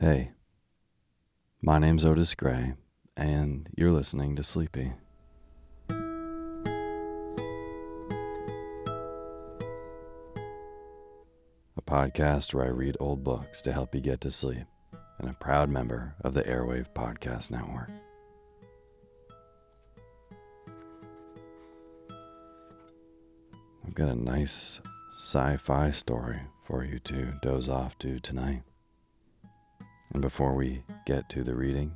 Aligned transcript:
Hey, 0.00 0.30
my 1.60 1.80
name's 1.80 2.04
Otis 2.04 2.36
Gray, 2.36 2.74
and 3.16 3.68
you're 3.76 3.90
listening 3.90 4.36
to 4.36 4.44
Sleepy. 4.44 4.92
A 5.90 5.96
podcast 11.84 12.54
where 12.54 12.66
I 12.66 12.68
read 12.68 12.96
old 13.00 13.24
books 13.24 13.60
to 13.62 13.72
help 13.72 13.92
you 13.92 14.00
get 14.00 14.20
to 14.20 14.30
sleep, 14.30 14.68
and 15.18 15.28
a 15.28 15.32
proud 15.32 15.68
member 15.68 16.14
of 16.20 16.32
the 16.32 16.44
Airwave 16.44 16.94
Podcast 16.94 17.50
Network. 17.50 17.90
I've 23.84 23.94
got 23.96 24.10
a 24.10 24.14
nice 24.14 24.78
sci 25.18 25.56
fi 25.56 25.90
story 25.90 26.42
for 26.64 26.84
you 26.84 27.00
to 27.00 27.32
doze 27.42 27.68
off 27.68 27.98
to 27.98 28.20
tonight. 28.20 28.62
And 30.12 30.22
before 30.22 30.54
we 30.54 30.82
get 31.06 31.28
to 31.30 31.42
the 31.42 31.54
reading, 31.54 31.92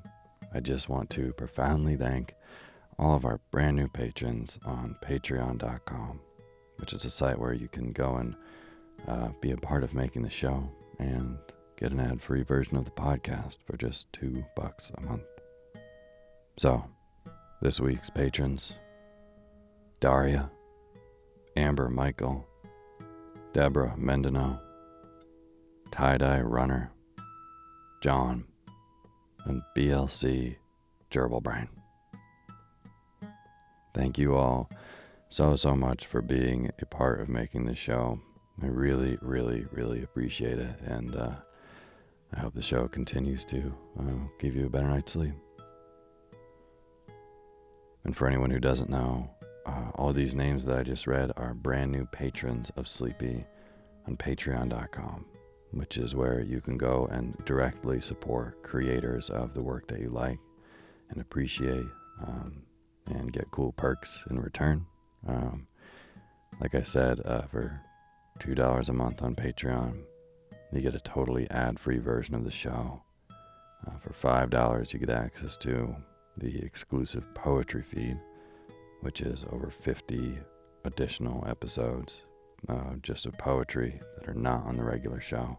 I 0.55 0.61
just 0.61 0.89
want 0.89 1.11
to 1.11 1.33
profoundly 1.33 1.97
thank 1.97 2.34
all 2.99 3.15
of 3.15 3.25
our 3.25 3.41
brand 3.51 3.77
new 3.77 3.89
patrons 3.89 4.59
on 4.65 4.97
patreon.com, 5.03 6.21
which 6.77 6.92
is 6.92 7.04
a 7.04 7.10
site 7.10 7.39
where 7.39 7.54
you 7.54 7.69
can 7.69 7.92
go 7.92 8.16
and 8.16 8.36
uh, 9.09 9.28
be 9.41 9.51
a 9.51 9.57
part 9.57 9.83
of 9.83 9.95
making 9.95 10.22
the 10.22 10.31
show 10.31 10.69
and 10.98 11.39
get 11.78 11.92
an 11.92 12.01
ad 12.01 12.22
free 12.22 12.42
version 12.42 12.77
of 12.77 12.84
the 12.84 12.91
podcast 12.91 13.57
for 13.66 13.77
just 13.77 14.13
two 14.13 14.45
bucks 14.54 14.92
a 14.97 15.01
month. 15.01 15.22
So, 16.59 16.84
this 17.60 17.81
week's 17.81 18.10
patrons 18.10 18.75
Daria, 20.01 20.51
Amber 21.57 21.89
Michael, 21.89 22.47
Deborah 23.53 23.95
Mendino, 23.98 24.60
Tie 25.91 26.19
Dye 26.19 26.41
Runner, 26.41 26.91
John, 28.03 28.45
and 29.45 29.63
BLC 29.77 30.57
Gerbil 31.10 31.43
Brain. 31.43 31.69
Thank 33.95 34.19
you 34.19 34.34
all 34.34 34.69
so, 35.28 35.54
so 35.54 35.77
much 35.77 36.07
for 36.07 36.21
being 36.21 36.71
a 36.81 36.87
part 36.87 37.21
of 37.21 37.28
making 37.28 37.65
this 37.65 37.78
show. 37.78 38.21
I 38.60 38.66
really, 38.66 39.19
really, 39.22 39.66
really 39.71 40.03
appreciate 40.03 40.59
it. 40.59 40.81
And 40.84 41.15
uh, 41.15 41.31
I 42.34 42.41
hope 42.41 42.54
the 42.54 42.63
show 42.63 42.89
continues 42.89 43.45
to 43.47 43.72
uh, 43.99 44.27
give 44.41 44.57
you 44.57 44.66
a 44.66 44.71
better 44.71 44.89
night's 44.89 45.13
sleep. 45.13 45.34
And 48.05 48.16
for 48.16 48.27
anyone 48.27 48.51
who 48.51 48.59
doesn't 48.59 48.91
know, 48.91 49.31
uh, 49.65 49.91
all 49.95 50.13
these 50.13 50.34
names 50.34 50.65
that 50.65 50.77
I 50.77 50.83
just 50.83 51.07
read 51.07 51.31
are 51.37 51.55
brand 51.55 51.93
new 51.93 52.07
patrons 52.07 52.72
of 52.77 52.89
Sleepy 52.89 53.47
on 54.09 54.16
patreon.com, 54.16 55.25
which 55.72 55.97
is 55.97 56.15
where 56.15 56.41
you 56.41 56.60
can 56.60 56.77
go 56.77 57.09
and 57.10 57.36
directly 57.45 58.01
support 58.01 58.63
creators 58.63 59.30
of 59.30 59.54
the 59.54 59.63
work 59.63 59.89
that 59.89 60.01
you 60.01 60.10
like 60.10 60.39
and 61.10 61.21
appreciate 61.21 61.86
um, 62.22 62.63
and 63.07 63.33
get 63.33 63.51
cool 63.51 63.72
perks 63.72 64.22
in 64.30 64.39
return. 64.39 64.86
Um, 65.27 65.66
like 66.60 66.74
I 66.74 66.83
said, 66.83 67.21
uh, 67.24 67.42
for 67.42 67.80
$2 68.41 68.89
a 68.89 68.92
month 68.92 69.22
on 69.22 69.34
Patreon, 69.34 70.03
you 70.72 70.80
get 70.80 70.95
a 70.95 71.01
totally 71.01 71.51
ad 71.51 71.78
free 71.78 71.98
version 71.98 72.34
of 72.34 72.45
the 72.45 72.51
show. 72.51 73.03
Uh, 73.86 73.98
for 73.98 74.13
$5, 74.13 74.92
you 74.92 74.98
get 74.98 75.10
access 75.10 75.57
to 75.59 75.95
the 76.36 76.59
exclusive 76.59 77.33
poetry 77.34 77.83
feed, 77.83 78.19
which 79.01 79.21
is 79.21 79.45
over 79.51 79.71
50 79.71 80.39
additional 80.84 81.45
episodes 81.48 82.19
uh, 82.68 82.94
just 83.03 83.26
of 83.26 83.36
poetry 83.38 84.00
that 84.18 84.28
are 84.28 84.34
not 84.34 84.64
on 84.66 84.76
the 84.76 84.84
regular 84.84 85.20
show. 85.20 85.59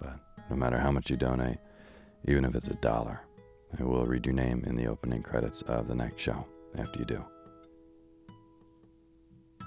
But 0.00 0.18
no 0.50 0.56
matter 0.56 0.78
how 0.78 0.90
much 0.90 1.10
you 1.10 1.16
donate, 1.16 1.58
even 2.26 2.44
if 2.44 2.54
it's 2.54 2.68
a 2.68 2.74
dollar, 2.74 3.20
I 3.78 3.82
will 3.82 4.06
read 4.06 4.26
your 4.26 4.34
name 4.34 4.64
in 4.66 4.76
the 4.76 4.86
opening 4.86 5.22
credits 5.22 5.62
of 5.62 5.88
the 5.88 5.94
next 5.94 6.22
show 6.22 6.46
after 6.78 7.00
you 7.00 7.04
do. 7.04 7.24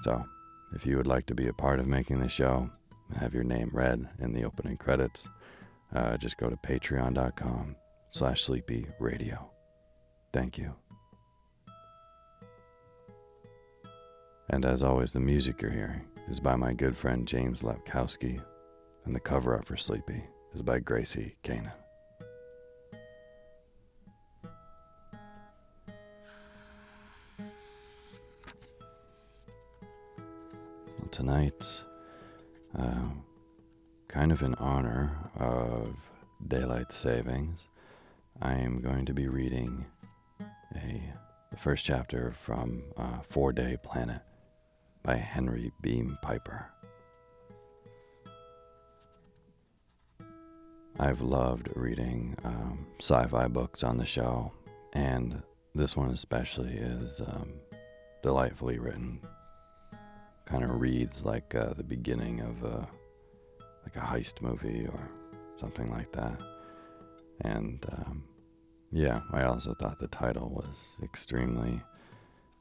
So, 0.02 0.24
if 0.74 0.86
you 0.86 0.96
would 0.96 1.06
like 1.06 1.26
to 1.26 1.34
be 1.34 1.48
a 1.48 1.52
part 1.52 1.80
of 1.80 1.86
making 1.86 2.20
the 2.20 2.28
show, 2.28 2.70
have 3.18 3.34
your 3.34 3.44
name 3.44 3.70
read 3.72 4.08
in 4.20 4.32
the 4.32 4.44
opening 4.44 4.76
credits, 4.76 5.28
uh, 5.94 6.16
just 6.16 6.38
go 6.38 6.48
to 6.48 6.56
patreon.com 6.56 7.76
slash 8.10 8.42
sleepy 8.42 8.86
radio. 8.98 9.50
Thank 10.32 10.58
you. 10.58 10.74
And 14.48 14.64
as 14.64 14.82
always, 14.82 15.12
the 15.12 15.20
music 15.20 15.62
you're 15.62 15.70
hearing 15.70 16.02
is 16.28 16.40
by 16.40 16.56
my 16.56 16.72
good 16.72 16.96
friend 16.96 17.26
James 17.26 17.62
Lepkowski, 17.62 18.42
and 19.04 19.14
the 19.14 19.20
cover 19.20 19.56
up 19.56 19.64
for 19.64 19.76
Sleepy 19.76 20.22
is 20.54 20.62
by 20.62 20.78
Gracie 20.78 21.36
Kanan. 21.42 21.72
tonight, 31.10 31.82
uh, 32.78 33.08
kind 34.08 34.30
of 34.30 34.42
in 34.42 34.54
honor 34.54 35.16
of 35.36 35.96
daylight 36.46 36.92
savings, 36.92 37.60
I 38.40 38.54
am 38.54 38.80
going 38.80 39.06
to 39.06 39.12
be 39.12 39.28
reading 39.28 39.86
a 40.74 41.12
the 41.50 41.56
first 41.56 41.84
chapter 41.84 42.32
from 42.44 42.84
uh, 42.96 43.18
Four 43.28 43.52
Day 43.52 43.76
Planet 43.82 44.22
by 45.02 45.16
Henry 45.16 45.72
Beam 45.80 46.18
Piper. 46.22 46.66
I've 50.98 51.20
loved 51.20 51.70
reading 51.74 52.36
um, 52.44 52.86
sci 53.00 53.26
fi 53.26 53.48
books 53.48 53.82
on 53.82 53.96
the 53.96 54.04
show, 54.04 54.52
and 54.92 55.42
this 55.74 55.96
one 55.96 56.10
especially 56.10 56.72
is 56.74 57.20
um, 57.20 57.52
delightfully 58.22 58.78
written 58.78 59.20
kind 60.50 60.64
of 60.64 60.80
reads 60.80 61.24
like 61.24 61.54
uh, 61.54 61.72
the 61.74 61.84
beginning 61.84 62.40
of 62.40 62.64
a 62.64 62.88
like 63.84 63.96
a 63.96 64.00
heist 64.00 64.42
movie 64.42 64.86
or 64.86 65.08
something 65.58 65.90
like 65.90 66.12
that. 66.12 66.38
And 67.42 67.84
um, 67.92 68.24
yeah, 68.90 69.20
I 69.32 69.44
also 69.44 69.74
thought 69.74 70.00
the 70.00 70.08
title 70.08 70.50
was 70.50 70.76
extremely 71.02 71.80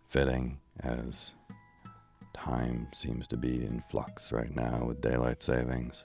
fitting 0.07 0.59
as 0.81 1.31
time 2.33 2.87
seems 2.93 3.27
to 3.27 3.37
be 3.37 3.65
in 3.65 3.83
flux 3.89 4.31
right 4.31 4.55
now 4.55 4.85
with 4.85 5.01
daylight 5.01 5.41
savings. 5.41 6.03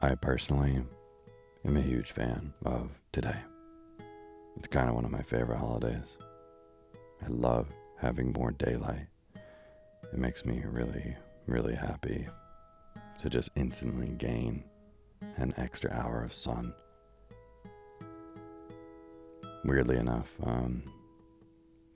I 0.00 0.14
personally 0.16 0.82
am 1.64 1.76
a 1.76 1.80
huge 1.80 2.10
fan 2.12 2.52
of 2.64 2.90
today. 3.12 3.36
It's 4.56 4.66
kind 4.66 4.88
of 4.88 4.94
one 4.94 5.04
of 5.04 5.10
my 5.10 5.22
favorite 5.22 5.58
holidays. 5.58 6.04
I 7.24 7.28
love 7.28 7.68
having 7.98 8.32
more 8.32 8.50
daylight. 8.50 9.06
It 9.34 10.18
makes 10.18 10.44
me 10.44 10.62
really, 10.66 11.16
really 11.46 11.74
happy 11.74 12.26
to 13.18 13.30
just 13.30 13.50
instantly 13.54 14.08
gain 14.08 14.64
an 15.36 15.54
extra 15.56 15.92
hour 15.92 16.24
of 16.24 16.34
sun. 16.34 16.74
Weirdly 19.64 19.96
enough, 19.96 20.28
um, 20.42 20.82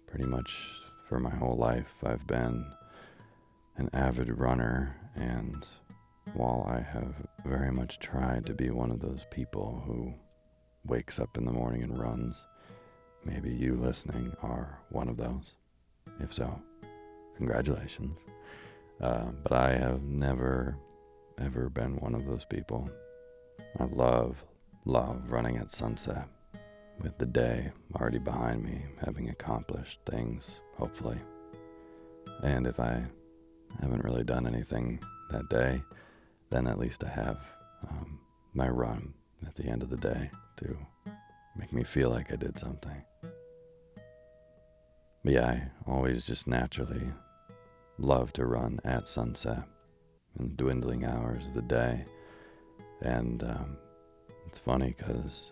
pretty 0.06 0.26
much 0.26 0.56
for 1.08 1.20
my 1.20 1.30
whole 1.30 1.56
life, 1.56 1.92
I've 2.02 2.26
been 2.26 2.64
an 3.76 3.90
avid 3.92 4.28
runner, 4.38 4.96
and 5.14 5.64
while 6.34 6.66
I 6.68 6.80
have 6.80 7.14
very 7.44 7.70
much 7.70 7.98
tried 7.98 8.46
to 8.46 8.54
be 8.54 8.70
one 8.70 8.90
of 8.90 9.00
those 9.00 9.24
people 9.30 9.82
who 9.86 10.12
wakes 10.84 11.18
up 11.18 11.36
in 11.36 11.44
the 11.44 11.52
morning 11.52 11.82
and 11.82 11.98
runs, 11.98 12.36
maybe 13.24 13.50
you 13.50 13.76
listening 13.76 14.34
are 14.42 14.80
one 14.90 15.08
of 15.08 15.16
those. 15.16 15.54
If 16.20 16.32
so, 16.32 16.60
congratulations. 17.36 18.18
Uh, 19.00 19.26
but 19.42 19.52
I 19.52 19.74
have 19.74 20.02
never, 20.02 20.76
ever 21.38 21.68
been 21.68 21.96
one 21.96 22.14
of 22.14 22.26
those 22.26 22.44
people. 22.44 22.90
I 23.78 23.84
love, 23.84 24.42
love 24.84 25.30
running 25.30 25.58
at 25.58 25.70
sunset 25.70 26.28
with 27.00 27.18
the 27.18 27.26
day 27.26 27.70
already 27.94 28.18
behind 28.18 28.62
me, 28.62 28.82
having 29.04 29.28
accomplished 29.28 30.00
things, 30.06 30.50
hopefully. 30.76 31.18
And 32.42 32.66
if 32.66 32.80
I 32.80 33.04
haven't 33.80 34.04
really 34.04 34.24
done 34.24 34.46
anything 34.46 35.00
that 35.30 35.48
day, 35.48 35.82
then 36.50 36.66
at 36.66 36.78
least 36.78 37.04
I 37.04 37.08
have 37.08 37.38
um, 37.88 38.18
my 38.54 38.68
run 38.68 39.12
at 39.46 39.54
the 39.54 39.64
end 39.64 39.82
of 39.82 39.90
the 39.90 39.96
day 39.96 40.30
to 40.58 40.76
make 41.56 41.72
me 41.72 41.84
feel 41.84 42.10
like 42.10 42.32
I 42.32 42.36
did 42.36 42.58
something. 42.58 43.02
But 45.24 45.32
yeah, 45.32 45.46
I 45.46 45.70
always 45.90 46.24
just 46.24 46.46
naturally 46.46 47.02
love 47.98 48.32
to 48.34 48.46
run 48.46 48.80
at 48.84 49.08
sunset 49.08 49.64
in 50.38 50.54
dwindling 50.56 51.04
hours 51.04 51.44
of 51.46 51.54
the 51.54 51.62
day. 51.62 52.04
And 53.02 53.42
um, 53.42 53.76
it's 54.46 54.58
funny 54.58 54.94
because 54.96 55.50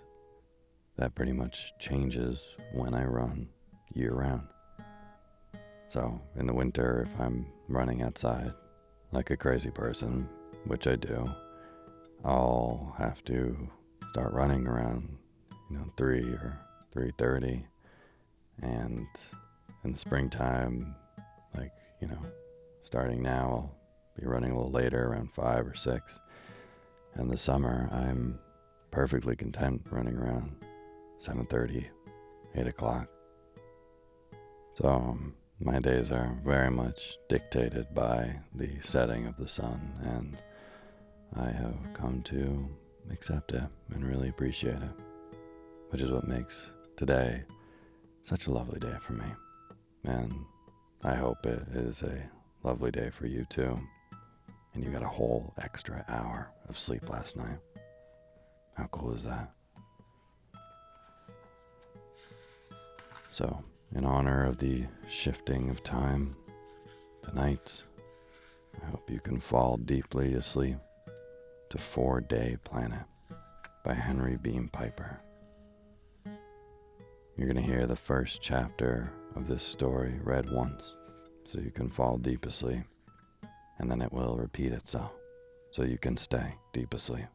that 0.97 1.15
pretty 1.15 1.33
much 1.33 1.73
changes 1.79 2.39
when 2.73 2.95
I 2.95 3.05
run 3.05 3.49
year 3.95 4.13
round. 4.15 4.47
So 5.89 6.21
in 6.37 6.47
the 6.47 6.55
winter, 6.55 7.09
if 7.09 7.21
I'm 7.21 7.47
running 7.69 8.03
outside 8.03 8.53
like 9.13 9.31
a 9.31 9.37
crazy 9.37 9.71
person, 9.71 10.29
which 10.67 10.87
I 10.87 10.97
do, 10.97 11.31
I'll 12.25 12.95
have 12.99 13.23
to 13.25 13.57
start 14.11 14.33
running 14.33 14.67
around, 14.67 15.17
you 15.71 15.77
know, 15.77 15.85
three 15.97 16.25
or 16.25 16.59
three 16.93 17.13
thirty, 17.19 17.65
and 18.63 19.07
in 19.85 19.93
the 19.93 19.99
springtime, 19.99 20.95
like, 21.57 21.73
you 22.01 22.09
know, 22.09 22.19
starting 22.83 23.23
now, 23.23 23.71
I'll 23.71 24.21
be 24.21 24.27
running 24.27 24.51
a 24.51 24.57
little 24.57 24.71
later, 24.71 25.07
around 25.09 25.33
5 25.35 25.67
or 25.67 25.75
6. 25.75 26.19
And 27.15 27.31
the 27.31 27.37
summer, 27.37 27.89
I'm 27.93 28.39
perfectly 28.91 29.37
content 29.37 29.83
running 29.91 30.17
around 30.17 30.57
7.30, 31.21 31.87
8 32.55 32.67
o'clock. 32.67 33.09
So 34.75 34.89
um, 34.89 35.35
my 35.61 35.79
days 35.79 36.11
are 36.11 36.37
very 36.45 36.71
much 36.71 37.17
dictated 37.29 37.95
by 37.95 38.41
the 38.55 38.81
setting 38.83 39.27
of 39.27 39.37
the 39.37 39.49
sun, 39.49 39.93
and 40.03 40.37
I 41.37 41.51
have 41.51 41.77
come 41.95 42.23
to 42.25 42.69
accept 43.11 43.53
it 43.53 43.63
and 43.93 44.05
really 44.05 44.29
appreciate 44.29 44.77
it, 44.77 45.37
which 45.91 46.03
is 46.03 46.11
what 46.11 46.27
makes 46.27 46.67
today 46.97 47.45
such 48.23 48.47
a 48.47 48.53
lovely 48.53 48.81
day 48.81 48.97
for 49.01 49.13
me. 49.13 49.27
And 50.05 50.35
I 51.03 51.15
hope 51.15 51.45
it 51.47 51.63
is 51.75 52.03
a 52.03 52.29
lovely 52.63 52.91
day 52.91 53.11
for 53.11 53.27
you 53.27 53.47
too. 53.49 53.79
And 54.75 54.83
you 54.83 54.91
got 54.91 55.03
a 55.03 55.09
whole 55.09 55.55
extra 55.63 56.05
hour 56.09 56.51
of 56.69 56.79
sleep 56.79 57.09
last 57.09 57.37
night. 57.37 57.59
How 58.75 58.87
cool 58.87 59.13
is 59.15 59.25
that? 59.25 59.53
So, 63.35 63.65
in 63.97 64.05
honor 64.05 64.47
of 64.47 64.59
the 64.59 64.85
shifting 65.09 65.69
of 65.69 65.83
time, 65.83 66.37
tonight, 67.21 67.83
I 68.81 68.87
hope 68.87 69.11
you 69.11 69.19
can 69.19 69.41
fall 69.41 69.77
deeply 69.77 70.35
asleep 70.35 70.77
to 71.71 71.79
Four 71.79 72.21
Day 72.21 72.59
Planet 72.63 73.03
by 73.85 73.95
Henry 73.95 74.37
Beam 74.37 74.69
Piper. 74.69 75.19
You're 77.37 77.53
going 77.53 77.57
to 77.57 77.73
hear 77.73 77.89
the 77.89 77.97
first 77.97 78.41
chapter 78.41 79.11
of 79.35 79.49
this 79.49 79.65
story 79.65 80.15
read 80.23 80.49
once, 80.53 80.95
so 81.45 81.59
you 81.59 81.73
can 81.73 81.91
fall 81.91 82.19
deep 82.19 82.47
asleep, 82.47 82.85
and 83.81 83.91
then 83.91 84.01
it 84.01 84.13
will 84.13 84.37
repeat 84.37 84.71
itself, 84.71 85.11
so 85.73 85.83
you 85.83 85.99
can 85.99 86.17
stay 86.17 86.55
deep 86.73 86.95
asleep. 86.95 87.27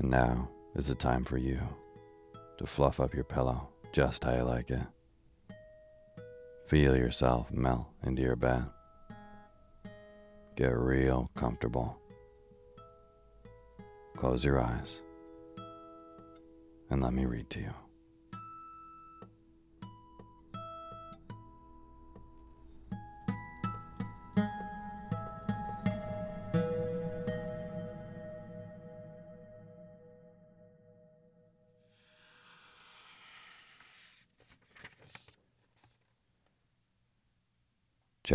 And 0.00 0.10
now, 0.10 0.48
is 0.74 0.90
it 0.90 0.98
time 0.98 1.24
for 1.24 1.38
you 1.38 1.60
to 2.58 2.66
fluff 2.66 3.00
up 3.00 3.14
your 3.14 3.24
pillow 3.24 3.68
just 3.92 4.24
how 4.24 4.34
you 4.34 4.42
like 4.42 4.70
it? 4.70 4.82
Feel 6.66 6.96
yourself 6.96 7.50
melt 7.52 7.86
into 8.04 8.22
your 8.22 8.36
bed. 8.36 8.64
Get 10.56 10.76
real 10.76 11.30
comfortable. 11.36 11.96
Close 14.16 14.44
your 14.44 14.60
eyes 14.60 15.00
and 16.90 17.02
let 17.02 17.12
me 17.12 17.24
read 17.24 17.50
to 17.50 17.60
you. 17.60 17.83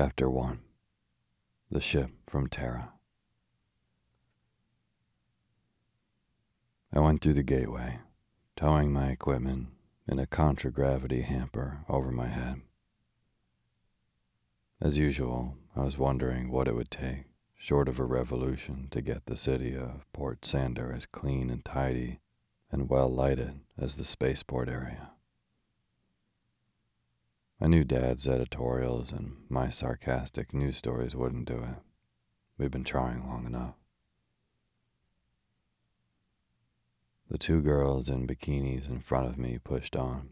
Chapter 0.02 0.30
1 0.30 0.60
The 1.70 1.82
Ship 1.82 2.10
from 2.26 2.48
Terra. 2.48 2.94
I 6.94 7.02
went 7.02 7.22
through 7.22 7.34
the 7.34 7.44
gateway, 7.44 8.00
towing 8.56 8.94
my 8.94 9.10
equipment 9.10 9.68
in 10.08 10.18
a 10.18 10.26
contragravity 10.26 11.24
hamper 11.24 11.80
over 11.90 12.14
my 12.14 12.28
head. 12.28 12.62
As 14.80 14.98
usual, 14.98 15.58
I 15.76 15.84
was 15.84 15.98
wondering 15.98 16.50
what 16.50 16.70
it 16.70 16.76
would 16.76 16.92
take, 16.92 17.26
short 17.58 17.90
of 17.90 18.00
a 18.00 18.06
revolution, 18.06 18.88
to 18.92 19.02
get 19.02 19.26
the 19.26 19.36
city 19.36 19.76
of 19.76 20.06
Port 20.14 20.46
Sandor 20.46 20.94
as 20.96 21.08
clean 21.08 21.50
and 21.50 21.66
tidy 21.66 22.22
and 22.72 22.90
well 22.90 23.10
lighted 23.10 23.60
as 23.78 23.98
the 23.98 24.06
spaceport 24.06 24.70
area. 24.70 25.10
I 27.62 27.68
knew 27.68 27.84
Dad's 27.84 28.26
editorials 28.26 29.12
and 29.12 29.36
my 29.50 29.68
sarcastic 29.68 30.54
news 30.54 30.78
stories 30.78 31.14
wouldn't 31.14 31.46
do 31.46 31.58
it. 31.58 31.84
We've 32.58 32.72
been 32.72 32.86
trying 32.86 33.28
long 33.28 33.46
enough. 33.46 33.76
The 37.30 37.38
two 37.38 37.62
girls 37.62 38.08
in 38.08 38.26
bikinis 38.26 38.88
in 38.88 39.02
front 39.02 39.28
of 39.28 39.38
me 39.38 39.60
pushed 39.60 39.98
on, 39.98 40.30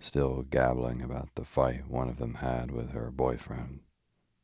still 0.00 0.42
gabbling 0.42 1.02
about 1.02 1.34
the 1.36 1.44
fight 1.44 1.88
one 1.88 2.08
of 2.08 2.18
them 2.18 2.34
had 2.34 2.72
with 2.72 2.90
her 2.90 3.12
boyfriend, 3.12 3.80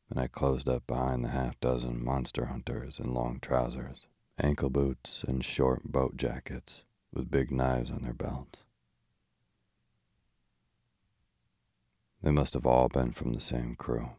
and 0.09 0.21
I 0.21 0.29
closed 0.29 0.69
up 0.69 0.87
behind 0.87 1.25
the 1.25 1.31
half 1.31 1.59
dozen 1.59 2.05
monster 2.05 2.47
hunters 2.47 3.01
in 3.01 3.13
long 3.13 3.41
trousers, 3.41 4.07
ankle 4.39 4.71
boots, 4.71 5.25
and 5.27 5.45
short 5.45 5.83
boat 5.85 6.17
jackets 6.17 6.85
with 7.13 7.33
big 7.33 7.51
knives 7.51 7.91
on 7.91 8.03
their 8.03 8.15
belts. 8.15 8.62
They 12.23 12.31
must 12.31 12.55
have 12.55 12.67
all 12.67 12.89
been 12.89 13.13
from 13.13 13.33
the 13.33 13.41
same 13.41 13.75
crew, 13.75 14.11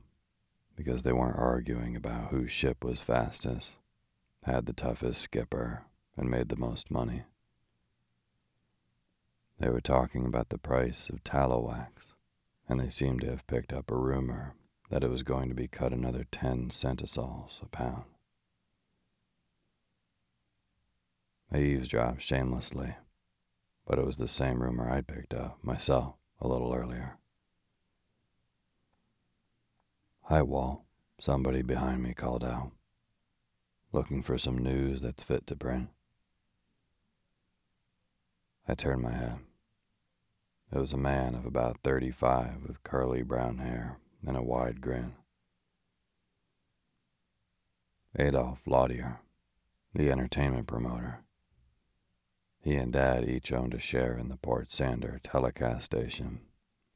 because 0.76 1.04
they 1.04 1.14
weren't 1.14 1.40
arguing 1.40 1.96
about 1.96 2.32
whose 2.32 2.52
ship 2.52 2.84
was 2.84 3.02
fastest, 3.02 3.70
had 4.44 4.66
the 4.66 4.74
toughest 4.74 5.22
skipper, 5.22 5.84
and 6.18 6.30
made 6.30 6.50
the 6.50 6.58
most 6.58 6.92
money. 6.92 7.24
They 9.58 9.70
were 9.70 9.80
talking 9.82 10.26
about 10.26 10.50
the 10.50 10.58
price 10.58 11.08
of 11.10 11.24
tallow 11.24 11.62
wax, 11.62 12.08
and 12.68 12.80
they 12.80 12.90
seemed 12.90 13.22
to 13.22 13.30
have 13.30 13.48
picked 13.48 13.72
up 13.72 13.90
a 13.90 13.96
rumor 13.96 14.56
that 14.90 15.04
it 15.04 15.10
was 15.10 15.24
going 15.24 15.48
to 15.48 15.56
be 15.56 15.70
cut 15.70 15.94
another 15.94 16.26
ten 16.30 16.72
centisols 16.72 17.60
a 17.62 17.68
pound. 17.68 18.04
I 21.52 21.60
eavesdropped 21.60 22.22
shamelessly, 22.22 22.96
but 23.86 23.98
it 23.98 24.06
was 24.06 24.18
the 24.18 24.28
same 24.28 24.62
rumor 24.62 24.90
I'd 24.90 25.08
picked 25.08 25.34
up 25.34 25.60
myself 25.64 26.16
a 26.42 26.48
little 26.48 26.74
earlier. 26.74 27.18
Hi, 30.28 30.42
Walt, 30.42 30.84
somebody 31.20 31.62
behind 31.62 32.02
me 32.02 32.14
called 32.14 32.46
out. 32.46 32.72
Looking 33.92 34.24
for 34.24 34.38
some 34.38 34.58
news 34.58 35.02
that's 35.02 35.22
fit 35.22 35.46
to 35.48 35.56
print. 35.58 35.90
I 38.66 38.74
turned 38.74 39.02
my 39.02 39.12
head. 39.12 39.40
It 40.72 40.80
was 40.80 40.94
a 40.94 40.98
man 40.98 41.36
of 41.36 41.46
about 41.46 41.82
35 41.84 42.64
with 42.66 42.84
curly 42.84 43.22
brown 43.22 43.58
hair 43.58 43.98
and 44.26 44.38
a 44.38 44.42
wide 44.42 44.80
grin. 44.80 45.16
Adolf 48.18 48.60
Lautier, 48.66 49.20
the 49.94 50.10
entertainment 50.10 50.68
promoter. 50.68 51.20
He 52.62 52.76
and 52.76 52.94
Dad 52.94 53.28
each 53.28 53.52
owned 53.52 53.74
a 53.74 53.80
share 53.80 54.18
in 54.18 54.30
the 54.30 54.38
Port 54.38 54.72
Sandor 54.72 55.20
telecast 55.22 55.84
station 55.84 56.40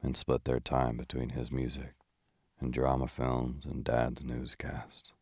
and 0.01 0.15
split 0.15 0.45
their 0.45 0.61
time 0.61 0.95
between 0.95 1.31
his 1.31 1.51
music 1.51 1.93
and 2.59 2.73
drama 2.73 3.07
films 3.07 3.65
and 3.65 3.83
dad's 3.83 4.23
newscasts. 4.23 5.13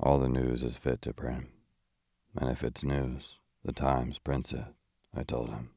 All 0.00 0.18
the 0.18 0.28
news 0.28 0.64
is 0.64 0.76
fit 0.76 1.02
to 1.02 1.12
print, 1.12 1.46
and 2.36 2.50
if 2.50 2.64
it's 2.64 2.82
news, 2.82 3.36
the 3.64 3.72
Times 3.72 4.18
prints 4.18 4.52
it, 4.52 4.64
I 5.14 5.22
told 5.22 5.50
him. 5.50 5.70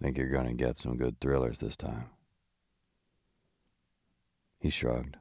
Think 0.00 0.18
you're 0.18 0.28
going 0.28 0.48
to 0.48 0.52
get 0.52 0.78
some 0.78 0.96
good 0.96 1.20
thrillers 1.20 1.58
this 1.58 1.76
time? 1.76 2.06
He 4.58 4.68
shrugged. 4.68 5.16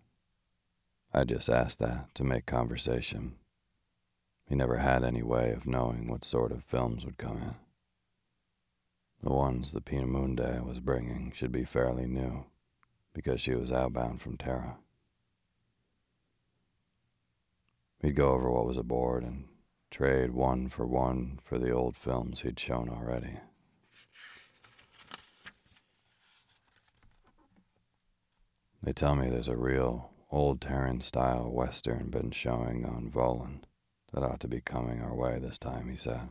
I 1.14 1.24
just 1.24 1.50
asked 1.50 1.80
that 1.80 2.14
to 2.16 2.24
make 2.24 2.46
conversation. 2.46 3.36
He 4.48 4.56
never 4.56 4.78
had 4.78 5.04
any 5.04 5.22
way 5.22 5.52
of 5.52 5.68
knowing 5.68 6.08
what 6.08 6.26
sort 6.26 6.52
of 6.52 6.64
films 6.64 7.06
would 7.06 7.18
come 7.18 7.38
in. 7.38 7.56
The 9.24 9.30
ones 9.30 9.72
the 9.72 9.82
Peenemünde 9.82 10.66
was 10.66 10.80
bringing 10.80 11.32
should 11.32 11.52
be 11.52 11.64
fairly 11.64 12.08
new, 12.08 12.46
because 13.14 13.40
she 13.40 13.54
was 13.54 13.72
outbound 13.72 14.22
from 14.22 14.38
Terra. 14.38 14.78
He'd 18.02 18.16
go 18.16 18.32
over 18.32 18.50
what 18.50 18.66
was 18.66 18.78
aboard 18.78 19.24
and 19.24 19.46
trade 19.92 20.32
one 20.32 20.70
for 20.70 20.88
one 20.88 21.40
for 21.44 21.60
the 21.60 21.70
old 21.70 21.96
films 21.96 22.42
he'd 22.42 22.60
shown 22.60 22.90
already. 22.90 23.38
They 28.82 28.94
tell 28.94 29.16
me 29.16 29.30
there's 29.30 29.48
a 29.48 29.56
real 29.56 30.10
old 30.32 30.62
Terran 30.62 31.02
style 31.02 31.52
western 31.52 32.10
been 32.10 32.32
showing 32.32 32.86
on 32.86 33.12
Voland 33.12 33.66
that 34.12 34.24
ought 34.24 34.40
to 34.40 34.48
be 34.48 34.62
coming 34.62 35.02
our 35.02 35.14
way 35.14 35.38
this 35.38 35.60
time, 35.60 35.90
he 35.90 35.96
said. 35.96 36.30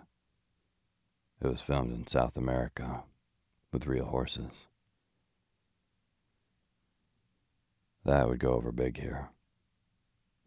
It 1.43 1.49
was 1.49 1.63
filmed 1.63 1.95
in 1.95 2.07
South 2.07 2.37
America 2.37 3.05
with 3.73 3.87
real 3.87 4.05
horses. 4.05 4.53
That 8.05 8.29
would 8.29 8.41
go 8.41 8.53
over 8.53 8.73
big 8.73 8.99
here. 8.99 9.31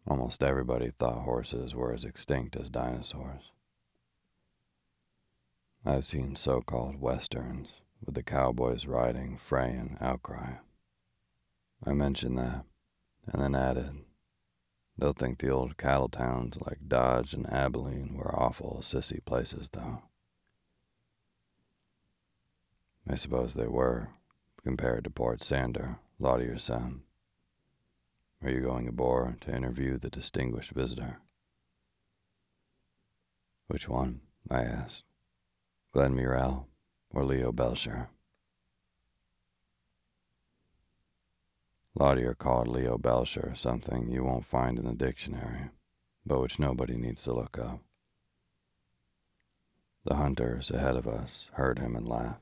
Almost 0.05 0.43
everybody 0.43 0.91
thought 0.91 1.23
horses 1.23 1.73
were 1.73 1.93
as 1.93 2.05
extinct 2.05 2.55
as 2.55 2.69
dinosaurs. 2.69 3.51
I've 5.85 6.05
seen 6.05 6.35
so 6.35 6.61
called 6.61 7.01
westerns 7.01 7.81
with 8.05 8.15
the 8.15 8.23
cowboys 8.23 8.85
riding 8.85 9.37
fray 9.37 9.71
and 9.71 9.97
outcry. 9.99 10.57
I 11.85 11.93
mentioned 11.93 12.37
that, 12.37 12.65
and 13.31 13.41
then 13.41 13.55
added, 13.55 14.05
they'll 14.97 15.13
think 15.13 15.39
the 15.39 15.49
old 15.49 15.77
cattle 15.77 16.09
towns 16.09 16.57
like 16.61 16.87
Dodge 16.87 17.33
and 17.33 17.51
Abilene 17.51 18.15
were 18.15 18.35
awful 18.35 18.79
sissy 18.81 19.23
places, 19.25 19.69
though. 19.71 20.03
I 23.07 23.15
suppose 23.15 23.53
they 23.53 23.67
were, 23.67 24.09
compared 24.63 25.03
to 25.03 25.09
Port 25.09 25.41
Sandor, 25.41 25.99
Lautier's 26.19 26.63
son. 26.63 27.03
Are 28.41 28.49
you 28.49 28.61
going 28.61 28.87
aboard 28.87 29.41
to 29.41 29.55
interview 29.55 29.97
the 29.97 30.09
distinguished 30.09 30.71
visitor? 30.71 31.19
Which 33.67 33.89
one? 33.89 34.21
I 34.49 34.63
asked. 34.63 35.03
Glenn 35.93 36.15
Murrell 36.15 36.67
or 37.09 37.23
Leo 37.23 37.51
Belsher? 37.51 38.09
Lautier 41.97 42.33
called 42.37 42.67
Leo 42.67 42.97
Belsher 42.97 43.53
something 43.55 44.09
you 44.09 44.23
won't 44.23 44.45
find 44.45 44.79
in 44.79 44.85
the 44.85 44.93
dictionary, 44.93 45.69
but 46.25 46.41
which 46.41 46.57
nobody 46.57 46.95
needs 46.95 47.23
to 47.23 47.33
look 47.33 47.57
up. 47.59 47.79
The 50.03 50.15
hunters 50.15 50.71
ahead 50.71 50.95
of 50.95 51.07
us 51.07 51.47
heard 51.53 51.79
him 51.79 51.95
and 51.95 52.07
laughed. 52.07 52.41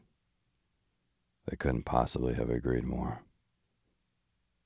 They 1.48 1.56
couldn't 1.56 1.84
possibly 1.84 2.36
have 2.36 2.50
agreed 2.50 2.84
more. 2.84 3.24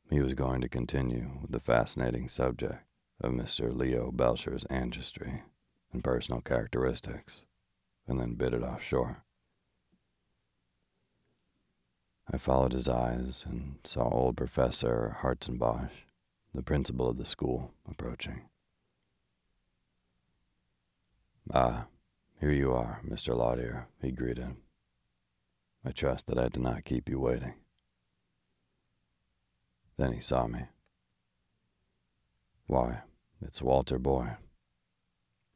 He 0.10 0.20
was 0.20 0.34
going 0.34 0.62
to 0.62 0.70
continue 0.70 1.32
with 1.41 1.51
the 1.51 1.60
fascinating 1.60 2.29
subject 2.29 2.84
of 3.22 3.32
Mr. 3.32 3.75
Leo 3.75 4.12
Belsher's 4.12 4.65
ancestry 4.65 5.44
and 5.91 6.03
personal 6.03 6.41
characteristics, 6.41 7.41
and 8.08 8.20
then 8.20 8.36
bid 8.36 8.53
it 8.53 8.63
off 8.63 8.84
short. 8.84 9.15
I 12.32 12.38
followed 12.38 12.74
his 12.74 12.89
eyes 12.89 13.44
and 13.46 13.77
saw 13.86 14.10
old 14.10 14.38
Professor 14.38 15.17
Hartzenbosch, 15.22 15.91
the 16.53 16.63
principal 16.63 17.10
of 17.10 17.17
the 17.17 17.25
school, 17.25 17.72
approaching. 17.89 18.41
Ah, 21.53 21.86
here 22.39 22.51
you 22.51 22.74
are, 22.74 23.01
Mr. 23.08 23.36
Lautier, 23.36 23.86
he 24.01 24.12
greeted. 24.12 24.55
I 25.88 25.92
trust 25.92 26.25
that 26.27 26.39
I 26.39 26.50
did 26.50 26.62
not 26.62 26.84
keep 26.84 27.08
you 27.08 27.20
waiting. 27.20 27.54
Then 29.98 30.13
he 30.13 30.20
saw 30.20 30.48
me. 30.48 30.63
Why, 32.65 33.01
it's 33.39 33.62
Walter 33.62 34.00
Boyd. 34.00 34.38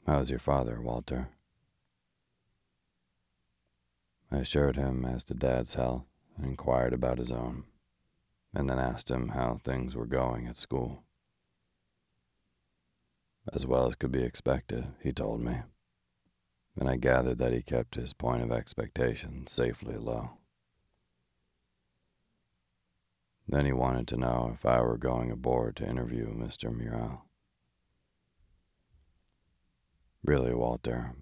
How's 0.06 0.30
your 0.30 0.40
father, 0.40 0.80
Walter? 0.80 1.30
I 4.32 4.38
assured 4.38 4.76
him 4.76 5.04
as 5.04 5.24
to 5.26 5.34
Dad's 5.34 5.74
health 5.74 6.06
and 6.38 6.46
inquired 6.46 6.94
about 6.94 7.18
his 7.18 7.32
own, 7.32 7.64
and 8.54 8.70
then 8.70 8.78
asked 8.78 9.10
him 9.10 9.30
how 9.30 9.60
things 9.64 9.96
were 9.96 10.06
going 10.06 10.46
at 10.46 10.58
school. 10.58 11.04
As 13.52 13.66
well 13.66 13.88
as 13.88 13.96
could 13.96 14.12
be 14.12 14.24
expected, 14.24 14.90
he 15.02 15.12
told 15.12 15.44
me, 15.44 15.62
and 16.80 16.90
I 16.90 16.96
gathered 16.96 17.40
that 17.40 17.52
he 17.52 17.62
kept 17.62 17.96
his 17.96 18.14
point 18.14 18.42
of 18.42 18.54
expectation 18.54 19.46
safely 19.48 19.98
low. 19.98 20.32
Then 23.48 23.66
he 23.66 23.74
wanted 23.74 24.08
to 24.08 24.18
know 24.18 24.52
if 24.54 24.66
I 24.66 24.82
were 24.82 24.98
going 24.98 25.30
aboard 25.30 25.76
to 25.78 25.90
interview 25.90 26.34
Mr. 26.34 26.74
Murrell. 26.74 27.26
Really, 30.24 30.54
Walter, 30.54 31.16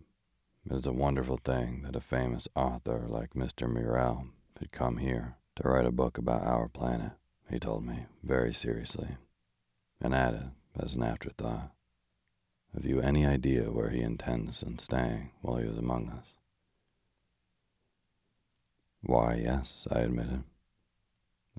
it 0.70 0.74
is 0.74 0.86
a 0.86 0.92
wonderful 0.92 1.38
thing 1.38 1.82
that 1.84 1.96
a 1.96 2.02
famous 2.02 2.48
author 2.56 3.06
like 3.08 3.34
Mr. 3.34 3.68
Murrell 3.68 4.28
had 4.60 4.72
come 4.72 4.98
here 4.98 5.38
to 5.56 5.68
write 5.68 5.86
a 5.86 5.92
book 5.92 6.20
about 6.20 6.44
our 6.44 6.68
planet, 6.68 7.14
he 7.50 7.58
told 7.58 7.84
me 7.84 8.06
very 8.22 8.54
seriously, 8.54 9.18
and 10.00 10.14
added, 10.14 10.52
as 10.78 10.94
an 10.94 11.02
afterthought, 11.02 11.72
Have 12.78 12.86
you 12.86 13.02
any 13.02 13.26
idea 13.26 13.72
where 13.72 13.90
he 13.90 14.02
intends 14.02 14.62
on 14.62 14.78
staying 14.78 15.32
while 15.42 15.58
he 15.58 15.68
is 15.68 15.80
among 15.80 16.10
us? 16.10 16.28
Why, 19.02 19.42
yes, 19.44 19.88
I 19.90 20.02
admitted. 20.02 20.44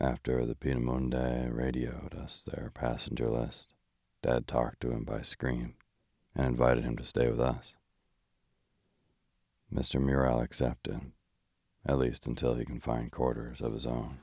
After 0.01 0.47
the 0.47 0.55
Peenemünde 0.55 1.53
radioed 1.53 2.15
us 2.15 2.41
their 2.47 2.71
passenger 2.73 3.29
list, 3.29 3.75
Dad 4.23 4.47
talked 4.47 4.81
to 4.83 4.93
him 4.93 5.03
by 5.03 5.23
screen 5.23 5.75
and 6.37 6.47
invited 6.47 6.85
him 6.85 6.97
to 6.99 7.05
stay 7.05 7.29
with 7.29 7.41
us. 7.41 7.75
Mr. 9.75 10.01
Murrell 10.01 10.39
accepted, 10.41 11.01
at 11.85 11.99
least 11.99 12.29
until 12.29 12.55
he 12.55 12.65
can 12.65 12.79
find 12.79 13.11
quarters 13.11 13.61
of 13.61 13.73
his 13.73 13.87
own. 13.87 14.19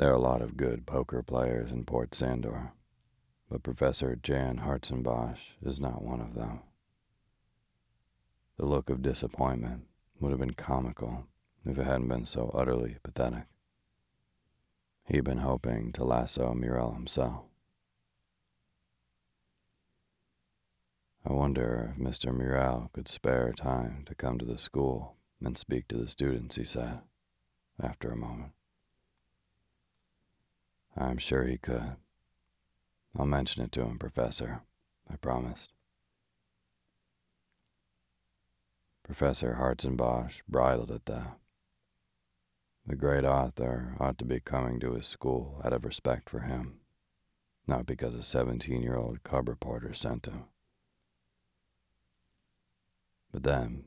There 0.00 0.08
are 0.08 0.14
a 0.14 0.18
lot 0.18 0.40
of 0.40 0.56
good 0.56 0.86
poker 0.86 1.22
players 1.22 1.70
in 1.70 1.84
Port 1.84 2.14
Sandor, 2.14 2.72
but 3.50 3.62
Professor 3.62 4.16
Jan 4.16 4.60
Hartzenbosch 4.60 5.58
is 5.62 5.78
not 5.78 6.00
one 6.00 6.22
of 6.22 6.34
them. 6.34 6.60
The 8.56 8.64
look 8.64 8.88
of 8.88 9.02
disappointment 9.02 9.88
would 10.18 10.30
have 10.30 10.40
been 10.40 10.54
comical 10.54 11.26
if 11.66 11.76
it 11.76 11.84
hadn't 11.84 12.08
been 12.08 12.24
so 12.24 12.50
utterly 12.54 12.96
pathetic. 13.02 13.44
He'd 15.04 15.24
been 15.24 15.40
hoping 15.40 15.92
to 15.92 16.04
lasso 16.04 16.54
Murrell 16.54 16.94
himself. 16.94 17.44
I 21.26 21.34
wonder 21.34 21.94
if 21.94 22.02
Mr. 22.02 22.32
Murrell 22.32 22.88
could 22.94 23.06
spare 23.06 23.52
time 23.52 24.04
to 24.06 24.14
come 24.14 24.38
to 24.38 24.46
the 24.46 24.56
school 24.56 25.16
and 25.44 25.58
speak 25.58 25.88
to 25.88 25.98
the 25.98 26.08
students, 26.08 26.56
he 26.56 26.64
said, 26.64 27.00
after 27.78 28.10
a 28.10 28.16
moment. 28.16 28.52
I'm 30.96 31.18
sure 31.18 31.44
he 31.44 31.58
could. 31.58 31.96
I'll 33.18 33.26
mention 33.26 33.62
it 33.62 33.72
to 33.72 33.82
him, 33.82 33.98
Professor, 33.98 34.62
I 35.10 35.16
promised. 35.16 35.72
Professor 39.02 39.56
Hartzenbosch 39.58 40.42
bridled 40.48 40.90
at 40.90 41.06
that. 41.06 41.38
The 42.86 42.96
great 42.96 43.24
author 43.24 43.96
ought 43.98 44.18
to 44.18 44.24
be 44.24 44.40
coming 44.40 44.78
to 44.80 44.94
his 44.94 45.06
school 45.06 45.60
out 45.64 45.72
of 45.72 45.84
respect 45.84 46.30
for 46.30 46.40
him, 46.40 46.80
not 47.66 47.86
because 47.86 48.14
a 48.14 48.22
17 48.22 48.82
year 48.82 48.96
old 48.96 49.22
cub 49.22 49.48
reporter 49.48 49.92
sent 49.92 50.26
him. 50.26 50.44
But 53.32 53.42
then, 53.42 53.84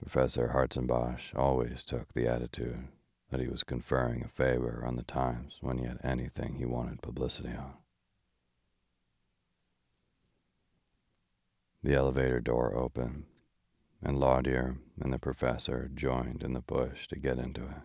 Professor 0.00 0.48
Hartzenbosch 0.48 1.34
always 1.34 1.82
took 1.84 2.12
the 2.12 2.28
attitude 2.28 2.88
that 3.30 3.40
he 3.40 3.48
was 3.48 3.62
conferring 3.62 4.22
a 4.22 4.28
favor 4.28 4.82
on 4.86 4.96
the 4.96 5.02
Times 5.02 5.58
when 5.60 5.78
he 5.78 5.86
had 5.86 5.98
anything 6.02 6.54
he 6.54 6.64
wanted 6.64 7.02
publicity 7.02 7.50
on. 7.50 7.74
The 11.82 11.94
elevator 11.94 12.40
door 12.40 12.74
opened 12.74 13.24
and 14.02 14.18
Lautier 14.18 14.76
and 15.00 15.12
the 15.12 15.18
professor 15.18 15.90
joined 15.94 16.42
in 16.42 16.52
the 16.52 16.60
push 16.60 17.08
to 17.08 17.16
get 17.16 17.38
into 17.38 17.62
it. 17.62 17.82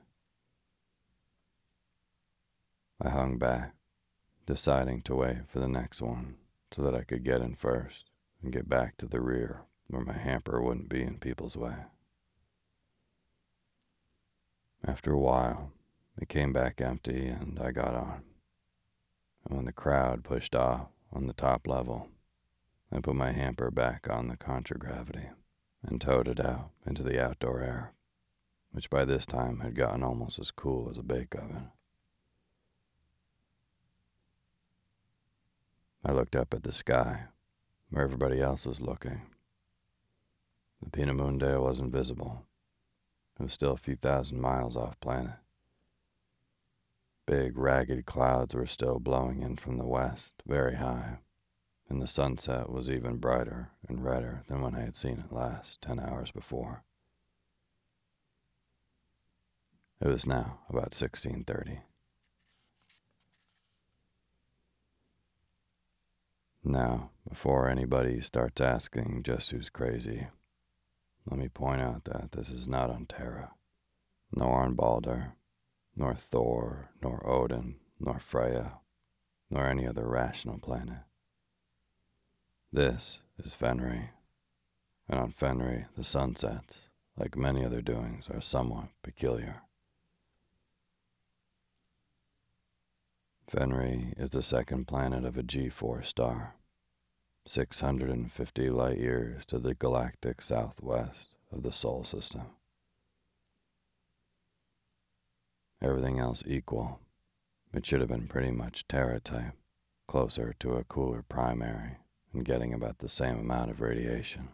I 3.01 3.10
hung 3.10 3.38
back, 3.38 3.73
deciding 4.45 5.01
to 5.04 5.15
wait 5.15 5.49
for 5.49 5.60
the 5.60 5.67
next 5.67 6.01
one 6.01 6.36
so 6.71 6.84
that 6.84 6.93
I 6.93 7.04
could 7.04 7.23
get 7.23 7.41
in 7.41 7.56
first 7.56 8.06
and 8.43 8.51
get 8.51 8.69
back 8.69 8.97
to 8.97 9.06
the 9.06 9.21
rear 9.21 9.62
where 9.88 10.04
my 10.04 10.13
hamper 10.13 10.62
wouldn't 10.62 10.89
be 10.89 11.01
in 11.01 11.17
people's 11.17 11.58
way. 11.58 11.75
After 14.86 15.13
a 15.13 15.20
while, 15.20 15.72
it 16.17 16.28
came 16.28 16.52
back 16.52 16.82
empty 16.82 17.28
and 17.28 17.60
I 17.60 17.72
got 17.72 17.94
on. 17.94 18.24
And 19.46 19.56
when 19.56 19.65
the 19.65 19.72
crowd 19.72 20.24
pushed 20.24 20.56
off 20.56 20.88
on 21.13 21.28
the 21.28 21.34
top 21.34 21.67
level, 21.67 22.10
I 22.91 23.00
put 23.00 23.15
my 23.15 23.32
hamper 23.32 23.72
back 23.72 24.08
on 24.10 24.28
the 24.28 24.38
contragravity 24.38 25.30
and 25.84 26.02
towed 26.02 26.28
it 26.28 26.39
out 26.39 26.72
into 26.86 27.04
the 27.04 27.24
outdoor 27.24 27.62
air, 27.62 27.94
which 28.72 28.89
by 28.89 29.06
this 29.06 29.26
time 29.26 29.60
had 29.60 29.76
gotten 29.76 30.04
almost 30.04 30.39
as 30.39 30.52
cool 30.52 30.89
as 30.89 30.98
a 30.98 31.04
bake 31.04 31.36
oven. 31.36 31.72
I 36.04 36.12
looked 36.12 36.36
up 36.36 36.54
at 36.54 36.63
the 36.63 36.74
sky, 36.74 37.26
where 37.91 38.04
everybody 38.04 38.41
else 38.41 38.65
was 38.65 38.82
looking. 38.82 39.22
The 40.82 40.89
Peenemünde 40.89 41.62
wasn't 41.62 41.91
visible. 41.91 42.46
It 43.41 43.45
was 43.45 43.54
still 43.54 43.71
a 43.71 43.77
few 43.77 43.95
thousand 43.95 44.39
miles 44.39 44.77
off 44.77 44.99
planet. 44.99 45.34
Big, 47.25 47.58
ragged 47.58 48.06
clouds 48.06 48.54
were 48.54 48.67
still 48.67 48.99
blowing 48.99 49.41
in 49.41 49.58
from 49.58 49.80
the 49.80 49.88
west, 49.88 50.43
very 50.45 50.75
high, 50.75 51.17
and 51.89 51.99
the 51.99 52.08
sunset 52.08 52.69
was 52.69 52.88
even 52.88 53.17
brighter 53.17 53.71
and 53.89 54.06
redder 54.06 54.43
than 54.47 54.62
when 54.62 54.75
I 54.75 54.82
had 54.82 54.95
seen 54.95 55.23
it 55.25 55.34
last 55.34 55.82
ten 55.82 55.99
hours 55.99 56.30
before. 56.30 56.84
It 59.99 60.08
was 60.08 60.27
now 60.27 60.60
about 60.69 60.93
1630. 60.93 61.80
Now, 66.63 67.10
before 67.27 67.67
anybody 67.67 68.21
starts 68.21 68.62
asking 68.62 69.23
just 69.23 69.49
who's 69.49 69.69
crazy, 69.71 70.27
let 71.30 71.40
me 71.40 71.48
point 71.48 71.82
out 71.82 72.06
that 72.06 72.32
this 72.32 72.50
is 72.50 72.68
not 72.68 72.90
on 72.90 73.06
Terra, 73.06 73.52
nor 74.36 74.62
on 74.62 74.74
Balder, 74.74 75.34
nor 75.96 76.16
Thor, 76.16 76.90
nor 77.02 77.28
Odin, 77.28 77.76
nor 78.00 78.20
Freya, 78.20 78.80
nor 79.50 79.68
any 79.68 79.86
other 79.88 80.08
rational 80.08 80.58
planet. 80.58 81.04
This 82.74 83.20
is 83.38 83.54
Fenris, 83.54 84.10
and 85.08 85.20
on 85.20 85.32
Fenris 85.32 85.88
the 85.96 86.04
sunsets, 86.04 86.88
like 87.18 87.36
many 87.38 87.64
other 87.66 87.82
doings, 87.82 88.26
are 88.34 88.42
somewhat 88.42 88.90
peculiar. 89.04 89.62
Fenris 93.48 94.14
is 94.18 94.30
the 94.30 94.42
second 94.42 94.88
planet 94.88 95.26
of 95.26 95.38
a 95.38 95.44
G4 95.44 96.06
star, 96.06 96.56
650 97.47 98.69
light 98.69 98.97
years 98.97 99.45
to 99.45 99.60
the 99.60 99.73
galactic 99.73 100.41
southwest 100.41 101.36
of 101.51 101.63
the 101.63 101.71
Sol 101.71 102.04
system. 102.04 102.43
Everything 105.82 106.19
else 106.19 106.43
equal, 106.45 106.99
it 107.73 107.86
should 107.86 107.99
have 107.99 108.10
been 108.10 108.27
pretty 108.27 108.51
much 108.51 108.88
Terra 108.88 109.19
type, 109.19 109.56
closer 110.08 110.54
to 110.60 110.75
a 110.75 110.84
cooler 110.84 111.23
primary 111.23 111.97
and 112.34 112.45
getting 112.45 112.73
about 112.73 112.99
the 112.99 113.10
same 113.10 113.39
amount 113.39 113.71
of 113.71 113.82
radiation. 113.82 114.49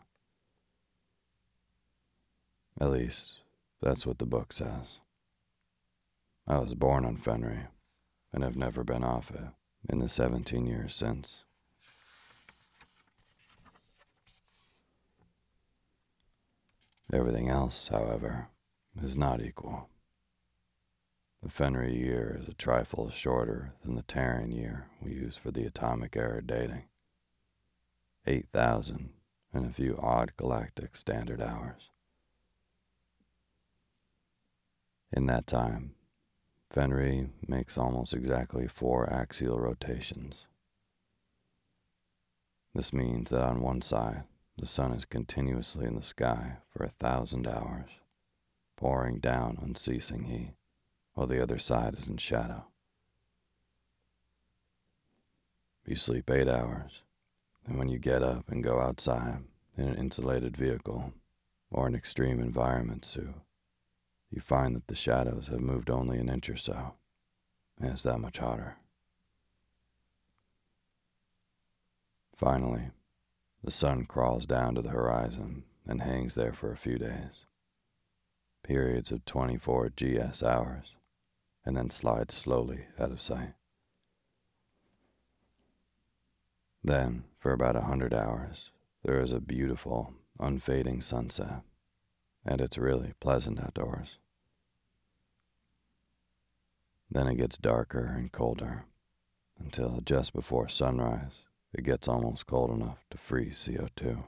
At 2.80 2.92
least, 2.92 3.40
that's 3.82 4.06
what 4.06 4.20
the 4.20 4.26
book 4.26 4.54
says. 4.54 5.00
I 6.48 6.60
was 6.60 6.76
born 6.76 7.06
on 7.06 7.18
Fenris 7.18 7.68
and 8.32 8.44
have 8.44 8.56
never 8.56 8.84
been 8.84 9.04
off 9.04 9.32
it 9.32 9.50
in 9.90 10.00
the 10.00 10.08
17 10.08 10.66
years 10.66 10.96
since. 10.96 11.44
Everything 17.12 17.50
else, 17.50 17.88
however, 17.88 18.50
is 19.02 19.16
not 19.16 19.42
equal. 19.42 19.90
The 21.42 21.50
Fenris 21.50 21.94
year 21.94 22.38
is 22.42 22.50
a 22.50 22.54
trifle 22.54 23.10
shorter 23.10 23.74
than 23.84 23.96
the 23.96 24.02
Terran 24.02 24.52
year 24.52 24.88
we 25.02 25.12
use 25.12 25.38
for 25.38 25.52
the 25.52 25.66
atomic 25.66 26.18
era 26.18 26.42
dating. 26.46 26.84
8,000 28.26 29.12
and 29.54 29.66
a 29.66 29.74
few 29.74 29.98
odd 30.02 30.34
galactic 30.36 30.98
standard 30.98 31.42
hours. 31.42 31.92
In 35.14 35.26
that 35.28 35.48
time, 35.48 35.96
Fenris 36.70 37.30
makes 37.48 37.78
almost 37.78 38.14
exactly 38.14 38.68
four 38.68 39.10
axial 39.10 39.58
rotations. 39.58 40.46
This 42.76 42.92
means 42.92 43.30
that 43.30 43.44
on 43.44 43.62
one 43.62 43.82
side, 43.82 44.24
the 44.58 44.68
sun 44.68 44.94
is 44.94 45.06
continuously 45.06 45.86
in 45.86 45.96
the 45.96 46.04
sky 46.04 46.58
for 46.70 46.84
a 46.84 46.90
thousand 46.90 47.48
hours, 47.48 47.90
pouring 48.76 49.20
down 49.20 49.60
unceasing 49.62 50.24
heat, 50.24 50.54
while 51.14 51.28
the 51.28 51.42
other 51.42 51.60
side 51.60 51.96
is 51.96 52.08
in 52.08 52.18
shadow. 52.18 52.66
You 55.86 55.96
sleep 55.96 56.30
eight 56.30 56.50
hours, 56.50 57.04
and 57.66 57.78
when 57.78 57.88
you 57.88 58.00
get 58.00 58.24
up 58.24 58.50
and 58.50 58.64
go 58.64 58.80
outside 58.80 59.44
in 59.78 59.88
an 59.88 59.96
insulated 59.96 60.58
vehicle 60.58 61.14
or 61.72 61.88
an 61.88 61.96
extreme 61.96 62.40
environment 62.40 63.06
suit, 63.06 63.36
you 64.32 64.42
find 64.42 64.76
that 64.76 64.88
the 64.88 64.96
shadows 64.96 65.48
have 65.48 65.62
moved 65.62 65.90
only 65.90 66.18
an 66.18 66.30
inch 66.30 66.50
or 66.50 66.58
so, 66.58 66.96
and 67.80 67.92
it's 67.92 68.04
that 68.04 68.20
much 68.20 68.40
hotter. 68.40 68.76
Finally, 72.36 72.90
the 73.64 73.72
sun 73.72 74.06
crawls 74.06 74.46
down 74.46 74.76
to 74.76 74.82
the 74.82 74.90
horizon 74.90 75.64
and 75.86 76.02
hangs 76.02 76.36
there 76.36 76.54
for 76.54 76.72
a 76.72 76.78
few 76.78 76.98
days, 76.98 77.46
periods 78.64 79.12
of 79.12 79.26
24 79.26 79.90
GS 79.90 80.44
hours, 80.44 80.96
and 81.66 81.76
then 81.78 81.90
slides 81.90 82.36
slowly 82.36 82.86
out 83.00 83.12
of 83.12 83.22
sight. 83.22 83.54
Then, 86.84 87.24
for 87.40 87.52
about 87.52 87.76
a 87.76 87.82
hundred 87.82 88.14
hours, 88.14 88.72
there 89.04 89.20
is 89.20 89.32
a 89.32 89.42
beautiful, 89.42 90.14
unfading 90.40 91.02
sunset 91.02 91.64
and 92.48 92.62
it's 92.62 92.78
really 92.78 93.14
pleasant 93.20 93.60
outdoors. 93.60 94.18
Then 97.12 97.28
it 97.28 97.36
gets 97.36 97.58
darker 97.58 98.06
and 98.06 98.32
colder 98.32 98.86
until 99.60 100.02
just 100.04 100.34
before 100.34 100.70
sunrise 100.70 101.44
it 101.78 101.84
gets 101.84 102.08
almost 102.08 102.48
cold 102.48 102.72
enough 102.72 103.06
to 103.12 103.18
freeze 103.18 103.68
CO2. 103.68 104.24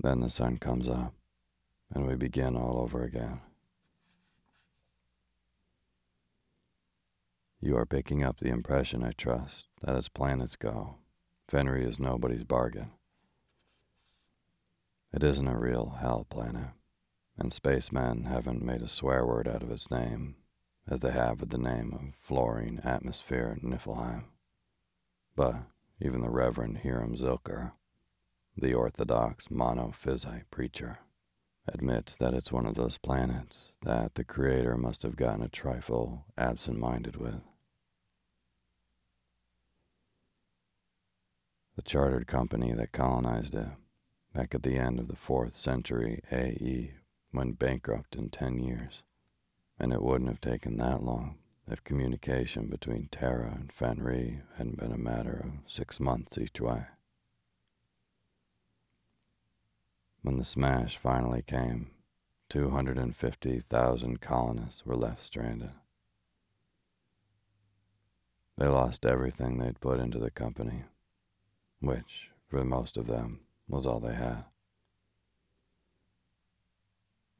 Then 0.00 0.20
the 0.20 0.28
sun 0.28 0.58
comes 0.58 0.88
up 0.88 1.14
and 1.94 2.06
we 2.06 2.16
begin 2.16 2.56
all 2.56 2.80
over 2.80 3.02
again. 3.02 3.40
You 7.60 7.76
are 7.76 7.86
picking 7.86 8.22
up 8.22 8.38
the 8.38 8.48
impression, 8.48 9.02
I 9.02 9.12
trust, 9.12 9.66
that 9.80 9.96
as 9.96 10.08
planets 10.08 10.56
go, 10.56 10.96
Fenris 11.48 11.92
is 11.92 12.00
nobody's 12.00 12.44
bargain. 12.44 12.90
It 15.12 15.22
isn't 15.22 15.48
a 15.48 15.58
real 15.58 15.96
hell 16.00 16.26
planet, 16.28 16.70
and 17.38 17.52
spacemen 17.52 18.24
haven't 18.24 18.62
made 18.62 18.82
a 18.82 18.88
swear 18.88 19.24
word 19.24 19.48
out 19.48 19.62
of 19.62 19.70
its 19.70 19.90
name, 19.90 20.36
as 20.88 21.00
they 21.00 21.12
have 21.12 21.40
with 21.40 21.50
the 21.50 21.58
name 21.58 21.92
of 21.94 22.14
fluorine 22.20 22.80
atmosphere 22.84 23.56
Niflheim. 23.62 24.24
But 25.36 25.56
even 26.00 26.22
the 26.22 26.30
Reverend 26.30 26.78
Hiram 26.78 27.14
Zilker, 27.14 27.72
the 28.56 28.72
orthodox 28.72 29.48
monophysite 29.48 30.44
preacher, 30.50 30.98
admits 31.68 32.16
that 32.16 32.32
it's 32.32 32.50
one 32.50 32.64
of 32.64 32.74
those 32.74 32.96
planets 32.96 33.56
that 33.82 34.14
the 34.14 34.24
Creator 34.24 34.78
must 34.78 35.02
have 35.02 35.14
gotten 35.14 35.42
a 35.42 35.48
trifle 35.48 36.24
absent 36.38 36.78
minded 36.78 37.16
with. 37.16 37.42
The 41.76 41.82
chartered 41.82 42.26
company 42.26 42.72
that 42.72 42.92
colonized 42.92 43.54
it 43.54 43.68
back 44.32 44.54
at 44.54 44.62
the 44.62 44.78
end 44.78 44.98
of 44.98 45.08
the 45.08 45.16
fourth 45.16 45.54
century 45.54 46.22
AE 46.32 46.94
went 47.34 47.58
bankrupt 47.58 48.16
in 48.16 48.30
10 48.30 48.58
years, 48.58 49.02
and 49.78 49.92
it 49.92 50.00
wouldn't 50.00 50.30
have 50.30 50.40
taken 50.40 50.78
that 50.78 51.02
long 51.02 51.36
if 51.68 51.82
communication 51.82 52.66
between 52.66 53.08
Terra 53.10 53.52
and 53.52 53.72
Fenris 53.72 54.40
hadn't 54.56 54.78
been 54.78 54.92
a 54.92 54.98
matter 54.98 55.44
of 55.44 55.70
six 55.70 55.98
months 55.98 56.38
each 56.38 56.60
way. 56.60 56.86
When 60.22 60.36
the 60.36 60.44
smash 60.44 60.96
finally 60.96 61.42
came, 61.42 61.90
250,000 62.50 64.20
colonists 64.20 64.86
were 64.86 64.96
left 64.96 65.22
stranded. 65.22 65.72
They 68.56 68.66
lost 68.66 69.04
everything 69.04 69.58
they'd 69.58 69.80
put 69.80 70.00
into 70.00 70.18
the 70.18 70.30
company, 70.30 70.84
which, 71.80 72.30
for 72.48 72.64
most 72.64 72.96
of 72.96 73.08
them, 73.08 73.40
was 73.68 73.86
all 73.86 74.00
they 74.00 74.14
had. 74.14 74.44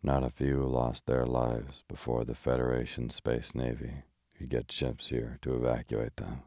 Not 0.03 0.25
a 0.25 0.31
few 0.31 0.65
lost 0.65 1.07
their 1.07 1.27
lives 1.27 1.85
before 1.89 2.25
the 2.25 2.35
Federation 2.35 3.09
Space 3.11 3.55
Navy 3.55 4.03
could 4.39 4.49
get 4.49 4.73
ships 4.73 5.09
here 5.09 5.39
to 5.43 5.55
evacuate 5.55 6.17
them. 6.17 6.43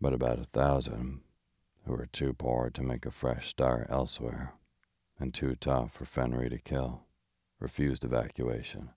But 0.00 0.12
about 0.12 0.38
a 0.38 0.44
thousand, 0.44 1.20
who 1.86 1.92
were 1.92 2.06
too 2.06 2.32
poor 2.32 2.68
to 2.70 2.82
make 2.82 3.06
a 3.06 3.10
fresh 3.10 3.48
start 3.48 3.86
elsewhere 3.88 4.54
and 5.18 5.32
too 5.32 5.54
tough 5.54 5.92
for 5.94 6.04
Fenris 6.04 6.50
to 6.50 6.58
kill, 6.58 7.04
refused 7.60 8.04
evacuation, 8.04 8.90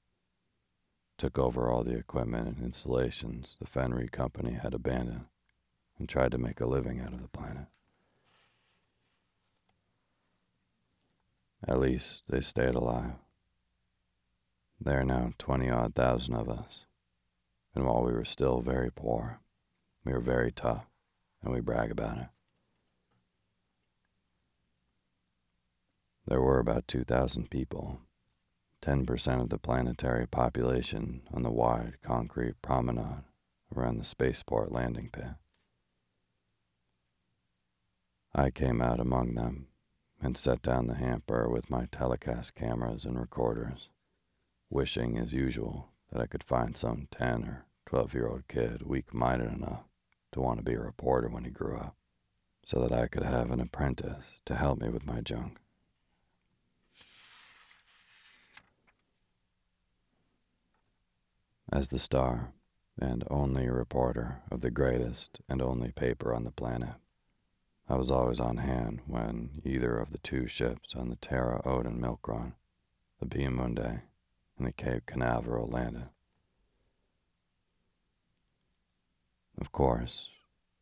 took 1.18 1.38
over 1.38 1.70
all 1.70 1.84
the 1.84 1.96
equipment 1.96 2.48
and 2.48 2.66
installations 2.66 3.56
the 3.62 3.68
Fenris 3.68 4.10
Company 4.10 4.54
had 4.54 4.74
abandoned 4.74 5.26
and 5.98 6.10
tried 6.10 6.32
to 6.32 6.38
make 6.38 6.60
a 6.60 6.66
living 6.66 7.00
out 7.00 7.14
of 7.14 7.22
the 7.22 7.28
planet. 7.28 7.68
At 11.68 11.80
least 11.80 12.24
they 12.28 12.42
stayed 12.42 12.76
alive. 12.76 13.14
There 14.82 15.02
are 15.02 15.06
now 15.06 15.34
20 15.38 15.70
odd 15.70 15.94
thousand 15.94 16.36
of 16.36 16.48
us, 16.48 16.86
and 17.76 17.86
while 17.86 18.02
we 18.04 18.14
were 18.14 18.24
still 18.24 18.62
very 18.62 18.90
poor, 18.90 19.42
we 20.06 20.14
were 20.14 20.22
very 20.22 20.54
tough, 20.54 20.86
and 21.44 21.54
we 21.54 21.60
brag 21.60 21.92
about 21.92 22.18
it. 22.18 22.28
There 26.26 26.42
were 26.42 26.60
about 26.60 26.88
2,000 26.88 27.50
people, 27.50 28.00
10% 28.82 29.42
of 29.42 29.50
the 29.50 29.58
planetary 29.58 30.28
population 30.28 31.24
on 31.34 31.44
the 31.44 31.52
wide 31.52 31.98
concrete 32.02 32.62
promenade 32.62 33.24
around 33.76 33.98
the 33.98 34.06
spaceport 34.06 34.72
landing 34.72 35.10
pit. 35.12 35.34
I 38.34 38.50
came 38.50 38.82
out 38.82 39.00
among 39.00 39.34
them 39.36 39.68
and 40.22 40.38
set 40.38 40.62
down 40.62 40.88
the 40.88 40.96
hamper 40.96 41.50
with 41.50 41.70
my 41.70 41.88
telecast 41.92 42.56
cameras 42.56 43.04
and 43.04 43.20
recorders, 43.20 43.90
wishing, 44.70 45.18
as 45.18 45.34
usual, 45.34 45.90
that 46.12 46.22
I 46.22 46.28
could 46.28 46.44
find 46.44 46.76
some 46.78 47.08
10 47.12 47.44
or 47.44 47.66
12 47.86 48.14
year 48.14 48.28
old 48.28 48.48
kid 48.48 48.84
weak 48.84 49.14
minded 49.14 49.52
enough 49.52 49.84
to 50.32 50.42
want 50.42 50.60
to 50.60 50.64
be 50.64 50.74
a 50.74 50.80
reporter 50.80 51.28
when 51.28 51.44
he 51.44 51.50
grew 51.50 51.78
up, 51.78 51.96
so 52.66 52.80
that 52.80 52.92
I 52.92 53.08
could 53.08 53.24
have 53.24 53.52
an 53.52 53.60
apprentice 53.60 54.26
to 54.46 54.56
help 54.56 54.80
me 54.80 54.90
with 54.90 55.06
my 55.06 55.22
junk. 55.22 55.60
As 61.72 61.90
the 61.90 62.00
star 62.00 62.52
and 63.00 63.24
only 63.30 63.70
reporter 63.70 64.42
of 64.52 64.62
the 64.62 64.72
greatest 64.72 65.40
and 65.48 65.62
only 65.62 65.92
paper 65.92 66.34
on 66.34 66.44
the 66.44 66.52
planet, 66.52 66.96
I 67.88 67.96
was 67.96 68.12
always 68.12 68.40
on 68.40 68.58
hand 68.58 69.02
when 69.08 69.62
either 69.64 69.98
of 69.98 70.12
the 70.12 70.20
two 70.20 70.48
ships 70.48 70.94
on 70.96 71.10
the 71.10 71.16
Terra 71.16 71.62
Odin 71.66 72.00
milk 72.00 72.30
the 73.20 73.26
Peenemünde 73.26 74.02
and 74.60 74.68
the 74.68 74.74
Cape 74.74 75.06
Canaveral 75.06 75.68
landed. 75.68 76.10
Of 79.60 79.72
course, 79.72 80.30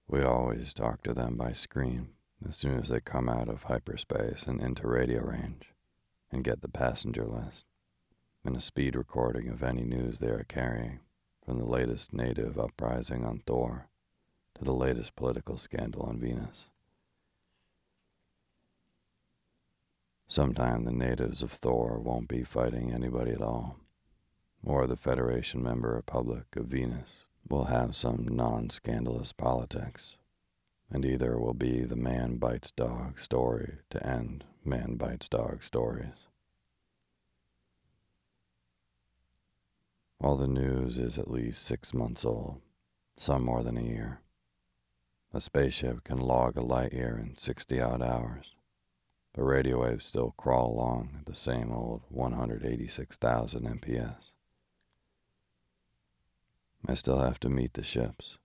we 0.08 0.22
always 0.24 0.74
talk 0.74 1.04
to 1.04 1.14
them 1.14 1.36
by 1.38 1.54
screen 1.54 2.10
as 2.48 2.56
soon 2.56 2.80
as 2.80 2.90
they 2.90 3.00
come 3.00 3.30
out 3.30 3.48
of 3.48 3.64
hyperspace 3.64 4.44
and 4.44 4.62
into 4.62 4.88
radio 4.88 5.22
range 5.22 5.74
and 6.32 6.44
get 6.44 6.62
the 6.62 6.68
passenger 6.68 7.26
list 7.26 7.66
and 8.44 8.56
a 8.56 8.62
speed 8.62 8.96
recording 8.96 9.48
of 9.50 9.64
any 9.64 9.84
news 9.84 10.18
they 10.18 10.28
are 10.28 10.46
carrying 10.48 11.00
from 11.46 11.60
the 11.60 11.66
latest 11.66 12.14
native 12.14 12.60
uprising 12.60 13.24
on 13.26 13.42
Thor 13.46 13.88
to 14.58 14.64
the 14.64 14.74
latest 14.74 15.16
political 15.16 15.58
scandal 15.58 16.04
on 16.04 16.20
Venus. 16.20 16.66
Sometime 20.30 20.84
the 20.84 20.92
natives 20.92 21.42
of 21.42 21.52
Thor 21.52 22.00
won't 22.00 22.28
be 22.28 22.44
fighting 22.44 22.92
anybody 22.92 23.32
at 23.32 23.42
all, 23.42 23.78
or 24.62 24.86
the 24.86 24.98
Federation 24.98 25.64
member 25.64 25.94
Republic 25.94 26.56
of 26.58 26.66
Venus 26.66 27.24
will 27.48 27.66
have 27.66 27.96
some 27.96 28.28
non 28.28 28.70
scandalous 28.70 29.32
politics, 29.32 30.18
and 30.92 31.06
either 31.06 31.40
will 31.40 31.54
be 31.54 31.86
the 31.86 31.96
man 31.96 32.36
bites 32.36 32.72
dog 32.72 33.20
story 33.22 33.78
to 33.90 34.06
end 34.06 34.44
man 34.66 34.96
bites 34.96 35.30
dog 35.30 35.64
stories. 35.64 36.28
All 40.20 40.36
the 40.36 40.48
news 40.48 40.98
is 40.98 41.18
at 41.18 41.32
least 41.32 41.66
six 41.66 41.94
months 41.94 42.26
old, 42.26 42.60
some 43.16 43.46
more 43.46 43.64
than 43.64 43.78
a 43.78 43.82
year. 43.82 44.20
A 45.34 45.40
spaceship 45.40 46.04
can 46.04 46.18
log 46.18 46.58
a 46.58 46.62
light 46.62 46.92
year 46.92 47.18
in 47.18 47.38
60 47.38 47.80
odd 47.80 48.02
hours, 48.02 48.57
but 49.38 49.44
radio 49.44 49.84
waves 49.84 50.04
still 50.04 50.34
crawl 50.36 50.72
along 50.72 51.10
at 51.20 51.28
the 51.28 51.36
same 51.36 51.72
old 51.72 52.02
186,000 52.10 53.80
MPS. 53.80 54.32
I 56.88 56.96
still 56.96 57.20
have 57.20 57.40
to 57.42 57.50
meet 57.50 57.74
the 57.74 57.84
ships. 57.84 58.40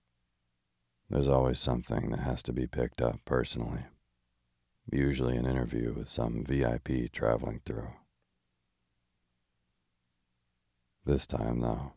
There's 1.09 1.27
always 1.27 1.57
something 1.57 2.11
that 2.11 2.19
has 2.19 2.43
to 2.43 2.53
be 2.53 2.67
picked 2.67 3.01
up 3.01 3.21
personally, 3.25 3.85
usually 4.91 5.35
an 5.35 5.47
interview 5.47 5.93
with 5.93 6.09
some 6.09 6.43
VIP 6.45 7.11
traveling 7.11 7.61
through. 7.65 7.93
This 11.05 11.25
time, 11.25 11.61
though, 11.61 11.93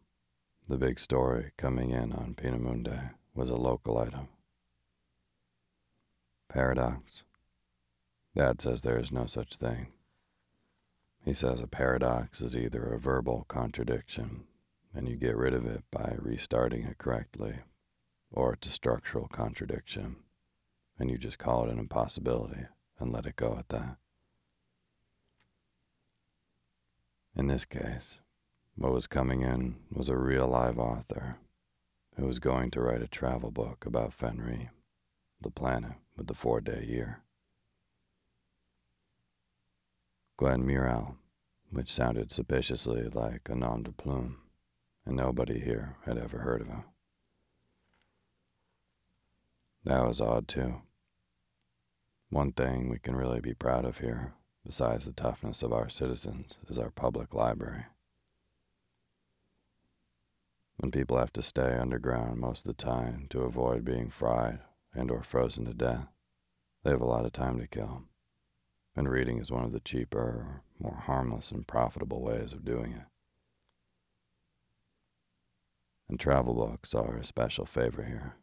the 0.69 0.79
big 0.79 0.99
story 0.99 1.53
coming 1.59 1.91
in 1.91 2.13
on 2.13 2.35
Peenemunde 2.35 3.11
was 3.35 3.51
a 3.51 3.57
local 3.57 3.99
item. 3.99 4.29
Paradox. 6.49 7.26
Dad 8.37 8.61
says 8.61 8.83
there 8.83 8.99
is 8.99 9.11
no 9.11 9.25
such 9.25 9.57
thing. 9.57 9.87
He 11.25 11.33
says 11.33 11.62
a 11.62 11.66
paradox 11.66 12.42
is 12.42 12.55
either 12.55 12.85
a 12.85 12.99
verbal 12.99 13.46
contradiction, 13.49 14.44
and 14.94 15.09
you 15.09 15.16
get 15.16 15.38
rid 15.38 15.55
of 15.55 15.64
it 15.64 15.85
by 15.90 16.16
restarting 16.18 16.85
it 16.85 16.99
correctly, 16.99 17.61
or 18.31 18.53
it's 18.53 18.68
a 18.68 18.72
structural 18.72 19.27
contradiction, 19.27 20.16
and 20.99 21.11
you 21.11 21.16
just 21.16 21.38
call 21.38 21.64
it 21.64 21.72
an 21.72 21.79
impossibility 21.79 22.66
and 23.01 23.11
let 23.11 23.25
it 23.25 23.37
go 23.37 23.57
at 23.59 23.70
that. 23.70 23.96
In 27.35 27.46
this 27.46 27.64
case, 27.64 28.18
what 28.75 28.92
was 28.92 29.07
coming 29.07 29.40
in 29.40 29.77
was 29.90 30.11
a 30.11 30.16
real 30.18 30.46
live 30.46 30.79
author 30.79 31.38
who 32.16 32.27
was 32.27 32.38
going 32.38 32.70
to 32.72 32.83
write 32.83 33.03
a 33.03 33.09
travel 33.09 33.51
book 33.51 33.87
about 33.87 34.12
Fenris, 34.12 34.68
the 35.40 35.51
planet 35.51 35.92
with 36.18 36.27
the 36.27 36.35
four 36.35 36.61
day 36.61 36.85
year. 36.87 37.22
Glenn 40.38 40.66
Murrell, 40.66 41.16
which 41.70 41.90
sounded 41.90 42.31
suspiciously 42.31 43.09
like 43.09 43.49
a 43.49 43.55
nom 43.55 43.83
de 43.83 43.92
plume, 43.92 44.37
and 45.07 45.16
nobody 45.16 45.61
here 45.61 45.96
had 46.05 46.18
ever 46.18 46.40
heard 46.40 46.61
of 46.61 46.68
him. 46.68 46.85
That 49.85 50.07
was 50.07 50.20
odd, 50.20 50.46
too. 50.46 50.83
One 52.29 52.53
thing 52.53 52.90
we 52.90 52.99
can 52.99 53.16
really 53.16 53.40
be 53.40 53.55
proud 53.55 53.87
of 53.87 53.99
here, 53.99 54.35
besides 54.62 55.07
the 55.07 55.12
toughness 55.12 55.62
of 55.62 55.72
our 55.72 55.88
citizens, 55.88 56.59
is 56.68 56.79
our 56.79 56.90
public 56.90 57.33
library. 57.33 57.87
When 60.77 60.90
people 60.90 61.16
have 61.16 61.33
to 61.33 61.42
stay 61.42 61.79
underground 61.79 62.40
most 62.40 62.59
of 62.59 62.64
the 62.66 62.85
time 62.85 63.27
to 63.31 63.42
avoid 63.42 63.87
being 63.87 64.11
fried 64.11 64.59
and 64.92 65.11
or 65.11 65.22
frozen 65.22 65.64
to 65.64 65.72
death, 65.72 66.09
they 66.85 66.90
have 66.90 67.01
a 67.01 67.07
lot 67.07 67.25
of 67.25 67.33
time 67.33 67.59
to 67.59 67.66
kill. 67.66 68.03
And 68.97 69.11
reading 69.11 69.39
is 69.39 69.51
one 69.51 69.65
of 69.65 69.73
the 69.73 69.81
cheaper, 69.81 70.63
more 70.79 71.03
harmless 71.05 71.51
and 71.51 71.67
profitable 71.67 72.23
ways 72.23 72.55
of 72.55 72.65
doing 72.65 72.93
it. 72.93 73.03
And 76.09 76.19
travel 76.19 76.55
books 76.55 76.95
are 76.95 77.19
a 77.19 77.25
special 77.25 77.67
favorite 77.67 78.09
here. 78.09 78.37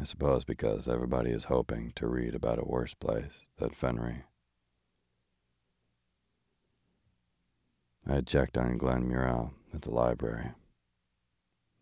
I 0.00 0.04
suppose 0.04 0.44
because 0.44 0.88
everybody 0.88 1.30
is 1.30 1.44
hoping 1.44 1.92
to 1.96 2.06
read 2.06 2.34
about 2.34 2.60
a 2.60 2.64
worse 2.64 2.94
place 2.94 3.44
than 3.58 3.70
Fenris. 3.70 4.22
I 8.06 8.14
had 8.14 8.26
checked 8.26 8.56
on 8.56 8.78
Glenn 8.78 9.06
Murrell 9.06 9.52
at 9.74 9.82
the 9.82 9.90
library. 9.90 10.52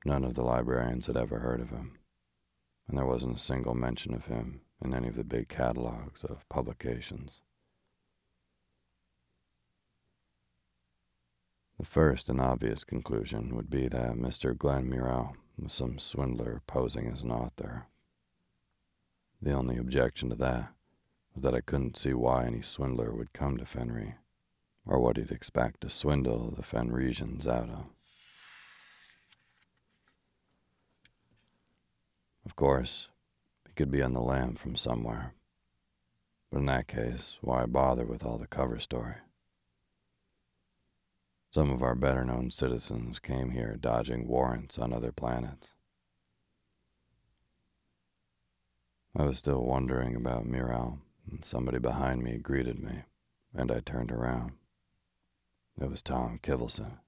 None 0.04 0.24
of 0.24 0.34
the 0.34 0.42
librarians 0.42 1.06
had 1.06 1.16
ever 1.16 1.38
heard 1.38 1.60
of 1.60 1.70
him, 1.70 1.98
and 2.88 2.98
there 2.98 3.06
wasn't 3.06 3.36
a 3.36 3.40
single 3.40 3.74
mention 3.74 4.12
of 4.12 4.26
him 4.26 4.62
in 4.84 4.94
any 4.94 5.08
of 5.08 5.16
the 5.16 5.24
big 5.24 5.48
catalogs 5.48 6.24
of 6.24 6.48
publications. 6.48 7.42
The 11.78 11.86
first 11.86 12.28
and 12.28 12.40
obvious 12.40 12.84
conclusion 12.84 13.54
would 13.54 13.68
be 13.68 13.88
that 13.88 14.14
Mr. 14.14 14.56
Glenn 14.56 14.88
was 15.58 15.72
some 15.72 15.98
swindler 15.98 16.62
posing 16.66 17.06
as 17.08 17.20
an 17.20 17.30
author. 17.30 17.86
The 19.42 19.52
only 19.52 19.76
objection 19.76 20.30
to 20.30 20.36
that 20.36 20.72
was 21.34 21.42
that 21.42 21.54
I 21.54 21.60
couldn't 21.60 21.98
see 21.98 22.14
why 22.14 22.46
any 22.46 22.62
swindler 22.62 23.12
would 23.12 23.34
come 23.34 23.58
to 23.58 23.66
Fenris, 23.66 24.14
or 24.86 24.98
what 24.98 25.18
he'd 25.18 25.30
expect 25.30 25.82
to 25.82 25.90
swindle 25.90 26.50
the 26.50 26.62
Fenrisians 26.62 27.46
out 27.46 27.68
of. 27.68 27.84
Of 32.46 32.56
course, 32.56 33.08
could 33.76 33.90
be 33.90 34.02
on 34.02 34.14
the 34.14 34.20
lam 34.20 34.54
from 34.54 34.74
somewhere. 34.74 35.34
But 36.50 36.58
in 36.58 36.66
that 36.66 36.88
case, 36.88 37.36
why 37.42 37.66
bother 37.66 38.06
with 38.06 38.24
all 38.24 38.38
the 38.38 38.46
cover 38.46 38.78
story? 38.78 39.16
Some 41.52 41.70
of 41.70 41.82
our 41.82 41.94
better 41.94 42.24
known 42.24 42.50
citizens 42.50 43.18
came 43.18 43.50
here 43.50 43.76
dodging 43.80 44.26
warrants 44.26 44.78
on 44.78 44.92
other 44.92 45.12
planets. 45.12 45.68
I 49.14 49.24
was 49.24 49.38
still 49.38 49.62
wondering 49.62 50.14
about 50.14 50.46
Murrell, 50.46 50.98
and 51.30 51.44
somebody 51.44 51.78
behind 51.78 52.22
me 52.22 52.36
greeted 52.36 52.78
me, 52.78 53.04
and 53.54 53.72
I 53.72 53.80
turned 53.80 54.12
around. 54.12 54.52
It 55.80 55.90
was 55.90 56.02
Tom 56.02 56.38
Kivelson. 56.42 56.98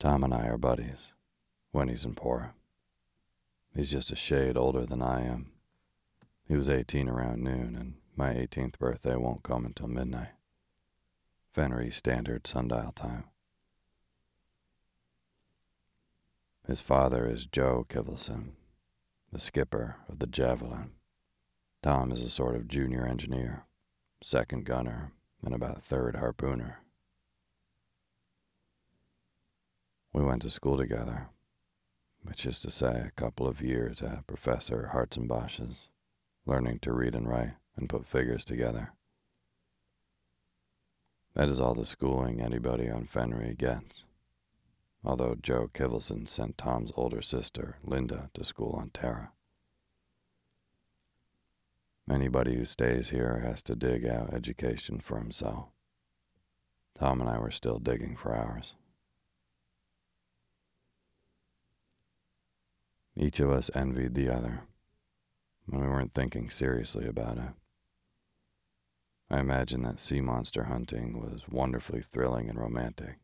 Tom 0.00 0.24
and 0.24 0.34
I 0.34 0.46
are 0.46 0.58
buddies 0.58 1.12
when 1.70 1.88
he's 1.88 2.04
in 2.04 2.14
poor. 2.14 2.54
He's 3.76 3.90
just 3.90 4.10
a 4.10 4.16
shade 4.16 4.56
older 4.56 4.86
than 4.86 5.02
I 5.02 5.20
am. 5.26 5.52
He 6.48 6.56
was 6.56 6.70
18 6.70 7.10
around 7.10 7.42
noon, 7.42 7.76
and 7.76 7.94
my 8.16 8.32
18th 8.32 8.78
birthday 8.78 9.16
won't 9.16 9.42
come 9.42 9.66
until 9.66 9.86
midnight. 9.86 10.30
Fenris 11.52 11.96
Standard 11.96 12.46
Sundial 12.46 12.92
Time. 12.92 13.24
His 16.66 16.80
father 16.80 17.28
is 17.28 17.44
Joe 17.44 17.84
Kivelson, 17.86 18.52
the 19.30 19.38
skipper 19.38 19.96
of 20.08 20.20
the 20.20 20.26
Javelin. 20.26 20.92
Tom 21.82 22.10
is 22.12 22.22
a 22.22 22.30
sort 22.30 22.56
of 22.56 22.68
junior 22.68 23.06
engineer, 23.06 23.66
second 24.22 24.64
gunner, 24.64 25.12
and 25.44 25.54
about 25.54 25.84
third 25.84 26.16
harpooner. 26.16 26.76
We 30.14 30.24
went 30.24 30.40
to 30.42 30.50
school 30.50 30.78
together, 30.78 31.28
which 32.26 32.44
is 32.44 32.60
to 32.60 32.70
say, 32.70 33.04
a 33.06 33.12
couple 33.20 33.46
of 33.46 33.62
years 33.62 34.02
at 34.02 34.26
Professor 34.26 34.90
Hartzenbosch's, 34.92 35.88
learning 36.44 36.80
to 36.80 36.92
read 36.92 37.14
and 37.14 37.28
write 37.28 37.54
and 37.76 37.88
put 37.88 38.06
figures 38.06 38.44
together. 38.44 38.92
That 41.34 41.48
is 41.48 41.60
all 41.60 41.74
the 41.74 41.86
schooling 41.86 42.40
anybody 42.40 42.88
on 42.90 43.06
Fenris 43.06 43.56
gets. 43.58 44.04
Although 45.04 45.36
Joe 45.40 45.70
Kivelson 45.72 46.26
sent 46.28 46.58
Tom's 46.58 46.92
older 46.96 47.22
sister, 47.22 47.76
Linda, 47.84 48.30
to 48.34 48.44
school 48.44 48.74
on 48.78 48.90
Terra. 48.90 49.32
Anybody 52.10 52.56
who 52.56 52.64
stays 52.64 53.10
here 53.10 53.40
has 53.44 53.62
to 53.64 53.76
dig 53.76 54.06
out 54.06 54.32
education 54.32 55.00
for 55.00 55.18
himself. 55.18 55.66
Tom 56.98 57.20
and 57.20 57.28
I 57.28 57.38
were 57.38 57.50
still 57.50 57.78
digging 57.78 58.16
for 58.16 58.34
ours. 58.34 58.72
Each 63.16 63.40
of 63.40 63.50
us 63.50 63.70
envied 63.74 64.14
the 64.14 64.28
other, 64.28 64.62
and 65.66 65.80
we 65.80 65.86
weren't 65.88 66.12
thinking 66.12 66.50
seriously 66.50 67.06
about 67.06 67.38
it. 67.38 67.54
I 69.30 69.40
imagine 69.40 69.82
that 69.82 69.98
sea 69.98 70.20
monster 70.20 70.64
hunting 70.64 71.18
was 71.18 71.48
wonderfully 71.48 72.02
thrilling 72.02 72.50
and 72.50 72.60
romantic, 72.60 73.16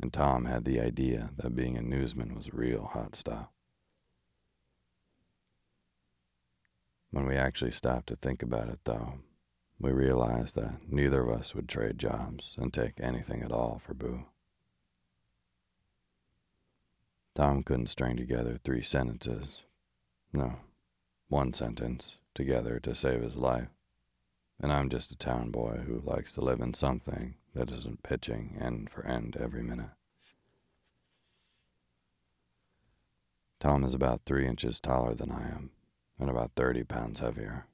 and 0.00 0.12
Tom 0.12 0.46
had 0.46 0.64
the 0.64 0.80
idea 0.80 1.30
that 1.36 1.54
being 1.54 1.76
a 1.76 1.82
newsman 1.82 2.34
was 2.34 2.54
real 2.54 2.86
hot 2.92 3.14
stuff. 3.14 3.48
When 7.10 7.26
we 7.26 7.36
actually 7.36 7.70
stopped 7.70 8.08
to 8.08 8.16
think 8.16 8.42
about 8.42 8.68
it, 8.68 8.80
though, 8.84 9.20
we 9.78 9.92
realized 9.92 10.56
that 10.56 10.90
neither 10.90 11.22
of 11.22 11.40
us 11.40 11.54
would 11.54 11.68
trade 11.68 11.98
jobs 11.98 12.54
and 12.56 12.72
take 12.72 12.94
anything 12.98 13.42
at 13.42 13.52
all 13.52 13.80
for 13.84 13.92
Boo. 13.94 14.24
Tom 17.34 17.64
couldn't 17.64 17.88
string 17.88 18.16
together 18.16 18.58
three 18.62 18.82
sentences. 18.82 19.62
No, 20.32 20.56
one 21.28 21.52
sentence 21.52 22.18
together 22.34 22.78
to 22.80 22.94
save 22.94 23.22
his 23.22 23.36
life. 23.36 23.68
And 24.60 24.72
I'm 24.72 24.88
just 24.88 25.10
a 25.10 25.16
town 25.16 25.50
boy 25.50 25.82
who 25.84 26.00
likes 26.04 26.32
to 26.32 26.40
live 26.40 26.60
in 26.60 26.74
something 26.74 27.34
that 27.54 27.72
isn't 27.72 28.04
pitching 28.04 28.56
end 28.60 28.88
for 28.88 29.04
end 29.04 29.36
every 29.36 29.62
minute. 29.62 29.90
Tom 33.58 33.82
is 33.82 33.94
about 33.94 34.22
three 34.26 34.46
inches 34.46 34.78
taller 34.78 35.14
than 35.14 35.32
I 35.32 35.48
am, 35.48 35.70
and 36.20 36.30
about 36.30 36.52
30 36.54 36.84
pounds 36.84 37.20
heavier. 37.20 37.66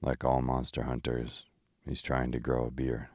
Like 0.00 0.24
all 0.24 0.40
monster 0.40 0.84
hunters, 0.84 1.44
he's 1.84 2.00
trying 2.00 2.32
to 2.32 2.40
grow 2.40 2.66
a 2.66 2.70
beard, 2.70 3.08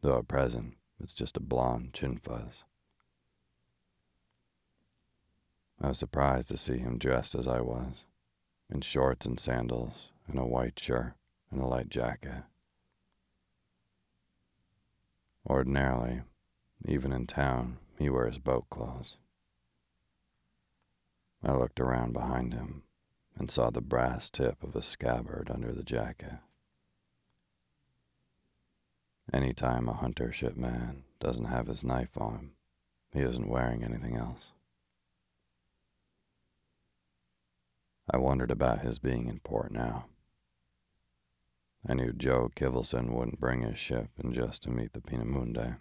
though 0.00 0.18
at 0.18 0.28
present 0.28 0.74
it's 1.00 1.12
just 1.12 1.36
a 1.36 1.40
blond 1.40 1.92
chin 1.92 2.18
fuzz. 2.18 2.64
I 5.80 5.88
was 5.88 5.98
surprised 5.98 6.48
to 6.48 6.56
see 6.56 6.78
him 6.78 6.98
dressed 6.98 7.34
as 7.34 7.46
I 7.46 7.60
was, 7.60 8.04
in 8.70 8.80
shorts 8.80 9.26
and 9.26 9.38
sandals, 9.38 10.10
and 10.26 10.38
a 10.38 10.46
white 10.46 10.78
shirt 10.78 11.14
and 11.50 11.60
a 11.60 11.66
light 11.66 11.88
jacket. 11.88 12.44
Ordinarily, 15.46 16.22
even 16.86 17.12
in 17.12 17.26
town, 17.26 17.78
he 17.98 18.08
wears 18.08 18.38
boat 18.38 18.68
clothes. 18.70 19.16
I 21.42 21.52
looked 21.52 21.80
around 21.80 22.12
behind 22.12 22.54
him 22.54 22.84
and 23.36 23.50
saw 23.50 23.70
the 23.70 23.82
brass 23.82 24.30
tip 24.30 24.62
of 24.62 24.74
a 24.74 24.82
scabbard 24.82 25.50
under 25.52 25.72
the 25.72 25.82
jacket. 25.82 26.38
Any 29.32 29.52
time 29.52 29.88
a 29.88 29.92
hunter 29.92 30.32
ship 30.32 30.56
man 30.56 31.04
doesn't 31.20 31.46
have 31.46 31.66
his 31.66 31.84
knife 31.84 32.16
on 32.16 32.34
him, 32.34 32.52
he 33.12 33.20
isn't 33.20 33.48
wearing 33.48 33.82
anything 33.82 34.16
else. 34.16 34.53
I 38.10 38.18
wondered 38.18 38.50
about 38.50 38.80
his 38.80 38.98
being 38.98 39.28
in 39.28 39.40
port 39.40 39.72
now. 39.72 40.06
I 41.86 41.94
knew 41.94 42.12
Joe 42.12 42.50
Kivelson 42.54 43.10
wouldn't 43.10 43.40
bring 43.40 43.62
his 43.62 43.78
ship 43.78 44.10
in 44.22 44.32
just 44.32 44.62
to 44.62 44.70
meet 44.70 44.92
the 44.92 45.00
Peenemünde, 45.00 45.78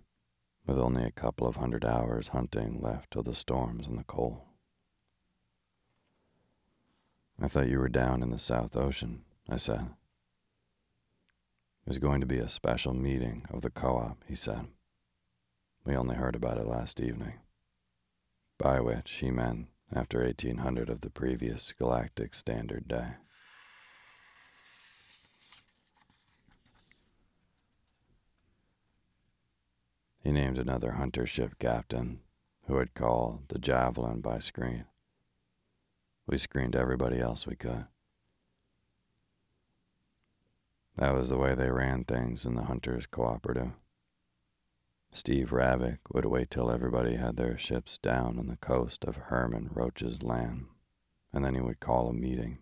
with 0.66 0.78
only 0.78 1.04
a 1.04 1.12
couple 1.12 1.48
of 1.48 1.58
hundred 1.58 1.86
hours 1.86 2.30
hunting 2.30 2.80
left 2.82 3.12
till 3.12 3.24
the 3.24 3.36
storms 3.36 3.88
and 3.88 3.98
the 3.98 4.04
coal. 4.04 4.46
I 7.42 7.48
thought 7.48 7.68
you 7.68 7.80
were 7.80 7.90
down 7.90 8.22
in 8.24 8.32
the 8.32 8.40
South 8.40 8.76
Ocean, 8.76 9.24
I 9.50 9.58
said. 9.58 9.90
There's 11.86 12.00
going 12.00 12.22
to 12.22 12.28
be 12.28 12.38
a 12.38 12.48
special 12.48 12.94
meeting 12.94 13.46
of 13.50 13.62
the 13.62 13.70
co 13.70 13.98
op, 13.98 14.24
he 14.28 14.36
said. 14.36 14.68
We 15.86 15.96
only 15.96 16.16
heard 16.16 16.36
about 16.36 16.58
it 16.58 16.68
last 16.68 17.02
evening. 17.02 17.34
By 18.58 18.80
which 18.80 19.12
he 19.12 19.32
meant 19.32 19.68
after 19.94 20.24
1800 20.24 20.90
of 20.90 21.02
the 21.02 21.10
previous 21.10 21.72
Galactic 21.74 22.34
Standard 22.34 22.88
Day. 22.88 23.14
He 30.24 30.32
named 30.32 30.58
another 30.58 30.94
hunter 30.94 31.26
ship 31.26 31.60
captain 31.60 32.22
who 32.68 32.78
had 32.78 32.94
called 32.94 33.50
the 33.50 33.60
Javelin 33.60 34.22
by 34.22 34.40
screen. 34.40 34.86
We 36.26 36.38
screened 36.38 36.76
everybody 36.76 37.20
else 37.20 37.46
we 37.46 37.56
could. 37.56 37.86
That 40.96 41.14
was 41.14 41.30
the 41.30 41.38
way 41.38 41.56
they 41.56 41.72
ran 41.72 42.06
things 42.06 42.46
in 42.46 42.56
the 42.56 42.64
Hunters 42.64 43.06
Cooperative. 43.06 43.72
Steve 45.16 45.52
Ravik 45.52 46.00
would 46.12 46.26
wait 46.26 46.50
till 46.50 46.72
everybody 46.72 47.18
had 47.18 47.38
their 47.38 47.56
ships 47.56 48.00
down 48.00 48.40
on 48.40 48.48
the 48.48 48.58
coast 48.58 49.06
of 49.06 49.16
Herman 49.16 49.70
Reuch's 49.72 50.24
land, 50.24 50.66
and 51.32 51.46
then 51.46 51.54
he 51.54 51.62
would 51.62 51.80
call 51.80 52.10
a 52.10 52.14
meeting 52.14 52.58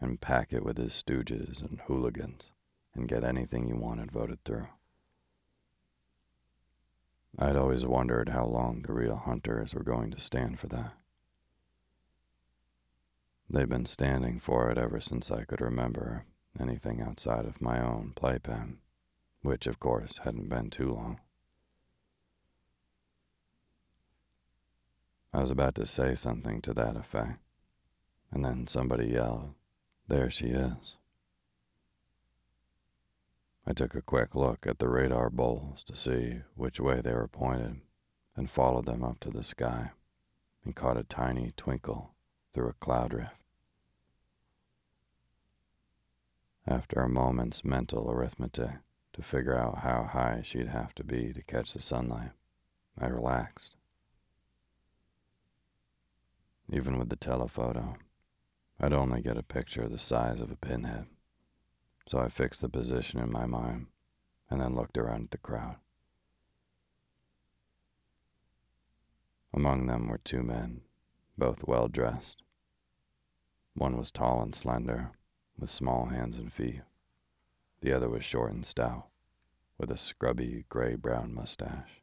and 0.00 0.18
pack 0.18 0.54
it 0.54 0.64
with 0.64 0.78
his 0.78 0.94
stooges 0.94 1.60
and 1.60 1.78
hooligans 1.82 2.52
and 2.94 3.06
get 3.06 3.22
anything 3.22 3.66
he 3.66 3.74
wanted 3.74 4.10
voted 4.10 4.42
through. 4.44 4.68
I'd 7.38 7.54
always 7.54 7.84
wondered 7.84 8.30
how 8.30 8.46
long 8.46 8.80
the 8.80 8.94
real 8.94 9.16
hunters 9.16 9.74
were 9.74 9.84
going 9.84 10.10
to 10.10 10.20
stand 10.20 10.58
for 10.58 10.68
that. 10.68 10.94
They've 13.50 13.68
been 13.68 13.86
standing 13.86 14.40
for 14.40 14.70
it 14.70 14.78
ever 14.78 15.00
since 15.00 15.30
I 15.30 15.44
could 15.44 15.60
remember 15.60 16.24
anything 16.58 17.02
outside 17.02 17.44
of 17.44 17.60
my 17.60 17.78
own 17.78 18.14
playpen, 18.16 18.78
which 19.42 19.66
of 19.66 19.78
course 19.78 20.20
hadn't 20.24 20.48
been 20.48 20.70
too 20.70 20.94
long. 20.94 21.20
I 25.32 25.40
was 25.40 25.50
about 25.50 25.76
to 25.76 25.86
say 25.86 26.16
something 26.16 26.60
to 26.62 26.74
that 26.74 26.96
effect, 26.96 27.38
and 28.32 28.44
then 28.44 28.66
somebody 28.66 29.06
yelled, 29.06 29.54
There 30.08 30.28
she 30.28 30.46
is. 30.46 30.96
I 33.64 33.72
took 33.72 33.94
a 33.94 34.02
quick 34.02 34.34
look 34.34 34.66
at 34.66 34.80
the 34.80 34.88
radar 34.88 35.30
bowls 35.30 35.84
to 35.84 35.94
see 35.94 36.40
which 36.56 36.80
way 36.80 37.00
they 37.00 37.12
were 37.12 37.28
pointed 37.28 37.80
and 38.34 38.50
followed 38.50 38.86
them 38.86 39.04
up 39.04 39.20
to 39.20 39.30
the 39.30 39.44
sky 39.44 39.92
and 40.64 40.74
caught 40.74 40.96
a 40.96 41.04
tiny 41.04 41.52
twinkle 41.56 42.14
through 42.52 42.68
a 42.68 42.72
cloud 42.72 43.14
rift. 43.14 43.36
After 46.66 47.00
a 47.00 47.08
moment's 47.08 47.64
mental 47.64 48.10
arithmetic 48.10 48.70
to 49.12 49.22
figure 49.22 49.56
out 49.56 49.78
how 49.78 50.04
high 50.12 50.40
she'd 50.42 50.68
have 50.68 50.94
to 50.96 51.04
be 51.04 51.32
to 51.32 51.42
catch 51.42 51.72
the 51.72 51.80
sunlight, 51.80 52.32
I 52.98 53.06
relaxed 53.06 53.76
even 56.72 56.98
with 56.98 57.08
the 57.08 57.16
telephoto. 57.16 57.96
I'd 58.80 58.92
only 58.92 59.20
get 59.20 59.36
a 59.36 59.42
picture 59.42 59.88
the 59.88 59.98
size 59.98 60.40
of 60.40 60.50
a 60.50 60.56
pinhead. 60.56 61.06
So 62.08 62.18
I 62.18 62.28
fixed 62.28 62.60
the 62.60 62.68
position 62.68 63.20
in 63.20 63.30
my 63.30 63.46
mind 63.46 63.86
and 64.48 64.60
then 64.60 64.74
looked 64.74 64.96
around 64.96 65.24
at 65.24 65.30
the 65.30 65.38
crowd. 65.38 65.76
Among 69.52 69.86
them 69.86 70.08
were 70.08 70.18
two 70.18 70.42
men, 70.42 70.82
both 71.36 71.66
well 71.66 71.88
dressed. 71.88 72.42
One 73.74 73.96
was 73.96 74.10
tall 74.10 74.42
and 74.42 74.54
slender, 74.54 75.12
with 75.58 75.70
small 75.70 76.06
hands 76.06 76.36
and 76.36 76.52
feet. 76.52 76.82
The 77.80 77.92
other 77.92 78.08
was 78.08 78.24
short 78.24 78.52
and 78.52 78.64
stout, 78.64 79.08
with 79.78 79.90
a 79.90 79.96
scrubby 79.96 80.64
gray 80.68 80.94
brown 80.94 81.34
mustache. 81.34 81.99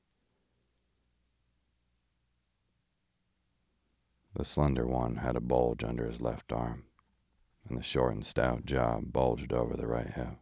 The 4.37 4.45
slender 4.45 4.85
one 4.85 5.15
had 5.15 5.35
a 5.35 5.39
bulge 5.39 5.83
under 5.83 6.05
his 6.05 6.21
left 6.21 6.51
arm, 6.51 6.83
and 7.67 7.75
the 7.75 7.81
short 7.81 8.13
and 8.13 8.23
stout 8.23 8.65
jaw 8.65 8.99
bulged 8.99 9.51
over 9.51 9.75
the 9.75 9.87
right 9.87 10.13
hip. 10.13 10.37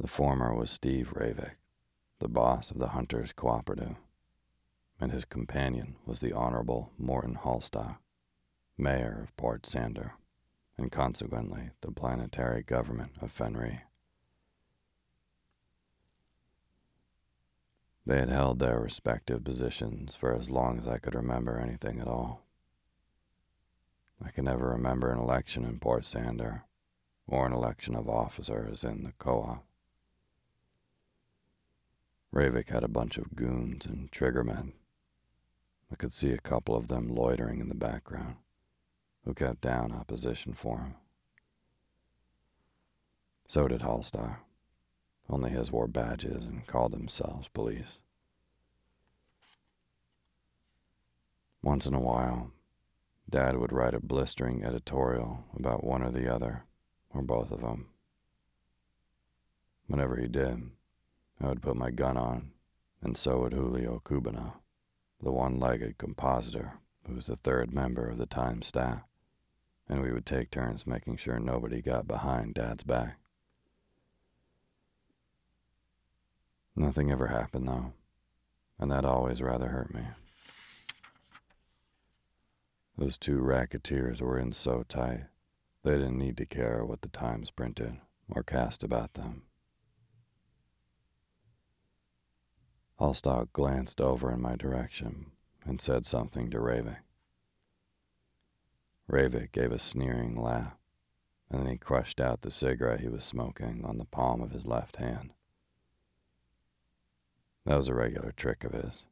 The 0.00 0.08
former 0.08 0.52
was 0.52 0.72
Steve 0.72 1.12
Ravik, 1.14 1.52
the 2.18 2.26
boss 2.26 2.72
of 2.72 2.78
the 2.78 2.88
Hunters 2.88 3.32
Cooperative, 3.32 3.94
and 5.00 5.12
his 5.12 5.24
companion 5.24 5.94
was 6.04 6.18
the 6.18 6.32
Honorable 6.32 6.90
Morton 6.98 7.36
Hallstock, 7.36 7.98
mayor 8.76 9.20
of 9.22 9.36
Port 9.36 9.64
Sandor, 9.64 10.14
and 10.76 10.90
consequently 10.90 11.70
the 11.82 11.92
planetary 11.92 12.64
government 12.64 13.12
of 13.20 13.30
Fenris. 13.30 13.78
They 18.04 18.18
had 18.18 18.30
held 18.30 18.58
their 18.58 18.80
respective 18.80 19.44
positions 19.44 20.16
for 20.16 20.34
as 20.34 20.50
long 20.50 20.78
as 20.78 20.88
I 20.88 20.98
could 20.98 21.14
remember 21.14 21.58
anything 21.58 22.00
at 22.00 22.08
all. 22.08 22.42
I 24.24 24.30
can 24.30 24.44
never 24.44 24.68
remember 24.68 25.10
an 25.10 25.18
election 25.18 25.64
in 25.64 25.78
Port 25.78 26.04
Sandor 26.04 26.64
or 27.28 27.46
an 27.46 27.52
election 27.52 27.94
of 27.94 28.08
officers 28.08 28.82
in 28.82 29.04
the 29.04 29.12
co 29.18 29.42
op. 29.42 29.64
Ravik 32.34 32.70
had 32.70 32.82
a 32.82 32.88
bunch 32.88 33.18
of 33.18 33.36
goons 33.36 33.86
and 33.86 34.10
triggermen. 34.10 34.72
I 35.90 35.96
could 35.96 36.12
see 36.12 36.32
a 36.32 36.38
couple 36.38 36.74
of 36.74 36.88
them 36.88 37.14
loitering 37.14 37.60
in 37.60 37.68
the 37.68 37.74
background, 37.74 38.36
who 39.24 39.34
kept 39.34 39.60
down 39.60 39.92
opposition 39.92 40.54
for 40.54 40.78
him. 40.78 40.94
So 43.46 43.68
did 43.68 43.82
Hallstock. 43.82 44.38
Only 45.28 45.50
his 45.50 45.70
wore 45.72 45.86
badges 45.86 46.44
and 46.44 46.66
called 46.66 46.92
themselves 46.92 47.48
police. 47.48 47.98
Once 51.62 51.86
in 51.86 51.94
a 51.94 52.00
while, 52.00 52.50
Dad 53.30 53.56
would 53.56 53.72
write 53.72 53.94
a 53.94 54.00
blistering 54.00 54.64
editorial 54.64 55.44
about 55.56 55.84
one 55.84 56.02
or 56.02 56.10
the 56.10 56.32
other, 56.32 56.64
or 57.10 57.22
both 57.22 57.50
of 57.50 57.60
them. 57.60 57.88
Whenever 59.86 60.16
he 60.16 60.26
did, 60.26 60.70
I 61.40 61.48
would 61.48 61.62
put 61.62 61.76
my 61.76 61.90
gun 61.90 62.16
on, 62.16 62.50
and 63.00 63.16
so 63.16 63.40
would 63.40 63.52
Julio 63.52 64.02
Cubana, 64.04 64.54
the 65.22 65.32
one 65.32 65.58
legged 65.58 65.98
compositor 65.98 66.74
who 67.06 67.14
was 67.14 67.26
the 67.26 67.36
third 67.36 67.72
member 67.72 68.08
of 68.08 68.18
the 68.18 68.26
Time 68.26 68.62
staff, 68.62 69.02
and 69.88 70.02
we 70.02 70.12
would 70.12 70.26
take 70.26 70.50
turns 70.50 70.86
making 70.86 71.16
sure 71.16 71.38
nobody 71.38 71.80
got 71.80 72.06
behind 72.06 72.54
Dad's 72.54 72.84
back. 72.84 73.18
Nothing 76.74 77.10
ever 77.10 77.26
happened, 77.26 77.68
though, 77.68 77.92
and 78.78 78.90
that 78.90 79.04
always 79.04 79.42
rather 79.42 79.68
hurt 79.68 79.92
me. 79.92 80.02
Those 82.96 83.18
two 83.18 83.40
racketeers 83.40 84.22
were 84.22 84.38
in 84.38 84.52
so 84.52 84.82
tight, 84.88 85.24
they 85.82 85.92
didn't 85.92 86.18
need 86.18 86.36
to 86.38 86.46
care 86.46 86.84
what 86.84 87.02
the 87.02 87.08
Times 87.08 87.50
printed 87.50 87.98
or 88.28 88.42
cast 88.42 88.82
about 88.82 89.14
them. 89.14 89.42
Hallstock 92.98 93.52
glanced 93.52 94.00
over 94.00 94.32
in 94.32 94.40
my 94.40 94.56
direction 94.56 95.32
and 95.64 95.80
said 95.80 96.06
something 96.06 96.50
to 96.50 96.58
Ravik. 96.58 96.98
Ravik 99.10 99.52
gave 99.52 99.72
a 99.72 99.78
sneering 99.78 100.40
laugh, 100.40 100.76
and 101.50 101.60
then 101.60 101.70
he 101.72 101.76
crushed 101.76 102.20
out 102.20 102.42
the 102.42 102.50
cigarette 102.50 103.00
he 103.00 103.08
was 103.08 103.24
smoking 103.24 103.84
on 103.84 103.98
the 103.98 104.04
palm 104.04 104.40
of 104.40 104.52
his 104.52 104.64
left 104.64 104.96
hand 104.96 105.32
That 107.64 107.76
was 107.76 107.88
a 107.88 107.94
regular 107.94 108.32
trick 108.32 108.64
of 108.64 108.72
his, 108.72 109.04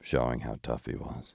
showing 0.00 0.40
how 0.40 0.58
tough 0.62 0.86
he 0.86 0.96
was. 0.96 1.34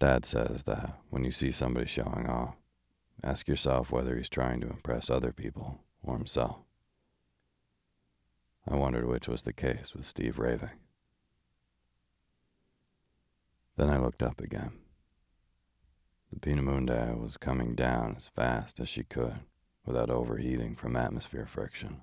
Dad 0.00 0.24
says 0.24 0.64
that 0.64 0.98
when 1.10 1.24
you 1.24 1.30
see 1.30 1.52
somebody 1.52 1.86
showing 1.86 2.26
off, 2.26 2.56
ask 3.22 3.46
yourself 3.46 3.92
whether 3.92 4.16
he's 4.16 4.28
trying 4.28 4.60
to 4.62 4.70
impress 4.70 5.10
other 5.10 5.32
people 5.32 5.80
or 6.02 6.16
himself. 6.16 6.56
I 8.66 8.76
wondered 8.76 9.06
which 9.06 9.28
was 9.28 9.42
the 9.42 9.52
case 9.52 9.94
with 9.94 10.06
Steve 10.06 10.36
Ravik. 10.36 10.70
Then 13.76 13.90
I 13.90 13.98
looked 13.98 14.22
up 14.22 14.40
again. 14.40 14.72
The 16.32 16.40
Peenemünde 16.40 17.20
was 17.20 17.36
coming 17.36 17.74
down 17.74 18.14
as 18.16 18.28
fast 18.28 18.80
as 18.80 18.88
she 18.88 19.04
could 19.04 19.40
without 19.84 20.10
overheating 20.10 20.76
from 20.76 20.96
atmosphere 20.96 21.46
friction. 21.46 22.02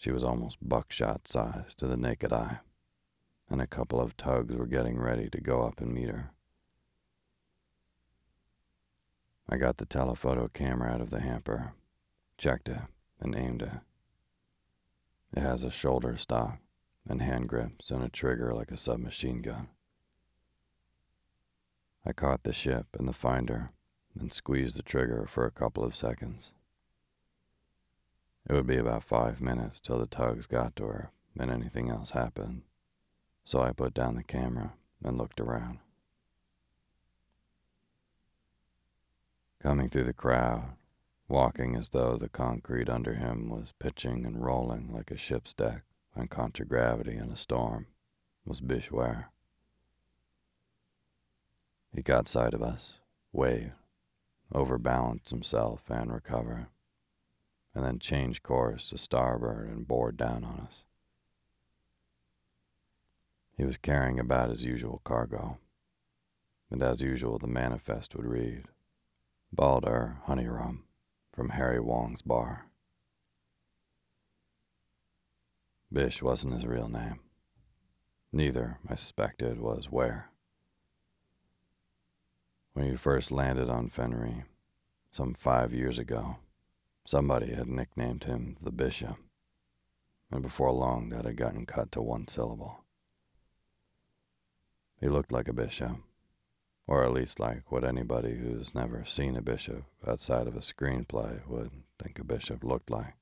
She 0.00 0.10
was 0.10 0.24
almost 0.24 0.66
buckshot 0.66 1.28
size 1.28 1.74
to 1.74 1.86
the 1.86 1.98
naked 1.98 2.32
eye, 2.32 2.60
and 3.50 3.60
a 3.60 3.66
couple 3.66 4.00
of 4.00 4.16
tugs 4.16 4.56
were 4.56 4.64
getting 4.64 4.98
ready 4.98 5.28
to 5.28 5.42
go 5.42 5.60
up 5.60 5.78
and 5.78 5.92
meet 5.92 6.08
her. 6.08 6.30
I 9.46 9.58
got 9.58 9.76
the 9.76 9.84
telephoto 9.84 10.48
camera 10.48 10.90
out 10.90 11.02
of 11.02 11.10
the 11.10 11.20
hamper, 11.20 11.74
checked 12.38 12.70
it, 12.70 12.80
and 13.20 13.36
aimed 13.36 13.60
it. 13.60 13.72
It 15.36 15.40
has 15.42 15.64
a 15.64 15.70
shoulder 15.70 16.16
stock 16.16 16.60
and 17.06 17.20
hand 17.20 17.50
grips 17.50 17.90
and 17.90 18.02
a 18.02 18.08
trigger 18.08 18.54
like 18.54 18.70
a 18.70 18.78
submachine 18.78 19.42
gun. 19.42 19.68
I 22.06 22.14
caught 22.14 22.44
the 22.44 22.54
ship 22.54 22.86
and 22.98 23.06
the 23.06 23.12
finder 23.12 23.68
and 24.18 24.32
squeezed 24.32 24.78
the 24.78 24.82
trigger 24.82 25.26
for 25.28 25.44
a 25.44 25.50
couple 25.50 25.84
of 25.84 25.94
seconds. 25.94 26.52
It 28.50 28.54
would 28.54 28.66
be 28.66 28.78
about 28.78 29.04
five 29.04 29.40
minutes 29.40 29.78
till 29.78 30.00
the 30.00 30.08
tugs 30.08 30.48
got 30.48 30.74
to 30.74 30.86
her 30.86 31.12
and 31.38 31.52
anything 31.52 31.88
else 31.88 32.10
happened, 32.10 32.62
so 33.44 33.62
I 33.62 33.70
put 33.70 33.94
down 33.94 34.16
the 34.16 34.24
camera 34.24 34.72
and 35.04 35.16
looked 35.16 35.38
around. 35.38 35.78
Coming 39.62 39.88
through 39.88 40.02
the 40.02 40.12
crowd, 40.12 40.72
walking 41.28 41.76
as 41.76 41.90
though 41.90 42.16
the 42.16 42.28
concrete 42.28 42.88
under 42.88 43.14
him 43.14 43.50
was 43.50 43.72
pitching 43.78 44.26
and 44.26 44.44
rolling 44.44 44.92
like 44.92 45.12
a 45.12 45.16
ship's 45.16 45.54
deck 45.54 45.84
on 46.16 46.26
contragravity 46.26 47.16
in 47.16 47.30
a 47.30 47.36
storm, 47.36 47.86
was 48.44 48.60
Bish 48.60 48.90
Ware. 48.90 49.30
He 51.94 52.02
got 52.02 52.26
sight 52.26 52.52
of 52.52 52.64
us, 52.64 52.94
waved, 53.32 53.74
overbalanced 54.52 55.30
himself 55.30 55.88
and 55.88 56.12
recovered, 56.12 56.66
and 57.74 57.84
then 57.84 57.98
changed 57.98 58.42
course 58.42 58.90
to 58.90 58.98
starboard 58.98 59.68
and 59.68 59.86
bore 59.86 60.12
down 60.12 60.44
on 60.44 60.66
us. 60.66 60.84
He 63.56 63.64
was 63.64 63.76
carrying 63.76 64.18
about 64.18 64.50
his 64.50 64.64
usual 64.64 65.00
cargo, 65.04 65.58
and 66.70 66.82
as 66.82 67.02
usual 67.02 67.38
the 67.38 67.46
manifest 67.46 68.14
would 68.14 68.26
read, 68.26 68.64
Balder 69.52 70.18
Honey 70.24 70.46
Rum 70.46 70.84
from 71.32 71.50
Harry 71.50 71.80
Wong's 71.80 72.22
bar. 72.22 72.66
Bish 75.92 76.22
wasn't 76.22 76.54
his 76.54 76.66
real 76.66 76.88
name. 76.88 77.20
Neither, 78.32 78.78
I 78.88 78.94
suspected, 78.94 79.60
was 79.60 79.90
Ware. 79.90 80.30
When 82.72 82.88
he 82.88 82.96
first 82.96 83.32
landed 83.32 83.68
on 83.68 83.88
Fenris, 83.88 84.44
some 85.10 85.34
five 85.34 85.74
years 85.74 85.98
ago, 85.98 86.36
somebody 87.10 87.52
had 87.52 87.66
nicknamed 87.66 88.22
him 88.22 88.54
the 88.62 88.70
Bishop, 88.70 89.16
and 90.30 90.42
before 90.42 90.70
long 90.70 91.08
that 91.08 91.24
had 91.24 91.36
gotten 91.36 91.66
cut 91.66 91.90
to 91.90 92.00
one 92.00 92.28
syllable. 92.28 92.84
He 95.00 95.08
looked 95.08 95.32
like 95.32 95.48
a 95.48 95.52
bishop, 95.52 95.96
or 96.86 97.02
at 97.02 97.12
least 97.12 97.40
like 97.40 97.72
what 97.72 97.82
anybody 97.82 98.36
who's 98.36 98.76
never 98.76 99.04
seen 99.04 99.36
a 99.36 99.42
bishop 99.42 99.82
outside 100.06 100.46
of 100.46 100.54
a 100.54 100.60
screenplay 100.60 101.44
would 101.48 101.72
think 102.00 102.20
a 102.20 102.24
bishop 102.24 102.62
looked 102.62 102.90
like. 102.90 103.14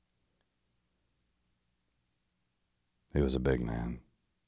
He 3.11 3.21
was 3.21 3.33
a 3.33 3.39
big 3.39 3.59
man, 3.59 4.01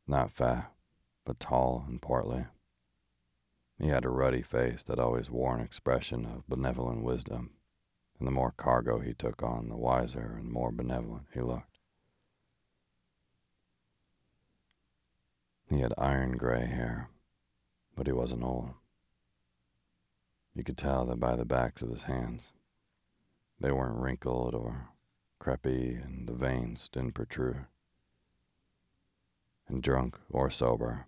not 0.06 0.30
fat, 0.30 0.72
but 1.26 1.40
tall 1.40 1.84
and 1.88 2.00
portly. 2.00 2.46
He 3.80 3.88
had 3.88 4.06
a 4.06 4.10
ruddy 4.10 4.44
face 4.44 4.84
that 4.84 5.00
always 5.00 5.32
wore 5.32 5.56
an 5.56 5.62
expression 5.62 6.28
of 6.28 6.48
benevolent 6.48 7.02
wisdom, 7.02 7.54
and 8.22 8.28
the 8.28 8.32
more 8.32 8.54
cargo 8.56 9.00
he 9.00 9.16
took 9.16 9.42
on, 9.42 9.68
the 9.68 9.76
wiser 9.76 10.36
and 10.38 10.48
more 10.48 10.72
benevolent 10.72 11.26
he 11.34 11.42
looked. 11.42 11.80
He 15.68 15.80
had 15.80 15.92
iron 15.98 16.38
gray 16.38 16.68
hair, 16.68 17.10
but 17.96 18.06
he 18.06 18.14
wasn't 18.14 18.44
old. 18.44 18.76
You 20.54 20.64
could 20.64 20.78
tell 20.78 21.04
that 21.06 21.20
by 21.20 21.36
the 21.36 21.46
backs 21.46 21.82
of 21.82 21.90
his 21.90 22.04
hands. 22.04 22.44
They 23.60 23.72
weren't 23.72 23.98
wrinkled 23.98 24.54
or 24.54 24.90
crepey, 25.40 26.00
and 26.00 26.30
the 26.30 26.34
veins 26.34 26.90
didn't 26.92 27.16
protrude. 27.16 27.66
And 29.68 29.82
drunk 29.82 30.20
or 30.30 30.52
sober, 30.52 31.08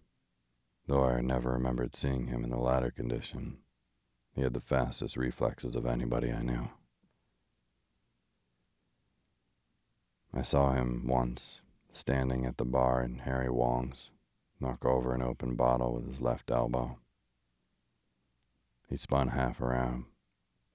Though 0.87 1.05
I 1.05 1.21
never 1.21 1.51
remembered 1.51 1.95
seeing 1.95 2.25
him 2.25 2.43
in 2.43 2.49
the 2.49 2.57
latter 2.57 2.89
condition, 2.89 3.59
he 4.33 4.41
had 4.41 4.55
the 4.55 4.59
fastest 4.59 5.15
reflexes 5.15 5.75
of 5.75 5.85
anybody 5.85 6.31
I 6.31 6.41
knew. 6.41 6.69
I 10.35 10.41
saw 10.41 10.73
him 10.73 11.05
once, 11.05 11.59
standing 11.91 12.45
at 12.45 12.57
the 12.57 12.65
bar 12.65 13.03
in 13.03 13.19
Harry 13.19 13.51
Wong's, 13.51 14.09
knock 14.59 14.83
over 14.83 15.13
an 15.13 15.21
open 15.21 15.55
bottle 15.55 15.93
with 15.93 16.07
his 16.07 16.21
left 16.21 16.49
elbow. 16.49 16.97
He 18.89 18.97
spun 18.97 19.29
half 19.29 19.61
around, 19.61 20.05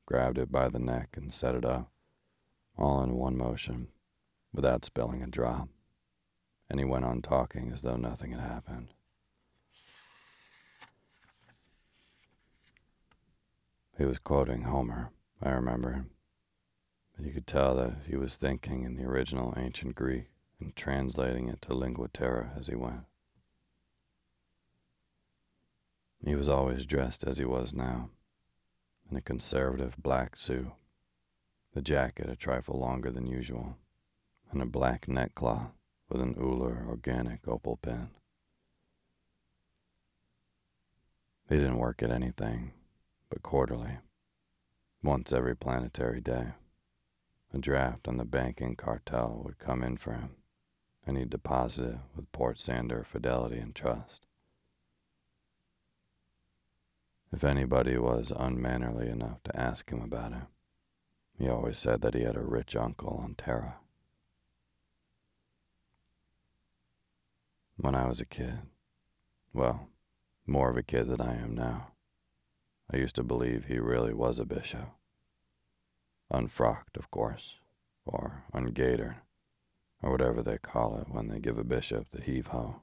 grabbed 0.07 0.39
it 0.39 0.53
by 0.53 0.69
the 0.69 0.79
neck, 0.79 1.17
and 1.17 1.35
set 1.35 1.57
it 1.57 1.65
up, 1.65 1.91
all 2.77 3.03
in 3.03 3.15
one 3.15 3.37
motion, 3.37 3.89
without 4.53 4.85
spilling 4.85 5.23
a 5.23 5.27
drop, 5.27 5.69
and 6.71 6.79
he 6.79 6.85
went 6.85 7.05
on 7.05 7.21
talking 7.21 7.73
as 7.73 7.83
though 7.83 7.97
nothing 7.97 8.31
had 8.31 8.41
happened. 8.41 8.95
He 13.97 14.05
was 14.05 14.21
quoting 14.21 14.63
Homer, 14.63 15.11
I 15.43 15.51
remember. 15.51 16.07
But 17.19 17.27
you 17.27 17.33
could 17.33 17.49
tell 17.49 17.75
that 17.75 17.97
he 18.09 18.17
was 18.17 18.37
thinking 18.37 18.85
in 18.85 18.95
the 18.95 19.03
original 19.03 19.53
ancient 19.57 19.97
Greek 19.97 20.31
and 20.61 20.75
translating 20.77 21.49
it 21.49 21.61
to 21.63 21.75
lingua 21.75 22.07
terra 22.09 22.53
as 22.57 22.69
he 22.69 22.77
went. 22.77 23.07
He 26.25 26.37
was 26.37 26.49
always 26.49 26.85
dressed 26.85 27.25
as 27.25 27.39
he 27.39 27.45
was 27.45 27.75
now, 27.75 28.11
in 29.11 29.17
a 29.17 29.21
conservative 29.21 29.97
black 29.99 30.37
suit, 30.37 30.69
the 31.75 31.83
jacket 31.83 32.31
a 32.31 32.37
trifle 32.37 32.79
longer 32.79 33.11
than 33.11 33.27
usual, 33.27 33.77
and 34.53 34.63
a 34.63 34.67
black 34.67 35.09
neckcloth 35.09 35.73
with 36.09 36.21
an 36.21 36.37
Uller 36.41 36.87
organic 36.89 37.49
opal 37.49 37.79
pin. 37.79 38.11
He 41.49 41.57
didn't 41.57 41.79
work 41.79 42.01
at 42.01 42.13
anything, 42.13 42.73
but 43.29 43.43
quarterly, 43.43 43.99
once 45.03 45.33
every 45.33 45.57
planetary 45.57 46.21
day. 46.21 46.53
A 47.53 47.59
draft 47.59 48.07
on 48.07 48.19
the 48.19 48.25
banking 48.25 48.77
cartel 48.77 49.41
would 49.45 49.59
come 49.59 49.83
in 49.83 49.97
for 49.97 50.13
him, 50.13 50.37
and 51.07 51.17
he'd 51.17 51.31
deposit 51.31 51.85
it 51.85 51.99
with 52.15 52.31
Port 52.33 52.59
Sandor 52.59 53.05
Fidelity 53.05 53.59
and 53.59 53.75
Trust. 53.75 54.27
If 57.33 57.45
anybody 57.45 57.97
was 57.97 58.33
unmannerly 58.35 59.09
enough 59.09 59.43
to 59.45 59.59
ask 59.59 59.91
him 59.91 60.03
about 60.03 60.33
it, 60.33 60.47
he 61.39 61.49
always 61.49 61.79
said 61.79 62.03
that 62.03 62.15
he 62.15 62.23
had 62.23 62.37
a 62.37 62.43
rich 62.43 62.75
uncle 62.77 63.21
on 63.23 63.35
Terra. 63.35 63.77
When 67.77 67.95
I 67.95 68.09
was 68.09 68.21
a 68.21 68.27
kid, 68.27 68.61
well, 69.53 69.89
more 70.47 70.69
of 70.69 70.77
a 70.77 70.83
kid 70.83 71.07
than 71.07 71.21
I 71.21 71.37
am 71.37 71.55
now, 71.55 71.93
I 72.91 72.97
used 72.97 73.15
to 73.17 73.23
believe 73.23 73.67
he 73.67 73.79
really 73.79 74.13
was 74.13 74.39
a 74.39 74.45
bishop. 74.45 74.98
Unfrocked, 76.31 76.97
of 76.97 77.11
course, 77.11 77.59
or 78.05 78.45
ungaitered, 78.53 79.17
or 80.03 80.11
whatever 80.11 80.43
they 80.43 80.59
call 80.59 80.99
it 80.99 81.09
when 81.09 81.29
they 81.29 81.39
give 81.39 81.59
a 81.59 81.65
bishop 81.65 82.07
the 82.11 82.21
heave 82.21 82.49
ho. 82.49 82.83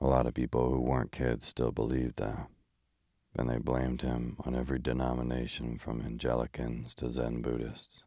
A 0.00 0.06
lot 0.06 0.26
of 0.26 0.34
people 0.34 0.70
who 0.70 0.80
weren't 0.80 1.12
kids 1.12 1.46
still 1.46 1.72
believed 1.72 2.16
that, 2.16 2.48
and 3.36 3.48
they 3.48 3.58
blamed 3.58 4.02
him 4.02 4.36
on 4.44 4.54
every 4.54 4.78
denomination 4.78 5.78
from 5.78 6.00
Anglicans 6.00 6.94
to 6.96 7.10
Zen 7.10 7.42
Buddhists, 7.42 8.04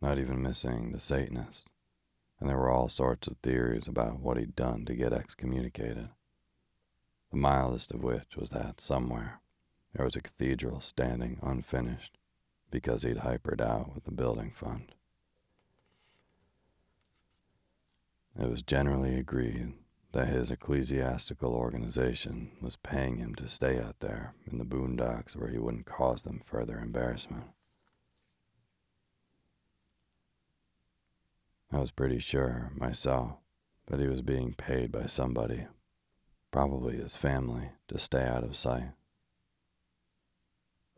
not 0.00 0.18
even 0.18 0.42
missing 0.42 0.92
the 0.92 1.00
Satanists, 1.00 1.68
and 2.40 2.48
there 2.48 2.58
were 2.58 2.70
all 2.70 2.88
sorts 2.88 3.26
of 3.26 3.36
theories 3.38 3.86
about 3.86 4.20
what 4.20 4.38
he'd 4.38 4.56
done 4.56 4.84
to 4.86 4.94
get 4.94 5.12
excommunicated 5.12 6.08
the 7.32 7.38
mildest 7.38 7.90
of 7.90 8.04
which 8.04 8.36
was 8.36 8.50
that 8.50 8.80
somewhere 8.80 9.40
there 9.94 10.04
was 10.04 10.16
a 10.16 10.22
cathedral 10.22 10.80
standing 10.80 11.38
unfinished 11.42 12.16
because 12.70 13.02
he'd 13.02 13.18
hypered 13.18 13.60
out 13.60 13.94
with 13.94 14.04
the 14.04 14.10
building 14.10 14.50
fund. 14.50 14.94
It 18.38 18.48
was 18.48 18.62
generally 18.62 19.18
agreed 19.18 19.74
that 20.12 20.28
his 20.28 20.50
ecclesiastical 20.50 21.54
organization 21.54 22.52
was 22.60 22.76
paying 22.76 23.18
him 23.18 23.34
to 23.34 23.48
stay 23.48 23.78
out 23.78 24.00
there 24.00 24.34
in 24.50 24.58
the 24.58 24.64
boondocks 24.64 25.36
where 25.36 25.48
he 25.48 25.58
wouldn't 25.58 25.86
cause 25.86 26.22
them 26.22 26.40
further 26.44 26.78
embarrassment. 26.78 27.44
I 31.70 31.78
was 31.78 31.90
pretty 31.90 32.18
sure 32.18 32.72
myself 32.74 33.32
that 33.86 34.00
he 34.00 34.06
was 34.06 34.20
being 34.20 34.54
paid 34.54 34.92
by 34.92 35.06
somebody, 35.06 35.66
probably 36.50 36.96
his 36.96 37.16
family, 37.16 37.70
to 37.88 37.98
stay 37.98 38.24
out 38.24 38.44
of 38.44 38.56
sight. 38.56 38.90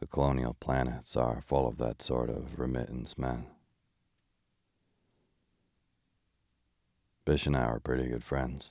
The 0.05 0.09
colonial 0.09 0.53
planets 0.61 1.17
are 1.17 1.41
full 1.41 1.67
of 1.67 1.79
that 1.79 2.03
sort 2.03 2.29
of 2.29 2.59
remittance 2.59 3.17
men. 3.17 3.47
Bish 7.25 7.47
and 7.47 7.57
I 7.57 7.73
were 7.73 7.81
pretty 7.81 8.09
good 8.09 8.23
friends. 8.23 8.71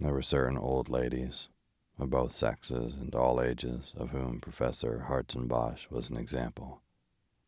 There 0.00 0.14
were 0.14 0.22
certain 0.22 0.56
old 0.56 0.88
ladies, 0.88 1.48
of 1.98 2.08
both 2.08 2.32
sexes 2.32 2.94
and 2.94 3.14
all 3.14 3.38
ages, 3.38 3.92
of 3.98 4.12
whom 4.12 4.40
Professor 4.40 5.04
Hartzenbosch 5.10 5.90
was 5.90 6.08
an 6.08 6.16
example, 6.16 6.80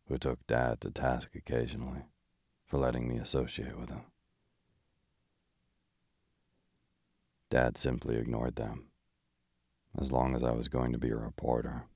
who 0.08 0.18
took 0.18 0.46
Dad 0.46 0.82
to 0.82 0.90
task 0.90 1.30
occasionally 1.34 2.02
for 2.66 2.76
letting 2.76 3.08
me 3.08 3.16
associate 3.16 3.78
with 3.78 3.88
him. 3.88 4.02
Dad 7.48 7.78
simply 7.78 8.16
ignored 8.16 8.56
them. 8.56 8.88
As 9.98 10.12
long 10.12 10.36
as 10.36 10.44
I 10.44 10.50
was 10.50 10.68
going 10.68 10.92
to 10.92 10.98
be 10.98 11.08
a 11.08 11.16
reporter, 11.16 11.86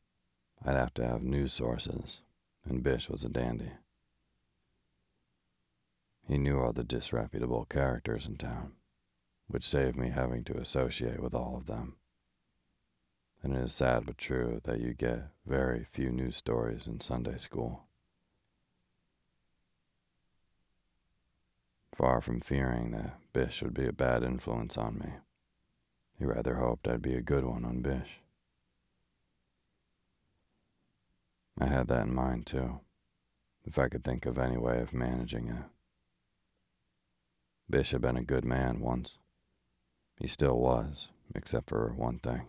I'd 0.64 0.76
have 0.76 0.92
to 0.94 1.06
have 1.06 1.22
news 1.22 1.52
sources, 1.52 2.20
and 2.64 2.82
Bish 2.82 3.08
was 3.08 3.24
a 3.24 3.30
dandy. 3.30 3.72
He 6.28 6.36
knew 6.36 6.60
all 6.60 6.72
the 6.72 6.84
disreputable 6.84 7.64
characters 7.64 8.26
in 8.26 8.36
town, 8.36 8.72
which 9.48 9.66
saved 9.66 9.96
me 9.96 10.10
having 10.10 10.44
to 10.44 10.58
associate 10.58 11.20
with 11.20 11.34
all 11.34 11.56
of 11.56 11.66
them. 11.66 11.96
And 13.42 13.54
it 13.56 13.64
is 13.64 13.72
sad 13.72 14.04
but 14.04 14.18
true 14.18 14.60
that 14.64 14.80
you 14.80 14.92
get 14.92 15.28
very 15.46 15.86
few 15.90 16.10
news 16.10 16.36
stories 16.36 16.86
in 16.86 17.00
Sunday 17.00 17.38
school. 17.38 17.84
Far 21.94 22.20
from 22.20 22.40
fearing 22.40 22.90
that 22.92 23.18
Bish 23.32 23.62
would 23.62 23.74
be 23.74 23.86
a 23.86 23.92
bad 23.92 24.22
influence 24.22 24.76
on 24.76 24.98
me, 24.98 25.10
he 26.18 26.26
rather 26.26 26.56
hoped 26.56 26.86
I'd 26.86 27.02
be 27.02 27.14
a 27.14 27.22
good 27.22 27.44
one 27.44 27.64
on 27.64 27.80
Bish. 27.80 28.20
I 31.60 31.66
had 31.66 31.88
that 31.88 32.06
in 32.06 32.14
mind 32.14 32.46
too, 32.46 32.80
if 33.66 33.78
I 33.78 33.88
could 33.88 34.02
think 34.02 34.24
of 34.24 34.38
any 34.38 34.56
way 34.56 34.80
of 34.80 34.94
managing 34.94 35.48
it. 35.48 35.64
Bish 37.68 37.90
had 37.90 38.00
been 38.00 38.16
a 38.16 38.24
good 38.24 38.46
man 38.46 38.80
once. 38.80 39.18
He 40.18 40.26
still 40.26 40.58
was, 40.58 41.08
except 41.34 41.68
for 41.68 41.92
one 41.92 42.18
thing. 42.18 42.48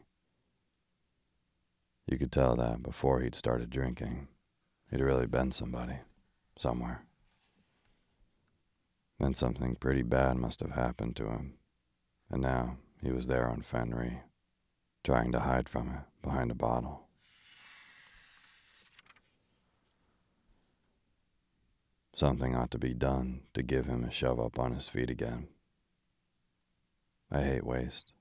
You 2.07 2.17
could 2.17 2.31
tell 2.31 2.55
that 2.55 2.81
before 2.81 3.19
he'd 3.19 3.35
started 3.35 3.69
drinking, 3.69 4.29
he'd 4.89 5.01
really 5.01 5.27
been 5.27 5.51
somebody, 5.51 5.99
somewhere. 6.57 7.03
Then 9.19 9.33
something 9.33 9.75
pretty 9.75 10.03
bad 10.03 10.37
must 10.37 10.61
have 10.61 10.71
happened 10.71 11.17
to 11.17 11.25
him, 11.25 11.55
and 12.29 12.41
now 12.41 12.77
he 13.03 13.11
was 13.11 13.27
there 13.27 13.49
on 13.49 13.61
Fenris, 13.61 14.23
trying 15.03 15.33
to 15.33 15.41
hide 15.41 15.67
from 15.67 15.89
it 15.89 16.01
behind 16.23 16.49
a 16.49 16.55
bottle. 16.55 17.07
Something 22.21 22.55
ought 22.55 22.69
to 22.69 22.77
be 22.77 22.93
done 22.93 23.41
to 23.55 23.63
give 23.63 23.87
him 23.87 24.03
a 24.03 24.11
shove 24.11 24.39
up 24.39 24.59
on 24.59 24.75
his 24.75 24.87
feet 24.87 25.09
again. 25.09 25.47
I 27.31 27.41
hate 27.41 27.65
waste, 27.65 28.13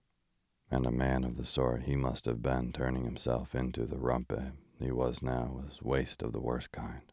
and 0.70 0.86
a 0.86 0.90
man 0.90 1.22
of 1.22 1.36
the 1.36 1.44
sort 1.44 1.82
he 1.82 1.96
must 1.96 2.24
have 2.24 2.40
been 2.40 2.72
turning 2.72 3.04
himself 3.04 3.54
into 3.54 3.84
the 3.84 3.98
rumpet 3.98 4.54
he 4.78 4.90
was 4.90 5.20
now 5.20 5.52
was 5.52 5.82
waste 5.82 6.22
of 6.22 6.32
the 6.32 6.40
worst 6.40 6.72
kind. 6.72 7.12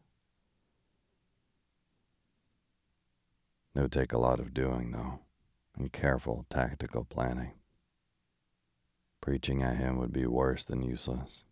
It 3.74 3.82
would 3.82 3.92
take 3.92 4.14
a 4.14 4.18
lot 4.18 4.40
of 4.40 4.54
doing, 4.54 4.92
though, 4.92 5.18
and 5.76 5.92
careful 5.92 6.46
tactical 6.48 7.04
planning. 7.04 7.52
Preaching 9.20 9.62
at 9.62 9.76
him 9.76 9.98
would 9.98 10.14
be 10.14 10.24
worse 10.24 10.64
than 10.64 10.80
useless, 10.80 11.44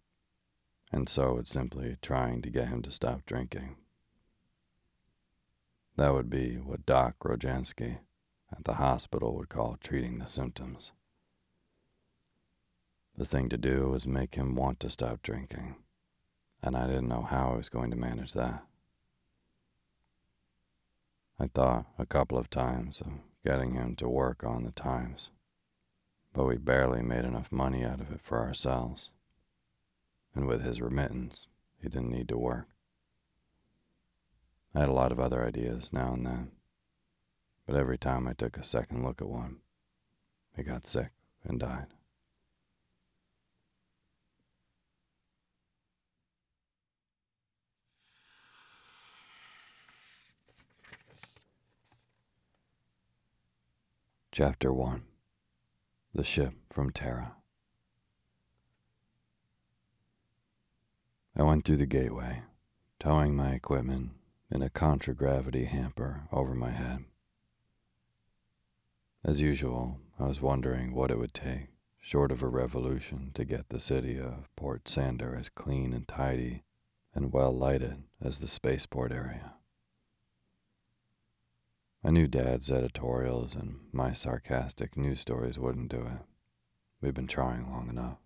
and 0.91 1.11
so 1.11 1.35
would 1.35 1.47
simply 1.47 1.99
trying 2.01 2.41
to 2.41 2.49
get 2.49 2.69
him 2.69 2.81
to 2.81 2.91
stop 2.91 3.27
drinking. 3.27 3.77
That 5.97 6.13
would 6.13 6.29
be 6.29 6.57
what 6.57 6.85
Doc 6.85 7.17
Rojansky 7.25 7.99
at 8.53 8.65
the 8.65 8.75
hospital 8.75 9.35
would 9.37 9.49
call 9.49 9.79
treating 9.81 10.19
the 10.19 10.27
symptoms. 10.27 10.93
The 13.17 13.25
thing 13.25 13.49
to 13.49 13.57
do 13.57 13.89
was 13.89 14.07
make 14.07 14.35
him 14.35 14.55
want 14.55 14.79
to 14.81 14.91
stop 14.91 15.23
drinking, 15.23 15.77
and 16.63 16.77
I 16.77 16.87
didn't 16.87 17.09
know 17.09 17.23
how 17.23 17.53
I 17.53 17.57
was 17.57 17.71
going 17.71 17.91
to 17.91 17.97
manage 17.97 18.35
that. 18.35 18.63
I 21.39 21.47
thought 21.47 21.87
a 21.99 22.05
couple 22.05 22.37
of 22.37 22.51
times 22.51 23.01
of 23.01 23.09
getting 23.45 23.73
him 23.75 23.97
to 23.97 24.09
work 24.09 24.45
on 24.45 24.65
the 24.65 24.73
Times, 24.73 25.31
but 26.35 26.45
we 26.45 26.57
barely 26.57 27.03
made 27.03 27.25
enough 27.25 27.51
money 27.51 27.85
out 27.85 28.01
of 28.01 28.11
it 28.11 28.21
for 28.23 28.41
ourselves. 28.41 29.11
And 30.35 30.47
with 30.47 30.63
his 30.63 30.83
remittance, 30.83 31.47
he 31.81 31.89
didn't 31.89 32.11
need 32.11 32.29
to 32.29 32.37
work. 32.37 32.69
I 34.77 34.81
had 34.81 34.91
a 34.91 34.93
lot 34.93 35.11
of 35.11 35.19
other 35.19 35.43
ideas 35.43 35.91
now 35.91 36.13
and 36.13 36.27
then, 36.27 36.51
but 37.67 37.77
every 37.77 37.97
time 37.97 38.29
I 38.29 38.35
took 38.35 38.59
a 38.59 38.63
second 38.63 39.03
look 39.03 39.23
at 39.23 39.27
one, 39.27 39.61
it 40.55 40.65
got 40.65 40.87
sick 40.87 41.13
and 41.45 41.59
died. 41.59 41.87
Chapter 54.31 54.75
1 54.75 55.05
The 56.15 56.23
Ship 56.23 56.53
from 56.71 56.91
Terra. 56.91 57.37
I 61.35 61.45
went 61.45 61.65
through 61.65 61.79
the 61.79 61.87
gateway, 61.87 62.43
towing 63.01 63.35
my 63.35 63.53
equipment 63.53 64.11
in 64.51 64.63
a 64.63 64.71
contragravity 64.71 65.65
hamper 65.65 66.23
over 66.33 66.55
my 66.55 66.71
head. 66.71 67.05
As 69.25 69.41
usual, 69.41 69.99
I 70.21 70.25
was 70.25 70.41
wondering 70.41 70.95
what 70.95 71.11
it 71.11 71.19
would 71.19 71.35
take, 71.35 71.69
short 72.01 72.31
of 72.31 72.43
a 72.43 72.49
revolution, 72.49 73.33
to 73.35 73.45
get 73.45 73.69
the 73.69 73.81
city 73.81 74.19
of 74.19 74.49
Port 74.55 74.89
Sandor 74.89 75.35
as 75.35 75.49
clean 75.49 75.93
and 75.93 76.07
tidy 76.07 76.63
and 77.15 77.33
well 77.33 77.53
lighted 77.53 78.05
as 78.23 78.39
the 78.39 78.49
spaceport 78.49 79.11
area. 79.11 79.55
I 82.05 82.11
knew 82.11 82.29
Dad's 82.29 82.71
editorials 82.71 83.57
and 83.57 83.81
my 83.91 84.13
sarcastic 84.13 84.97
news 84.97 85.19
stories 85.19 85.59
wouldn't 85.59 85.91
do 85.91 86.03
it. 86.03 86.25
We've 87.01 87.15
been 87.15 87.27
trying 87.27 87.71
long 87.71 87.89
enough. 87.89 88.19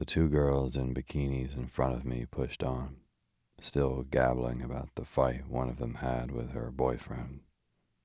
The 0.00 0.06
two 0.06 0.30
girls 0.30 0.76
in 0.76 0.94
bikinis 0.94 1.54
in 1.54 1.68
front 1.68 1.94
of 1.94 2.06
me 2.06 2.24
pushed 2.24 2.64
on, 2.64 2.96
still 3.60 4.02
gabbling 4.02 4.62
about 4.62 4.94
the 4.94 5.04
fight 5.04 5.46
one 5.46 5.68
of 5.68 5.76
them 5.76 5.96
had 5.96 6.30
with 6.30 6.52
her 6.52 6.70
boyfriend, 6.70 7.40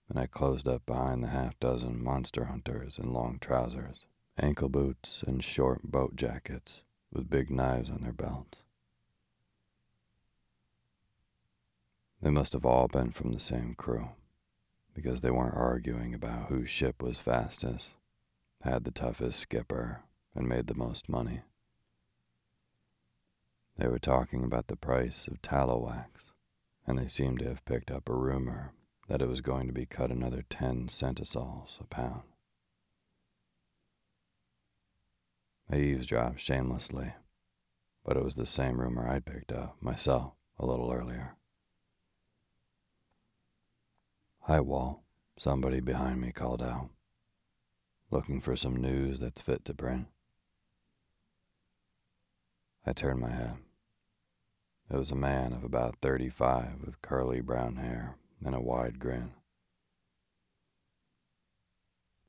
and 0.09 0.19
I 0.19 0.25
closed 0.25 0.67
up 0.67 0.85
behind 0.85 1.23
the 1.23 1.29
half 1.29 1.57
dozen 1.57 2.03
monster 2.03 2.43
hunters 2.43 2.99
in 2.99 3.13
long 3.13 3.39
trousers, 3.39 4.07
ankle 4.37 4.67
boots, 4.67 5.23
and 5.25 5.41
short 5.41 5.83
boat 5.83 6.17
jackets 6.17 6.83
with 7.13 7.29
big 7.29 7.49
knives 7.49 7.89
on 7.89 8.01
their 8.01 8.11
belts. 8.11 8.57
They 12.21 12.29
must 12.29 12.51
have 12.51 12.65
all 12.65 12.89
been 12.89 13.13
from 13.13 13.31
the 13.31 13.39
same 13.39 13.73
crew, 13.73 14.09
because 14.93 15.21
they 15.21 15.31
weren't 15.31 15.55
arguing 15.55 16.13
about 16.13 16.49
whose 16.49 16.69
ship 16.69 17.01
was 17.01 17.21
fastest, 17.21 17.87
had 18.63 18.83
the 18.83 18.91
toughest 18.91 19.39
skipper, 19.39 20.01
and 20.35 20.45
made 20.49 20.67
the 20.67 20.75
most 20.75 21.07
money. 21.07 21.43
They 23.77 23.87
were 23.87 23.99
talking 23.99 24.43
about 24.43 24.67
the 24.67 24.77
price 24.77 25.27
of 25.27 25.41
tallow 25.41 25.77
wax, 25.79 26.31
and 26.87 26.97
they 26.97 27.07
seemed 27.07 27.39
to 27.39 27.49
have 27.49 27.65
picked 27.65 27.91
up 27.91 28.07
a 28.07 28.13
rumor 28.13 28.71
that 29.09 29.21
it 29.21 29.27
was 29.27 29.41
going 29.41 29.67
to 29.67 29.73
be 29.73 29.85
cut 29.85 30.11
another 30.11 30.43
ten 30.49 30.87
centisols 30.87 31.77
a 31.81 31.83
pound. 31.83 32.23
I 35.69 35.77
eavesdropped 35.77 36.39
shamelessly, 36.39 37.13
but 38.05 38.15
it 38.15 38.23
was 38.23 38.35
the 38.35 38.45
same 38.45 38.79
rumor 38.79 39.07
I'd 39.07 39.25
picked 39.25 39.51
up 39.51 39.75
myself 39.81 40.33
a 40.57 40.65
little 40.65 40.91
earlier. 40.91 41.35
Hi, 44.41 44.61
Walt, 44.61 45.01
somebody 45.37 45.79
behind 45.79 46.21
me 46.21 46.31
called 46.31 46.61
out. 46.61 46.91
Looking 48.11 48.39
for 48.39 48.55
some 48.55 48.75
news 48.77 49.19
that's 49.19 49.41
fit 49.41 49.65
to 49.65 49.73
print. 49.73 50.05
I 52.87 52.93
turned 52.93 53.19
my 53.19 53.31
head. 53.31 53.57
It 54.91 54.97
was 54.97 55.09
a 55.09 55.15
man 55.15 55.53
of 55.53 55.63
about 55.63 55.97
35 56.01 56.83
with 56.85 57.01
curly 57.01 57.41
brown 57.41 57.77
hair 57.77 58.15
and 58.45 58.53
a 58.53 58.61
wide 58.61 58.99
grin. 58.99 59.31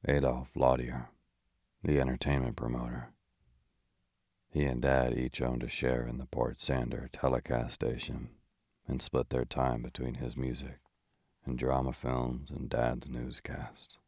Adolf 0.09 0.49
Lautier, 0.55 1.09
the 1.85 2.01
entertainment 2.01 2.57
promoter. 2.57 3.09
He 4.49 4.65
and 4.65 4.81
Dad 4.81 5.19
each 5.19 5.43
owned 5.43 5.63
a 5.63 5.69
share 5.69 6.07
in 6.07 6.17
the 6.17 6.25
Port 6.25 6.59
Sandor 6.59 7.11
telecast 7.13 7.75
station 7.75 8.31
and 8.89 9.03
split 9.03 9.29
their 9.29 9.45
time 9.45 9.83
between 9.83 10.15
his 10.15 10.37
music 10.37 10.79
and 11.45 11.59
drama 11.59 11.93
films 11.93 12.51
and 12.51 12.71
Dad's 12.71 13.11
newscasts. 13.11 13.99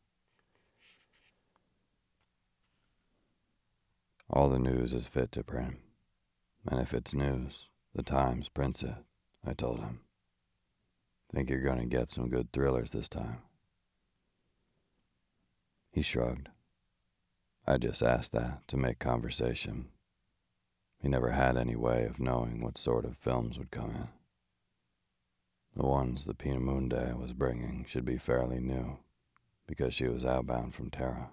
All 4.30 4.48
the 4.48 4.58
news 4.58 4.94
is 4.94 5.08
fit 5.08 5.32
to 5.32 5.44
print, 5.44 5.78
and 6.70 6.80
if 6.80 6.92
it's 6.92 7.14
news, 7.14 7.66
the 7.94 8.02
Times 8.02 8.48
prints 8.48 8.82
it, 8.82 8.94
I 9.44 9.54
told 9.54 9.80
him. 9.80 10.00
Think 11.32 11.50
you're 11.50 11.60
going 11.60 11.78
to 11.80 11.86
get 11.86 12.10
some 12.10 12.28
good 12.28 12.52
thrillers 12.52 12.90
this 12.90 13.08
time? 13.08 13.38
He 15.92 16.02
shrugged. 16.02 16.48
I 17.66 17.78
just 17.78 18.02
asked 18.02 18.32
that 18.32 18.66
to 18.68 18.76
make 18.76 18.98
conversation. 18.98 19.88
He 21.02 21.08
never 21.08 21.30
had 21.30 21.56
any 21.56 21.76
way 21.76 22.04
of 22.04 22.20
knowing 22.20 22.60
what 22.60 22.78
sort 22.78 23.04
of 23.04 23.16
films 23.16 23.58
would 23.58 23.70
come 23.70 23.90
in. 23.90 24.08
The 25.76 25.86
ones 25.86 26.24
the 26.24 26.34
Peenemünde 26.34 27.18
was 27.18 27.32
bringing 27.32 27.84
should 27.88 28.04
be 28.04 28.18
fairly 28.18 28.58
new, 28.58 28.98
because 29.66 29.94
she 29.94 30.08
was 30.08 30.24
outbound 30.24 30.74
from 30.74 30.90
Terra. 30.90 31.30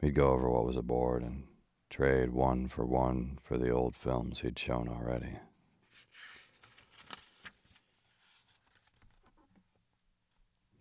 He'd 0.00 0.14
go 0.14 0.32
over 0.32 0.50
what 0.50 0.66
was 0.66 0.76
aboard 0.76 1.22
and 1.22 1.44
trade 1.94 2.32
one 2.32 2.66
for 2.66 2.84
one 2.84 3.38
for 3.44 3.56
the 3.56 3.70
old 3.70 3.94
films 3.94 4.40
he'd 4.40 4.58
shown 4.58 4.88
already. 4.88 5.38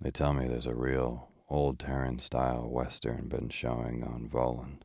They 0.02 0.10
tell 0.10 0.34
me 0.34 0.48
there's 0.48 0.66
a 0.66 0.74
real 0.74 1.28
old 1.48 1.78
Terran 1.78 2.18
style 2.18 2.68
western 2.68 3.28
been 3.28 3.50
showing 3.50 4.04
on 4.04 4.28
Volan 4.28 4.80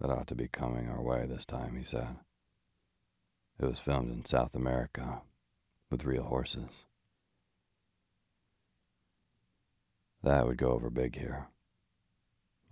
that 0.00 0.08
ought 0.08 0.28
to 0.28 0.36
be 0.36 0.46
coming 0.46 0.88
our 0.88 1.02
way 1.02 1.26
this 1.26 1.44
time, 1.44 1.76
he 1.76 1.82
said. 1.82 2.14
It 3.58 3.66
was 3.66 3.80
filmed 3.80 4.12
in 4.12 4.24
South 4.24 4.54
America 4.54 5.22
with 5.90 6.04
real 6.04 6.22
horses. 6.22 6.70
That 10.22 10.46
would 10.46 10.58
go 10.58 10.70
over 10.70 10.90
big 10.90 11.18
here. 11.18 11.48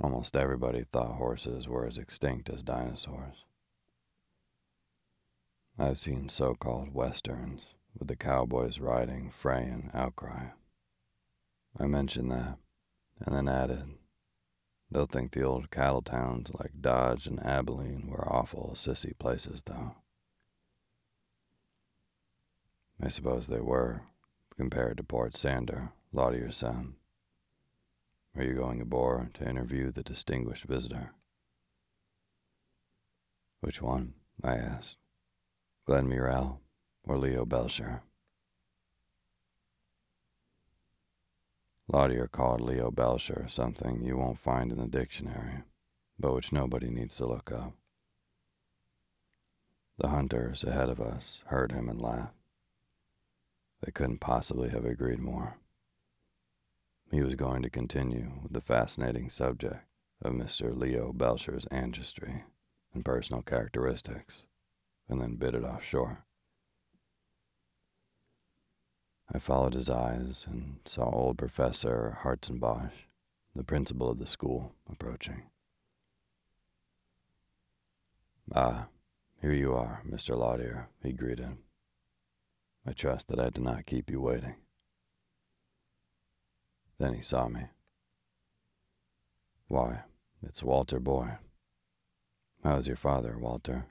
Almost 0.00 0.34
everybody 0.34 0.84
thought 0.84 1.16
horses 1.16 1.68
were 1.68 1.86
as 1.86 1.98
extinct 1.98 2.48
as 2.48 2.62
dinosaurs. 2.62 3.44
I've 5.78 5.98
seen 5.98 6.28
so 6.28 6.54
called 6.54 6.94
westerns 6.94 7.74
with 7.98 8.08
the 8.08 8.16
cowboys 8.16 8.80
riding 8.80 9.30
Frey 9.30 9.64
and 9.64 9.90
Outcry. 9.92 10.48
I 11.78 11.86
mentioned 11.86 12.30
that, 12.30 12.56
and 13.24 13.34
then 13.34 13.48
added, 13.48 13.98
They'll 14.90 15.06
think 15.06 15.32
the 15.32 15.42
old 15.42 15.70
cattle 15.70 16.02
towns 16.02 16.50
like 16.54 16.80
Dodge 16.80 17.26
and 17.26 17.38
Abilene 17.44 18.08
were 18.08 18.28
awful 18.28 18.72
sissy 18.74 19.16
places, 19.16 19.62
though. 19.64 19.94
I 23.00 23.08
suppose 23.08 23.46
they 23.46 23.60
were, 23.60 24.02
compared 24.56 24.96
to 24.96 25.04
Port 25.04 25.36
Sandor, 25.36 25.92
Lautier 26.12 26.52
said. 26.52 26.94
Are 28.36 28.44
you 28.44 28.54
going 28.54 28.80
aboard 28.80 29.34
to 29.34 29.48
interview 29.48 29.90
the 29.90 30.02
distinguished 30.02 30.64
visitor? 30.64 31.10
Which 33.60 33.82
one? 33.82 34.14
I 34.42 34.54
asked. 34.54 34.96
Glenn 35.86 36.08
Murrell 36.08 36.60
or 37.04 37.18
Leo 37.18 37.44
Belsher? 37.44 38.02
Lautier 41.92 42.30
called 42.30 42.60
Leo 42.60 42.90
Belsher 42.92 43.46
something 43.48 44.04
you 44.04 44.16
won't 44.16 44.38
find 44.38 44.70
in 44.70 44.78
the 44.78 44.86
dictionary, 44.86 45.64
but 46.18 46.32
which 46.32 46.52
nobody 46.52 46.88
needs 46.88 47.16
to 47.16 47.26
look 47.26 47.50
up. 47.50 47.72
The 49.98 50.08
hunters 50.08 50.62
ahead 50.62 50.88
of 50.88 51.00
us 51.00 51.40
heard 51.46 51.72
him 51.72 51.88
and 51.88 52.00
laughed. 52.00 52.34
They 53.82 53.90
couldn't 53.90 54.20
possibly 54.20 54.70
have 54.70 54.84
agreed 54.84 55.18
more. 55.18 55.56
He 57.10 57.22
was 57.22 57.34
going 57.34 57.62
to 57.62 57.70
continue 57.70 58.30
with 58.42 58.52
the 58.52 58.60
fascinating 58.60 59.30
subject 59.30 59.84
of 60.22 60.32
Mr. 60.32 60.76
Leo 60.76 61.12
Belsher's 61.12 61.66
ancestry 61.66 62.44
and 62.94 63.04
personal 63.04 63.42
characteristics, 63.42 64.44
and 65.08 65.20
then 65.20 65.34
bid 65.34 65.54
it 65.54 65.64
off 65.64 65.82
short. 65.84 66.18
I 69.32 69.38
followed 69.38 69.74
his 69.74 69.90
eyes 69.90 70.44
and 70.46 70.80
saw 70.86 71.10
old 71.10 71.38
Professor 71.38 72.18
Hartzenbosch, 72.22 73.06
the 73.54 73.64
principal 73.64 74.10
of 74.10 74.18
the 74.18 74.26
school, 74.26 74.72
approaching. 74.90 75.42
Ah, 78.52 78.86
here 79.40 79.52
you 79.52 79.72
are, 79.74 80.02
Mr. 80.08 80.36
Lautier, 80.36 80.86
he 81.02 81.12
greeted. 81.12 81.56
I 82.86 82.92
trust 82.92 83.28
that 83.28 83.40
I 83.40 83.50
did 83.50 83.62
not 83.62 83.86
keep 83.86 84.10
you 84.10 84.20
waiting. 84.20 84.56
Then 87.00 87.14
he 87.14 87.22
saw 87.22 87.48
me. 87.48 87.62
Why, 89.68 90.02
it's 90.42 90.62
Walter 90.62 91.00
Boyd. 91.00 91.38
How's 92.62 92.86
your 92.86 92.98
father, 92.98 93.38
Walter? 93.38 93.86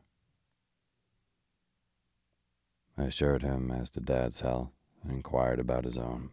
I 2.96 3.06
assured 3.06 3.42
him 3.42 3.72
as 3.72 3.90
to 3.92 4.00
Dad's 4.00 4.42
health 4.42 4.70
and 5.02 5.12
inquired 5.12 5.60
about 5.60 5.86
his 5.86 5.98
own, 5.98 6.30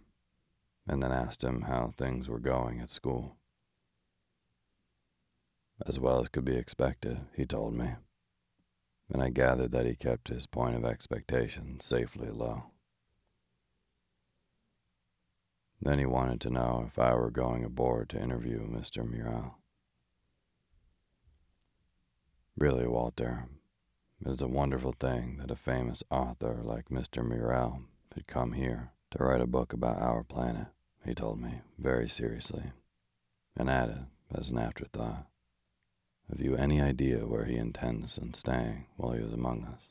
and 0.86 1.02
then 1.02 1.12
asked 1.12 1.42
him 1.42 1.62
how 1.62 1.94
things 1.96 2.28
were 2.28 2.38
going 2.38 2.80
at 2.80 2.90
school. 2.90 3.36
As 5.86 5.98
well 5.98 6.20
as 6.20 6.28
could 6.28 6.44
be 6.44 6.56
expected, 6.56 7.20
he 7.34 7.46
told 7.46 7.74
me, 7.74 7.94
and 9.10 9.22
I 9.22 9.30
gathered 9.30 9.72
that 9.72 9.86
he 9.86 9.94
kept 9.94 10.28
his 10.28 10.46
point 10.46 10.76
of 10.76 10.84
expectation 10.84 11.80
safely 11.80 12.28
low. 12.28 12.64
Then 15.80 15.98
he 15.98 16.06
wanted 16.06 16.40
to 16.42 16.50
know 16.50 16.84
if 16.86 16.98
I 16.98 17.14
were 17.14 17.30
going 17.30 17.64
aboard 17.64 18.08
to 18.10 18.22
interview 18.22 18.66
Mr. 18.66 19.08
Murrell. 19.08 19.58
Really, 22.56 22.86
Walter, 22.86 23.48
it 24.24 24.30
is 24.30 24.40
a 24.40 24.48
wonderful 24.48 24.92
thing 24.92 25.36
that 25.38 25.50
a 25.50 25.56
famous 25.56 26.02
author 26.10 26.60
like 26.62 26.88
Mr. 26.88 27.22
Murrell 27.22 27.82
had 28.14 28.26
come 28.26 28.52
here 28.52 28.92
to 29.10 29.22
write 29.22 29.42
a 29.42 29.46
book 29.46 29.72
about 29.72 30.00
our 30.00 30.22
planet, 30.24 30.68
he 31.04 31.14
told 31.14 31.40
me 31.40 31.60
very 31.78 32.08
seriously, 32.08 32.72
and 33.56 33.68
added, 33.68 34.06
as 34.34 34.48
an 34.48 34.58
afterthought, 34.58 35.26
Have 36.30 36.40
you 36.40 36.56
any 36.56 36.80
idea 36.80 37.26
where 37.26 37.44
he 37.44 37.56
intends 37.56 38.18
on 38.18 38.32
staying 38.34 38.86
while 38.96 39.12
he 39.12 39.22
is 39.22 39.32
among 39.32 39.64
us? 39.64 39.82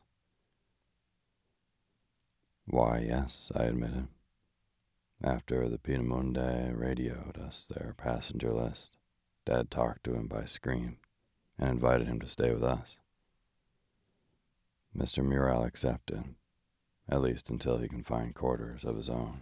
Why, 2.65 3.05
yes, 3.07 3.51
I 3.55 3.65
admitted. 3.65 4.07
After 5.25 5.67
the 5.67 5.79
Peenemünde 5.79 6.77
radioed 6.77 7.39
us 7.39 7.65
their 7.65 7.95
passenger 7.97 8.53
list, 8.53 8.95
Dad 9.43 9.71
talked 9.71 10.03
to 10.03 10.13
him 10.13 10.27
by 10.27 10.45
screen 10.45 10.97
and 11.57 11.67
invited 11.67 12.05
him 12.05 12.19
to 12.19 12.27
stay 12.27 12.53
with 12.53 12.61
us. 12.61 12.97
Mr. 14.95 15.25
Murrell 15.25 15.63
accepted, 15.63 16.35
at 17.09 17.23
least 17.23 17.49
until 17.49 17.79
he 17.79 17.87
can 17.87 18.03
find 18.03 18.35
quarters 18.35 18.85
of 18.85 18.97
his 18.97 19.09
own. 19.09 19.41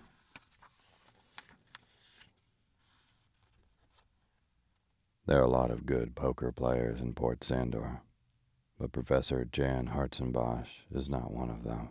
There 5.25 5.39
are 5.39 5.43
a 5.43 5.49
lot 5.49 5.69
of 5.69 5.85
good 5.85 6.15
poker 6.15 6.53
players 6.53 7.01
in 7.01 7.13
Port 7.13 7.43
Sandor, 7.43 7.99
but 8.79 8.93
Professor 8.93 9.43
Jan 9.43 9.87
Hartzenbosch 9.87 10.85
is 10.95 11.09
not 11.09 11.33
one 11.33 11.49
of 11.49 11.65
them. 11.65 11.89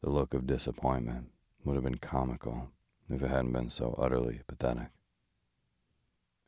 The 0.00 0.10
look 0.10 0.32
of 0.32 0.46
disappointment 0.46 1.32
would 1.64 1.74
have 1.74 1.84
been 1.84 1.98
comical 1.98 2.70
if 3.10 3.22
it 3.22 3.28
hadn't 3.28 3.52
been 3.52 3.70
so 3.70 3.94
utterly 3.98 4.40
pathetic. 4.46 4.90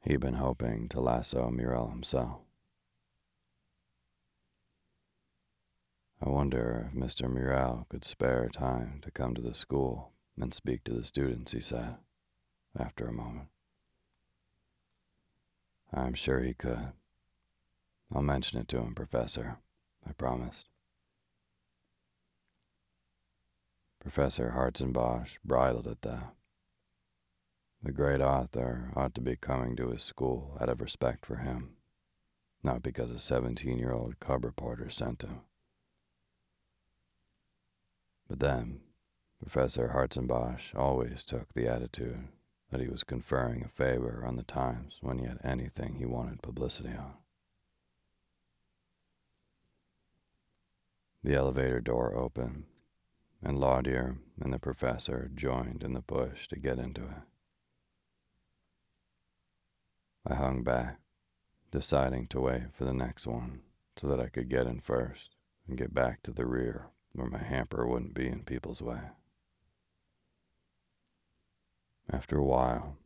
He'd 0.03 0.21
been 0.21 0.35
hoping 0.35 0.89
to 0.89 1.01
lasso 1.01 1.51
Murrell 1.51 1.91
himself. 1.91 2.41
I 6.23 6.29
wonder 6.29 6.91
if 6.91 6.99
Mr. 6.99 7.31
Murrell 7.31 7.87
could 7.89 8.05
spare 8.05 8.49
time 8.49 9.01
to 9.03 9.11
come 9.11 9.35
to 9.35 9.43
the 9.43 9.55
school 9.55 10.13
and 10.39 10.53
speak 10.55 10.85
to 10.85 10.93
the 10.93 11.05
students, 11.05 11.53
he 11.53 11.61
said, 11.61 11.97
after 12.79 13.07
a 13.07 13.13
moment. 13.13 13.49
I'm 15.93 16.15
sure 16.15 16.41
he 16.41 16.55
could. 16.55 16.93
I'll 18.15 18.23
mention 18.23 18.59
it 18.59 18.69
to 18.69 18.79
him, 18.79 18.95
Professor, 18.95 19.59
I 20.07 20.13
promised. 20.13 20.70
Professor 24.01 24.53
Hartzenbosch 24.57 25.37
bridled 25.45 25.87
at 25.87 26.03
that. 26.03 26.35
The 27.83 27.93
great 27.93 28.21
author 28.21 28.93
ought 28.97 29.15
to 29.15 29.21
be 29.21 29.37
coming 29.37 29.77
to 29.77 29.91
his 29.91 30.03
school 30.03 30.57
out 30.61 30.69
of 30.71 30.81
respect 30.81 31.25
for 31.27 31.37
him, 31.37 31.77
not 32.63 32.83
because 32.83 33.11
a 33.11 33.19
17 33.19 33.79
year 33.79 33.93
old 33.93 34.19
cub 34.19 34.45
reporter 34.45 34.89
sent 34.89 35.23
him. 35.23 35.43
But 38.27 38.41
then, 38.41 38.81
Professor 39.39 39.89
Hartzenbosch 39.89 40.75
always 40.75 41.25
took 41.25 41.53
the 41.53 41.69
attitude 41.69 42.29
that 42.71 42.81
he 42.81 42.89
was 42.89 43.03
conferring 43.03 43.65
a 43.65 43.69
favor 43.69 44.25
on 44.27 44.37
the 44.37 44.43
Times 44.43 44.99
when 45.01 45.19
he 45.19 45.27
had 45.27 45.41
anything 45.45 45.95
he 45.95 46.07
wanted 46.07 46.43
publicity 46.43 46.91
on. 46.91 47.15
The 51.23 51.35
elevator 51.35 51.81
door 51.81 52.15
opened, 52.15 52.65
and 53.43 53.59
Lautier 53.59 54.17
and 54.41 54.53
the 54.53 54.59
professor 54.59 55.31
joined 55.35 55.83
in 55.83 55.95
the 55.95 56.03
push 56.03 56.47
to 56.49 56.57
get 56.57 56.79
into 56.79 57.03
it. 57.03 57.23
I 60.27 60.35
hung 60.35 60.63
back, 60.63 60.99
deciding 61.71 62.27
to 62.29 62.41
wait 62.41 62.75
for 62.75 62.85
the 62.85 62.93
next 62.93 63.27
one 63.27 63.61
so 63.97 64.07
that 64.09 64.21
I 64.21 64.29
could 64.29 64.49
get 64.51 64.67
in 64.67 64.81
first 64.81 65.37
and 65.67 65.79
get 65.79 65.95
back 65.95 66.23
to 66.23 66.33
the 66.33 66.47
rear 66.47 66.89
where 67.13 67.29
my 67.29 67.43
hamper 67.43 67.87
wouldn't 67.87 68.15
be 68.15 68.27
in 68.27 68.45
people's 68.45 68.83
way. 68.83 69.01
After 72.13 72.37
a 72.37 72.45
while, 72.45 72.97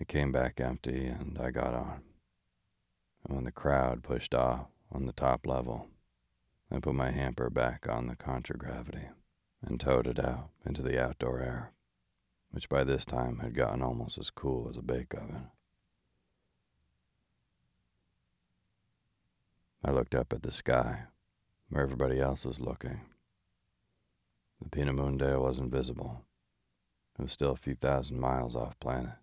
it 0.00 0.08
came 0.08 0.32
back 0.32 0.60
empty 0.60 1.06
and 1.06 1.38
I 1.38 1.50
got 1.50 1.74
on. 1.74 2.02
And 3.24 3.36
when 3.36 3.44
the 3.44 3.52
crowd 3.52 4.02
pushed 4.02 4.34
off 4.34 4.66
on 4.90 5.06
the 5.06 5.12
top 5.12 5.46
level, 5.46 5.86
I 6.70 6.80
put 6.80 6.94
my 6.94 7.10
hamper 7.10 7.48
back 7.48 7.86
on 7.88 8.08
the 8.08 8.16
contragravity 8.16 9.08
and 9.66 9.80
towed 9.80 10.06
it 10.06 10.18
out 10.18 10.50
into 10.64 10.82
the 10.82 11.02
outdoor 11.02 11.40
air, 11.40 11.72
which 12.50 12.68
by 12.68 12.84
this 12.84 13.04
time 13.04 13.38
had 13.38 13.54
gotten 13.54 13.82
almost 13.82 14.18
as 14.18 14.30
cool 14.30 14.68
as 14.68 14.76
a 14.76 14.82
bake 14.82 15.14
oven. 15.14 15.48
I 19.84 19.90
looked 19.90 20.14
up 20.14 20.32
at 20.32 20.42
the 20.42 20.52
sky, 20.52 21.04
where 21.68 21.82
everybody 21.82 22.20
else 22.20 22.44
was 22.44 22.60
looking. 22.60 23.00
The 24.62 24.70
Peenemünde 24.70 25.40
wasn't 25.40 25.72
visible. 25.72 26.22
It 27.18 27.22
was 27.22 27.32
still 27.32 27.52
a 27.52 27.56
few 27.56 27.74
thousand 27.74 28.18
miles 28.18 28.56
off 28.56 28.78
planet. 28.80 29.14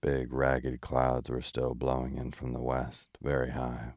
Big, 0.00 0.32
ragged 0.32 0.80
clouds 0.80 1.28
were 1.28 1.42
still 1.42 1.74
blowing 1.74 2.16
in 2.16 2.32
from 2.32 2.52
the 2.54 2.60
west, 2.60 3.18
very 3.20 3.50
high, 3.50 3.92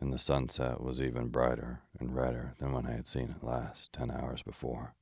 and 0.00 0.12
the 0.12 0.18
sunset 0.18 0.80
was 0.80 1.00
even 1.00 1.28
brighter 1.28 1.80
and 1.98 2.14
redder 2.14 2.54
than 2.58 2.72
when 2.72 2.86
I 2.86 2.92
had 2.92 3.06
seen 3.06 3.34
it 3.36 3.46
last 3.46 3.92
ten 3.92 4.10
hours 4.10 4.42
before. 4.42 4.94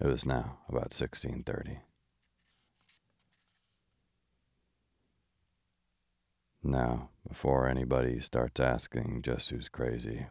It 0.00 0.06
was 0.06 0.26
now 0.26 0.58
about 0.68 0.92
1630. 0.92 1.80
Now, 6.62 7.10
before 7.28 7.68
anybody 7.68 8.20
starts 8.20 8.58
asking 8.58 9.20
just 9.22 9.50
who's 9.50 9.68
crazy, 9.68 10.26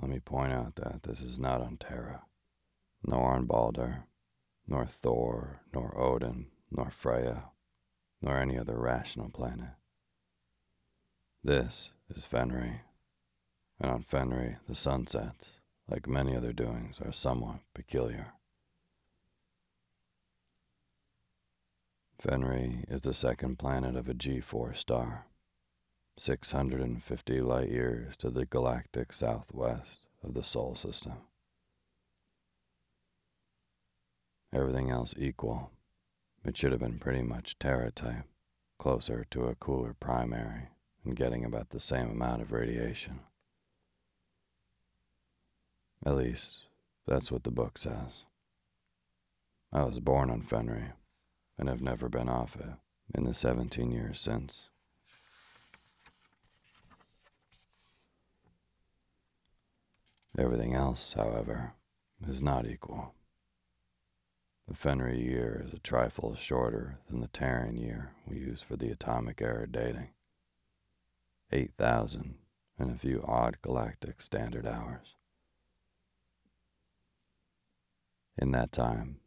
let 0.00 0.10
me 0.10 0.18
point 0.18 0.52
out 0.52 0.76
that 0.76 1.02
this 1.02 1.20
is 1.20 1.38
not 1.38 1.60
on 1.60 1.76
Terra, 1.76 2.22
nor 3.04 3.34
on 3.34 3.44
Balder, 3.44 4.04
nor 4.66 4.86
Thor, 4.86 5.60
nor 5.72 5.96
Odin, 5.98 6.46
nor 6.70 6.90
Freya, 6.90 7.44
nor 8.22 8.38
any 8.38 8.58
other 8.58 8.78
rational 8.78 9.28
planet. 9.28 9.70
This 11.46 11.90
is 12.12 12.26
Fenris, 12.26 12.80
and 13.78 13.88
on 13.88 14.02
Fenris 14.02 14.56
the 14.68 14.74
sunsets, 14.74 15.60
like 15.88 16.08
many 16.08 16.34
other 16.34 16.52
doings, 16.52 16.96
are 17.00 17.12
somewhat 17.12 17.60
peculiar. 17.72 18.32
Fenris 22.18 22.84
is 22.88 23.02
the 23.02 23.14
second 23.14 23.60
planet 23.60 23.94
of 23.94 24.08
a 24.08 24.14
G4 24.14 24.74
star, 24.74 25.26
650 26.18 27.40
light 27.42 27.70
years 27.70 28.16
to 28.16 28.28
the 28.28 28.44
galactic 28.44 29.12
southwest 29.12 30.08
of 30.24 30.34
the 30.34 30.42
Sol 30.42 30.74
system. 30.74 31.18
Everything 34.52 34.90
else 34.90 35.14
equal, 35.16 35.70
it 36.44 36.56
should 36.56 36.72
have 36.72 36.80
been 36.80 36.98
pretty 36.98 37.22
much 37.22 37.56
Terra 37.60 37.92
type, 37.92 38.24
closer 38.80 39.24
to 39.30 39.44
a 39.44 39.54
cooler 39.54 39.94
primary 39.94 40.70
and 41.06 41.16
getting 41.16 41.44
about 41.44 41.70
the 41.70 41.80
same 41.80 42.10
amount 42.10 42.42
of 42.42 42.52
radiation. 42.52 43.20
At 46.04 46.16
least, 46.16 46.64
that's 47.06 47.30
what 47.30 47.44
the 47.44 47.50
book 47.50 47.78
says. 47.78 48.24
I 49.72 49.84
was 49.84 50.00
born 50.00 50.30
on 50.30 50.42
Fenris 50.42 50.92
and 51.58 51.68
have 51.68 51.80
never 51.80 52.08
been 52.08 52.28
off 52.28 52.56
it 52.56 52.66
in 53.14 53.24
the 53.24 53.34
17 53.34 53.90
years 53.92 54.20
since. 54.20 54.62
Everything 60.38 60.74
else, 60.74 61.14
however, 61.14 61.72
is 62.28 62.42
not 62.42 62.66
equal. 62.66 63.14
The 64.68 64.74
Fenris 64.74 65.18
year 65.18 65.64
is 65.66 65.72
a 65.72 65.78
trifle 65.78 66.34
shorter 66.34 66.98
than 67.08 67.20
the 67.20 67.28
Terran 67.28 67.76
year 67.76 68.10
we 68.28 68.38
use 68.38 68.60
for 68.60 68.76
the 68.76 68.90
atomic 68.90 69.40
era 69.40 69.66
dating. 69.66 70.08
8,000 71.52 72.34
and 72.78 72.90
a 72.90 72.98
few 72.98 73.24
odd 73.26 73.58
galactic 73.62 74.20
standard 74.20 74.66
hours. 74.66 75.14
In 78.38 78.50
that 78.50 78.72
time, 78.72 79.20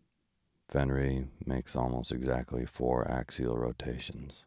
Fenris 0.67 1.25
makes 1.45 1.75
almost 1.75 2.11
exactly 2.11 2.65
four 2.65 3.09
axial 3.09 3.57
rotations. 3.57 4.43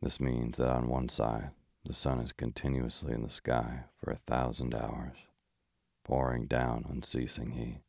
This 0.00 0.20
means 0.20 0.56
that 0.58 0.70
on 0.70 0.88
one 0.88 1.08
side, 1.08 1.50
the 1.84 1.94
sun 1.94 2.20
is 2.20 2.32
continuously 2.32 3.12
in 3.12 3.22
the 3.22 3.30
sky 3.30 3.84
for 3.98 4.12
a 4.12 4.20
thousand 4.26 4.74
hours, 4.74 5.16
pouring 6.04 6.46
down 6.46 6.86
unceasing 6.88 7.52
heat, 7.52 7.80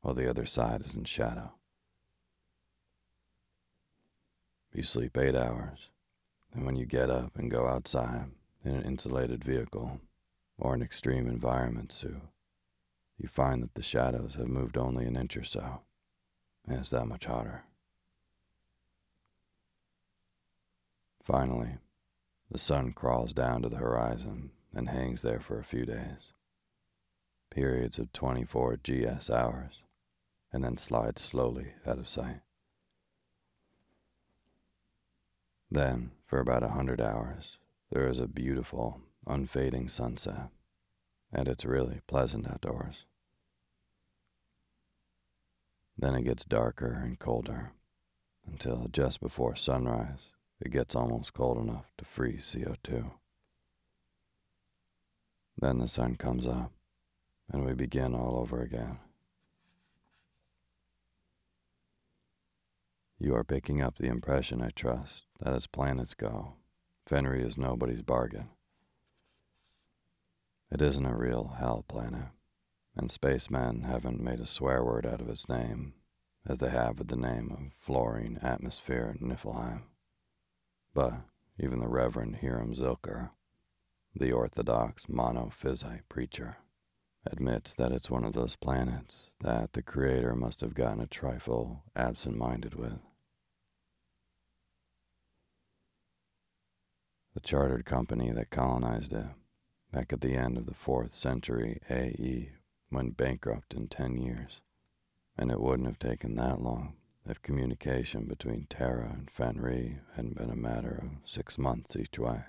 while 0.00 0.14
the 0.14 0.30
other 0.30 0.46
side 0.46 0.82
is 0.82 0.94
in 0.94 1.04
shadow. 1.04 1.52
You 4.72 4.84
sleep 4.84 5.16
eight 5.18 5.34
hours, 5.34 5.88
and 6.58 6.66
when 6.66 6.74
you 6.74 6.86
get 6.86 7.08
up 7.08 7.38
and 7.38 7.52
go 7.52 7.68
outside 7.68 8.32
in 8.64 8.74
an 8.74 8.82
insulated 8.82 9.44
vehicle 9.44 10.00
or 10.58 10.74
an 10.74 10.82
extreme 10.82 11.28
environment 11.28 11.92
suit, 11.92 12.20
you 13.16 13.28
find 13.28 13.62
that 13.62 13.74
the 13.74 13.82
shadows 13.82 14.34
have 14.34 14.48
moved 14.48 14.76
only 14.76 15.06
an 15.06 15.14
inch 15.14 15.36
or 15.36 15.44
so, 15.44 15.82
and 16.66 16.76
it's 16.80 16.90
that 16.90 17.06
much 17.06 17.26
hotter. 17.26 17.62
Finally, 21.24 21.76
the 22.50 22.58
sun 22.58 22.92
crawls 22.92 23.32
down 23.32 23.62
to 23.62 23.68
the 23.68 23.76
horizon 23.76 24.50
and 24.74 24.88
hangs 24.88 25.22
there 25.22 25.38
for 25.38 25.60
a 25.60 25.64
few 25.64 25.86
days, 25.86 26.32
periods 27.52 28.00
of 28.00 28.12
24 28.12 28.78
GS 28.82 29.30
hours, 29.30 29.82
and 30.52 30.64
then 30.64 30.76
slides 30.76 31.22
slowly 31.22 31.74
out 31.86 32.00
of 32.00 32.08
sight. 32.08 32.40
Then, 35.70 36.12
for 36.26 36.40
about 36.40 36.62
a 36.62 36.68
hundred 36.68 37.00
hours, 37.00 37.58
there 37.90 38.08
is 38.08 38.18
a 38.18 38.26
beautiful, 38.26 39.00
unfading 39.26 39.88
sunset, 39.88 40.48
and 41.32 41.48
it's 41.48 41.64
really 41.64 42.00
pleasant 42.06 42.48
outdoors. 42.48 43.04
Then 45.96 46.14
it 46.14 46.22
gets 46.22 46.44
darker 46.44 46.92
and 46.92 47.18
colder 47.18 47.72
until 48.46 48.88
just 48.90 49.20
before 49.20 49.56
sunrise 49.56 50.30
it 50.60 50.72
gets 50.72 50.94
almost 50.94 51.34
cold 51.34 51.58
enough 51.58 51.92
to 51.98 52.04
freeze 52.04 52.54
CO2. 52.54 53.12
Then 55.60 55.78
the 55.78 55.88
sun 55.88 56.16
comes 56.16 56.46
up, 56.46 56.72
and 57.50 57.64
we 57.64 57.74
begin 57.74 58.14
all 58.14 58.38
over 58.38 58.60
again. 58.60 58.98
You 63.20 63.34
are 63.34 63.42
picking 63.42 63.82
up 63.82 63.98
the 63.98 64.06
impression, 64.06 64.62
I 64.62 64.70
trust, 64.70 65.24
that 65.40 65.52
as 65.52 65.66
planets 65.66 66.14
go, 66.14 66.54
Fenris 67.04 67.48
is 67.48 67.58
nobody's 67.58 68.02
bargain. 68.02 68.50
It 70.70 70.80
isn't 70.80 71.04
a 71.04 71.16
real 71.16 71.56
hell 71.58 71.84
planet, 71.88 72.28
and 72.94 73.10
spacemen 73.10 73.82
haven't 73.82 74.20
made 74.20 74.38
a 74.38 74.46
swear 74.46 74.84
word 74.84 75.04
out 75.04 75.20
of 75.20 75.28
its 75.28 75.48
name, 75.48 75.94
as 76.46 76.58
they 76.58 76.70
have 76.70 76.98
with 76.98 77.08
the 77.08 77.16
name 77.16 77.50
of 77.50 77.72
fluorine 77.80 78.38
atmosphere 78.40 79.16
Niflheim. 79.20 79.82
But 80.94 81.14
even 81.58 81.80
the 81.80 81.88
Reverend 81.88 82.36
Hiram 82.36 82.72
Zilker, 82.72 83.30
the 84.14 84.30
Orthodox 84.30 85.06
monophysite 85.06 86.02
preacher, 86.08 86.58
admits 87.26 87.74
that 87.74 87.90
it's 87.90 88.10
one 88.10 88.24
of 88.24 88.34
those 88.34 88.54
planets 88.54 89.14
that 89.40 89.72
the 89.72 89.82
Creator 89.82 90.36
must 90.36 90.60
have 90.60 90.74
gotten 90.74 91.00
a 91.00 91.06
trifle 91.06 91.82
absent 91.96 92.36
minded 92.36 92.74
with. 92.74 93.00
The 97.38 97.46
chartered 97.46 97.84
company 97.84 98.32
that 98.32 98.50
colonized 98.50 99.12
it, 99.12 99.26
back 99.92 100.12
at 100.12 100.22
the 100.22 100.34
end 100.34 100.58
of 100.58 100.66
the 100.66 100.74
4th 100.74 101.14
century 101.14 101.80
AE, 101.88 102.50
went 102.90 103.16
bankrupt 103.16 103.74
in 103.74 103.86
10 103.86 104.16
years, 104.16 104.60
and 105.36 105.52
it 105.52 105.60
wouldn't 105.60 105.86
have 105.86 106.00
taken 106.00 106.34
that 106.34 106.60
long 106.60 106.96
if 107.24 107.40
communication 107.40 108.24
between 108.24 108.66
Terra 108.68 109.12
and 109.16 109.30
Fenris 109.30 110.00
hadn't 110.16 110.36
been 110.36 110.50
a 110.50 110.56
matter 110.56 111.00
of 111.00 111.30
six 111.30 111.56
months 111.56 111.94
each 111.94 112.18
way. 112.18 112.42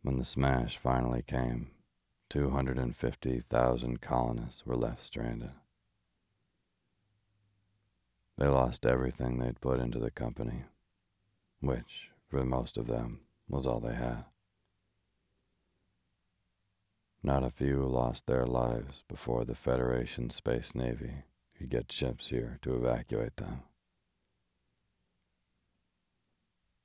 When 0.00 0.16
the 0.16 0.24
smash 0.24 0.78
finally 0.78 1.20
came, 1.20 1.72
250,000 2.30 4.00
colonists 4.00 4.64
were 4.64 4.76
left 4.76 5.02
stranded. 5.02 5.52
They 8.38 8.46
lost 8.46 8.86
everything 8.86 9.36
they'd 9.36 9.60
put 9.60 9.78
into 9.78 9.98
the 9.98 10.10
company, 10.10 10.64
which, 11.60 12.10
for 12.28 12.44
most 12.44 12.76
of 12.76 12.86
them, 12.86 13.20
was 13.48 13.66
all 13.66 13.80
they 13.80 13.94
had. 13.94 14.24
Not 17.22 17.44
a 17.44 17.50
few 17.50 17.82
lost 17.86 18.26
their 18.26 18.46
lives 18.46 19.04
before 19.08 19.44
the 19.44 19.54
Federation 19.54 20.30
Space 20.30 20.74
Navy 20.74 21.24
could 21.56 21.68
get 21.68 21.92
ships 21.92 22.28
here 22.30 22.58
to 22.62 22.74
evacuate 22.74 23.36
them. 23.36 23.62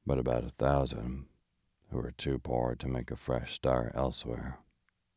But 0.06 0.20
about 0.20 0.44
a 0.44 0.50
thousand, 0.50 1.28
who 1.90 1.98
were 1.98 2.12
too 2.12 2.40
poor 2.40 2.76
to 2.76 2.88
make 2.88 3.12
a 3.12 3.16
fresh 3.16 3.54
start 3.54 3.94
elsewhere 3.96 4.60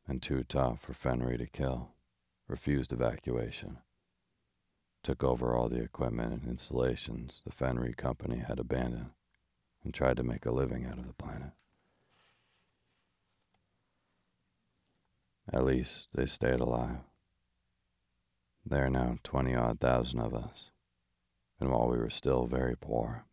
and 0.07 0.23
too 0.23 0.45
tough 0.45 0.81
for 0.83 0.95
Fenris 0.95 1.39
to 1.39 1.47
kill, 1.47 1.91
refused 2.47 2.93
evacuation, 2.93 3.79
took 5.03 5.25
over 5.25 5.55
all 5.55 5.69
the 5.69 5.83
equipment 5.83 6.33
and 6.33 6.49
installations 6.49 7.41
the 7.45 7.53
Fenris 7.53 7.97
company 7.97 8.39
had 8.39 8.59
abandoned, 8.59 9.11
and 9.89 9.95
tried 9.95 10.19
to 10.19 10.23
make 10.23 10.45
a 10.45 10.53
living 10.53 10.85
out 10.85 10.99
of 10.99 11.07
the 11.07 11.15
planet. 11.15 11.53
At 15.51 15.65
least 15.65 16.09
they 16.13 16.27
stayed 16.27 16.61
alive. 16.61 16.99
There 18.67 18.85
are 18.85 18.91
now 18.91 19.17
20 19.23 19.55
odd 19.55 19.81
thousand 19.81 20.21
of 20.21 20.35
us, 20.35 20.67
and 21.59 21.71
while 21.71 21.89
we 21.89 21.97
were 21.97 22.11
still 22.11 22.45
very 22.45 22.77
poor, 22.79 23.25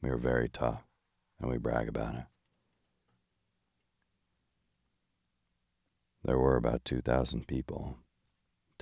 we 0.00 0.08
were 0.08 0.16
very 0.16 0.48
tough, 0.48 0.84
and 1.38 1.50
we 1.50 1.58
brag 1.58 1.86
about 1.86 2.14
it. 2.14 2.24
There 6.24 6.38
were 6.38 6.56
about 6.56 6.86
2,000 6.86 7.46
people, 7.46 7.98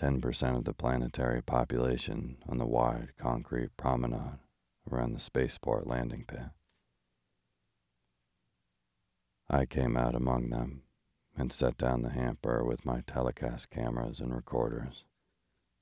10% 0.00 0.56
of 0.56 0.64
the 0.64 0.72
planetary 0.72 1.42
population 1.42 2.36
on 2.48 2.58
the 2.58 2.64
wide 2.64 3.08
concrete 3.18 3.76
promenade 3.76 4.38
around 4.88 5.14
the 5.14 5.20
spaceport 5.20 5.84
landing 5.84 6.24
pit. 6.24 6.50
I 9.50 9.64
came 9.64 9.96
out 9.96 10.14
among 10.14 10.50
them 10.50 10.82
and 11.34 11.50
set 11.50 11.78
down 11.78 12.02
the 12.02 12.10
hamper 12.10 12.62
with 12.62 12.84
my 12.84 13.00
telecast 13.06 13.70
cameras 13.70 14.20
and 14.20 14.34
recorders, 14.34 15.04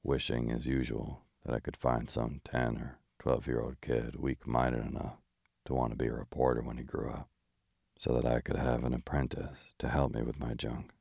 wishing 0.05 0.53
as 0.53 0.67
usual 0.67 1.23
that 1.45 1.53
I 1.53 1.59
could 1.59 1.77
find 1.77 2.09
some 2.09 2.41
10 2.45 2.77
or 2.77 2.99
12 3.19 3.47
year 3.49 3.61
old 3.61 3.81
kid 3.81 4.15
weak 4.15 4.47
minded 4.47 4.87
enough 4.87 5.17
to 5.65 5.75
want 5.75 5.91
to 5.91 5.97
be 5.97 6.07
a 6.07 6.13
reporter 6.13 6.63
when 6.63 6.77
he 6.77 6.85
grew 6.85 7.11
up, 7.11 7.29
so 7.99 8.13
that 8.15 8.25
I 8.25 8.41
could 8.41 8.55
have 8.55 8.85
an 8.85 8.95
apprentice 8.95 9.59
to 9.79 9.89
help 9.89 10.15
me 10.15 10.23
with 10.23 10.39
my 10.39 10.55
junk. 10.55 10.93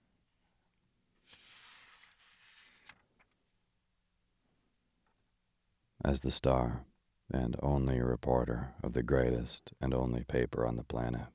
As 6.03 6.21
the 6.21 6.31
star 6.31 6.85
and 7.31 7.55
only 7.61 8.01
reporter 8.01 8.73
of 8.81 8.93
the 8.93 9.03
greatest 9.03 9.71
and 9.79 9.93
only 9.93 10.23
paper 10.23 10.65
on 10.65 10.77
the 10.77 10.83
planet, 10.83 11.27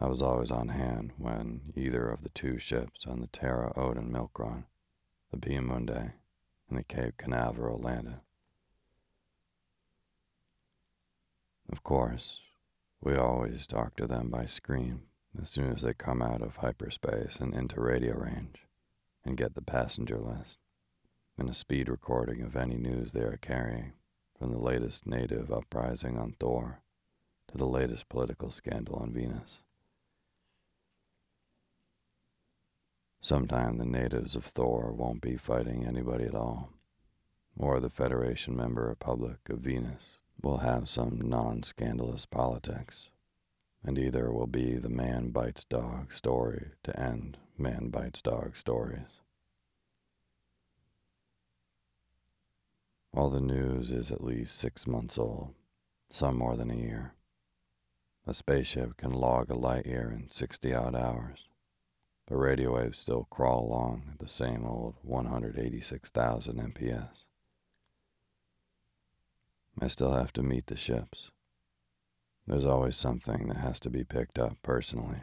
I 0.00 0.06
was 0.06 0.20
always 0.20 0.50
on 0.50 0.68
hand 0.68 1.12
when 1.18 1.72
either 1.76 2.08
of 2.08 2.22
the 2.22 2.28
two 2.30 2.58
ships 2.58 3.06
on 3.06 3.20
the 3.20 3.26
Terra 3.28 3.72
Odin 3.76 4.10
milk 4.10 4.38
run, 4.38 4.64
the 5.30 5.36
Peenemünde 5.36 6.12
and 6.68 6.78
the 6.78 6.84
Cape 6.84 7.16
Canaveral 7.16 7.78
landed. 7.78 8.20
Of 11.70 11.82
course, 11.82 12.40
we 13.00 13.14
always 13.16 13.66
talk 13.66 13.96
to 13.96 14.06
them 14.06 14.30
by 14.30 14.46
screen 14.46 15.02
as 15.40 15.48
soon 15.48 15.72
as 15.72 15.82
they 15.82 15.94
come 15.94 16.22
out 16.22 16.42
of 16.42 16.56
hyperspace 16.56 17.36
and 17.36 17.54
into 17.54 17.80
radio 17.80 18.14
range 18.16 18.66
and 19.24 19.36
get 19.36 19.54
the 19.54 19.62
passenger 19.62 20.18
list 20.18 20.58
and 21.36 21.48
a 21.48 21.54
speed 21.54 21.88
recording 21.88 22.42
of 22.42 22.56
any 22.56 22.76
news 22.76 23.10
they 23.12 23.20
are 23.20 23.38
carrying, 23.40 23.92
from 24.38 24.52
the 24.52 24.58
latest 24.58 25.06
native 25.06 25.52
uprising 25.52 26.16
on 26.16 26.34
Thor 26.38 26.80
to 27.48 27.58
the 27.58 27.66
latest 27.66 28.08
political 28.08 28.50
scandal 28.50 28.96
on 28.96 29.12
Venus. 29.12 29.63
Sometime 33.24 33.78
the 33.78 33.86
natives 33.86 34.36
of 34.36 34.44
Thor 34.44 34.92
won't 34.92 35.22
be 35.22 35.38
fighting 35.38 35.86
anybody 35.86 36.24
at 36.24 36.34
all, 36.34 36.74
or 37.56 37.80
the 37.80 37.88
Federation 37.88 38.54
member 38.54 38.86
republic 38.86 39.48
of 39.48 39.60
Venus 39.60 40.18
will 40.42 40.58
have 40.58 40.90
some 40.90 41.22
non 41.22 41.62
scandalous 41.62 42.26
politics, 42.26 43.08
and 43.82 43.98
either 43.98 44.30
will 44.30 44.46
be 44.46 44.74
the 44.74 44.90
man 44.90 45.30
bites 45.30 45.64
dog 45.64 46.12
story 46.12 46.72
to 46.82 47.00
end 47.00 47.38
man 47.56 47.88
bites 47.88 48.20
dog 48.20 48.58
stories. 48.58 49.22
All 53.16 53.30
the 53.30 53.40
news 53.40 53.90
is 53.90 54.10
at 54.10 54.22
least 54.22 54.58
six 54.58 54.86
months 54.86 55.16
old, 55.16 55.54
some 56.10 56.36
more 56.36 56.58
than 56.58 56.70
a 56.70 56.76
year. 56.76 57.14
A 58.26 58.34
spaceship 58.34 58.98
can 58.98 59.14
log 59.14 59.48
a 59.48 59.54
light 59.54 59.86
year 59.86 60.12
in 60.14 60.28
60 60.28 60.74
odd 60.74 60.94
hours 60.94 61.48
but 62.26 62.36
radio 62.36 62.74
waves 62.76 62.98
still 62.98 63.26
crawl 63.30 63.64
along 63.66 64.04
at 64.12 64.18
the 64.18 64.28
same 64.28 64.64
old 64.64 64.94
186,000 65.02 66.56
MPS. 66.56 67.24
I 69.80 69.88
still 69.88 70.12
have 70.12 70.32
to 70.34 70.42
meet 70.42 70.66
the 70.66 70.76
ships. 70.76 71.30
There's 72.46 72.66
always 72.66 72.96
something 72.96 73.48
that 73.48 73.58
has 73.58 73.80
to 73.80 73.90
be 73.90 74.04
picked 74.04 74.38
up 74.38 74.56
personally, 74.62 75.22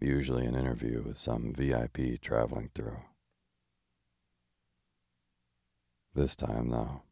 usually 0.00 0.44
an 0.46 0.54
interview 0.54 1.02
with 1.02 1.18
some 1.18 1.52
VIP 1.54 2.20
traveling 2.20 2.70
through. 2.74 3.00
This 6.14 6.34
time, 6.34 6.70
though, 6.70 7.02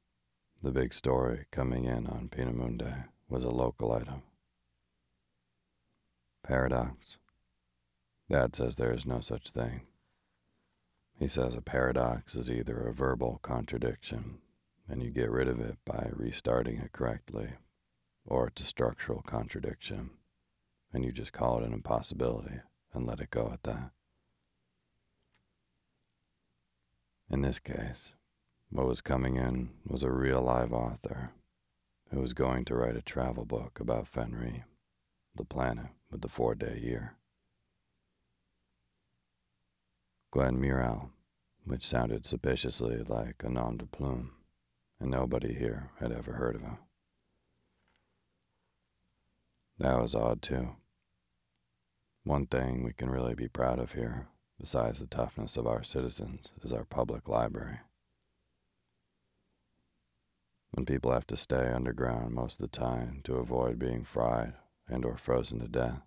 the 0.62 0.72
big 0.72 0.94
story 0.94 1.44
coming 1.52 1.84
in 1.84 2.06
on 2.06 2.30
Peenemünde 2.30 3.04
was 3.28 3.44
a 3.44 3.50
local 3.50 3.92
item. 3.92 4.22
Paradox 6.42 7.16
Dad 8.34 8.56
says 8.56 8.74
there 8.74 8.92
is 8.92 9.06
no 9.06 9.20
such 9.20 9.50
thing. 9.50 9.82
He 11.16 11.28
says 11.28 11.54
a 11.54 11.60
paradox 11.60 12.34
is 12.34 12.50
either 12.50 12.80
a 12.80 12.92
verbal 12.92 13.38
contradiction, 13.44 14.38
and 14.88 15.00
you 15.00 15.12
get 15.12 15.30
rid 15.30 15.46
of 15.46 15.60
it 15.60 15.78
by 15.84 16.08
restarting 16.10 16.78
it 16.78 16.90
correctly, 16.90 17.50
or 18.26 18.48
it's 18.48 18.62
a 18.62 18.66
structural 18.66 19.22
contradiction, 19.22 20.10
and 20.92 21.04
you 21.04 21.12
just 21.12 21.32
call 21.32 21.60
it 21.60 21.64
an 21.64 21.72
impossibility 21.72 22.56
and 22.92 23.06
let 23.06 23.20
it 23.20 23.30
go 23.30 23.50
at 23.52 23.62
that. 23.62 23.92
In 27.30 27.42
this 27.42 27.60
case, 27.60 28.14
what 28.68 28.88
was 28.88 29.00
coming 29.00 29.36
in 29.36 29.70
was 29.86 30.02
a 30.02 30.10
real 30.10 30.42
live 30.42 30.72
author 30.72 31.30
who 32.10 32.18
was 32.18 32.32
going 32.32 32.64
to 32.64 32.74
write 32.74 32.96
a 32.96 33.00
travel 33.00 33.44
book 33.44 33.78
about 33.78 34.08
Fenris, 34.08 34.64
the 35.36 35.44
planet 35.44 35.86
with 36.10 36.20
the 36.20 36.28
four 36.28 36.56
day 36.56 36.80
year. 36.82 37.14
Glenn 40.34 40.60
Murrell, 40.60 41.10
which 41.64 41.86
sounded 41.86 42.26
suspiciously 42.26 42.96
like 43.04 43.44
a 43.44 43.48
nom 43.48 43.76
de 43.76 43.86
plume, 43.86 44.32
and 44.98 45.08
nobody 45.08 45.54
here 45.54 45.92
had 46.00 46.10
ever 46.10 46.32
heard 46.32 46.56
of 46.56 46.62
him. 46.62 46.78
That 49.78 50.00
was 50.00 50.12
odd, 50.12 50.42
too. 50.42 50.74
One 52.24 52.48
thing 52.48 52.82
we 52.82 52.92
can 52.92 53.10
really 53.10 53.36
be 53.36 53.46
proud 53.46 53.78
of 53.78 53.92
here, 53.92 54.26
besides 54.58 54.98
the 54.98 55.06
toughness 55.06 55.56
of 55.56 55.68
our 55.68 55.84
citizens, 55.84 56.50
is 56.64 56.72
our 56.72 56.84
public 56.84 57.28
library. 57.28 57.78
When 60.72 60.84
people 60.84 61.12
have 61.12 61.28
to 61.28 61.36
stay 61.36 61.70
underground 61.70 62.34
most 62.34 62.54
of 62.54 62.58
the 62.58 62.76
time 62.76 63.20
to 63.22 63.36
avoid 63.36 63.78
being 63.78 64.02
fried 64.02 64.54
and 64.88 65.04
or 65.04 65.16
frozen 65.16 65.60
to 65.60 65.68
death, 65.68 66.02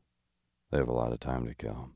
they 0.69 0.80
have 0.80 0.89
a 0.89 0.93
lot 0.93 1.13
of 1.13 1.21
time 1.21 1.47
to 1.47 1.55
kill 1.55 1.91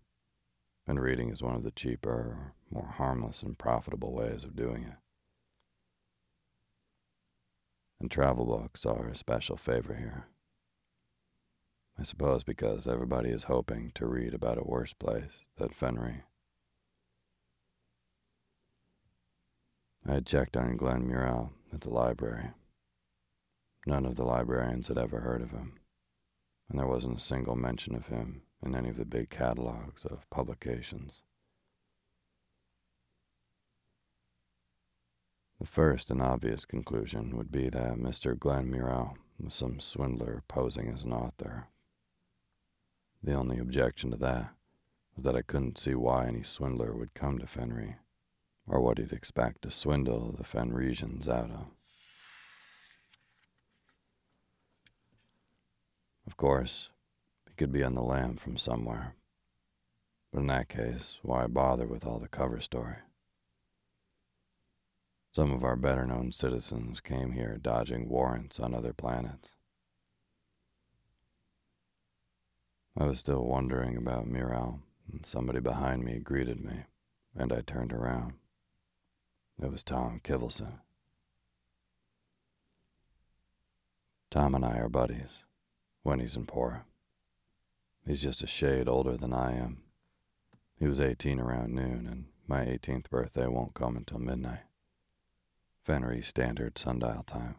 and 0.91 0.99
reading 0.99 1.29
is 1.29 1.41
one 1.41 1.55
of 1.55 1.63
the 1.63 1.71
cheaper, 1.71 2.51
more 2.69 2.93
harmless, 2.97 3.41
and 3.43 3.57
profitable 3.57 4.11
ways 4.11 4.43
of 4.43 4.57
doing 4.57 4.83
it. 4.83 4.97
And 8.01 8.11
travel 8.11 8.45
books 8.45 8.85
are 8.85 9.07
a 9.07 9.15
special 9.15 9.55
favor 9.55 9.93
here. 9.93 10.27
I 11.97 12.03
suppose 12.03 12.43
because 12.43 12.89
everybody 12.89 13.29
is 13.29 13.43
hoping 13.43 13.93
to 13.95 14.05
read 14.05 14.33
about 14.33 14.57
a 14.57 14.65
worse 14.65 14.91
place 14.91 15.31
than 15.57 15.69
Fenris. 15.69 16.23
I 20.05 20.15
had 20.15 20.25
checked 20.25 20.57
on 20.57 20.75
Glenn 20.75 21.07
Murrell 21.07 21.51
at 21.73 21.81
the 21.81 21.89
library. 21.89 22.49
None 23.85 24.05
of 24.05 24.17
the 24.17 24.25
librarians 24.25 24.89
had 24.89 24.97
ever 24.97 25.21
heard 25.21 25.41
of 25.41 25.51
him, 25.51 25.79
and 26.69 26.77
there 26.77 26.87
wasn't 26.87 27.17
a 27.17 27.21
single 27.21 27.55
mention 27.55 27.95
of 27.95 28.07
him 28.07 28.41
in 28.63 28.75
any 28.75 28.89
of 28.89 28.97
the 28.97 29.05
big 29.05 29.29
catalogs 29.29 30.05
of 30.05 30.29
publications. 30.29 31.23
The 35.59 35.67
first 35.67 36.09
and 36.09 36.21
obvious 36.21 36.65
conclusion 36.65 37.37
would 37.37 37.51
be 37.51 37.69
that 37.69 37.95
Mr. 37.95 38.37
Glenn 38.37 38.69
Murrell 38.69 39.15
was 39.39 39.53
some 39.53 39.79
swindler 39.79 40.43
posing 40.47 40.89
as 40.89 41.03
an 41.03 41.13
author. 41.13 41.67
The 43.23 43.33
only 43.33 43.59
objection 43.59 44.09
to 44.11 44.17
that 44.17 44.55
was 45.15 45.23
that 45.23 45.35
I 45.35 45.43
couldn't 45.43 45.77
see 45.77 45.93
why 45.93 46.25
any 46.25 46.41
swindler 46.43 46.95
would 46.95 47.13
come 47.13 47.37
to 47.39 47.45
Fenris, 47.45 47.95
or 48.65 48.81
what 48.81 48.97
he'd 48.97 49.11
expect 49.11 49.61
to 49.61 49.71
swindle 49.71 50.31
the 50.31 50.43
Fenrisians 50.43 51.27
out 51.27 51.51
of. 51.51 51.67
Of 56.25 56.37
course, 56.37 56.89
could 57.61 57.71
be 57.71 57.83
on 57.83 57.93
the 57.93 58.01
lam 58.01 58.37
from 58.37 58.57
somewhere. 58.57 59.13
But 60.33 60.39
in 60.39 60.47
that 60.47 60.67
case, 60.67 61.19
why 61.21 61.45
bother 61.45 61.85
with 61.85 62.07
all 62.07 62.17
the 62.17 62.27
cover 62.27 62.59
story? 62.59 62.95
Some 65.31 65.51
of 65.53 65.63
our 65.63 65.75
better 65.75 66.07
known 66.07 66.31
citizens 66.31 66.99
came 66.99 67.33
here 67.33 67.59
dodging 67.61 68.09
warrants 68.09 68.59
on 68.59 68.73
other 68.73 68.93
planets. 68.93 69.49
I 72.97 73.03
was 73.03 73.19
still 73.19 73.43
wondering 73.43 73.95
about 73.95 74.25
Murrell, 74.25 74.79
and 75.11 75.23
somebody 75.23 75.59
behind 75.59 76.03
me 76.03 76.17
greeted 76.17 76.65
me, 76.65 76.85
and 77.35 77.53
I 77.53 77.61
turned 77.61 77.93
around. 77.93 78.33
It 79.61 79.71
was 79.71 79.83
Tom 79.83 80.19
Kivelson. 80.23 80.79
Tom 84.31 84.55
and 84.55 84.65
I 84.65 84.79
are 84.79 84.89
buddies 84.89 85.43
when 86.01 86.19
he's 86.19 86.35
in 86.35 86.47
port. 86.47 86.85
He's 88.05 88.21
just 88.21 88.41
a 88.41 88.47
shade 88.47 88.87
older 88.87 89.15
than 89.15 89.33
I 89.33 89.55
am. 89.55 89.83
He 90.77 90.87
was 90.87 90.99
18 90.99 91.39
around 91.39 91.73
noon, 91.73 92.07
and 92.07 92.25
my 92.47 92.65
18th 92.65 93.09
birthday 93.09 93.47
won't 93.47 93.75
come 93.75 93.95
until 93.95 94.19
midnight. 94.19 94.63
Fenris 95.79 96.27
Standard 96.27 96.77
Sundial 96.77 97.23
Time. 97.23 97.55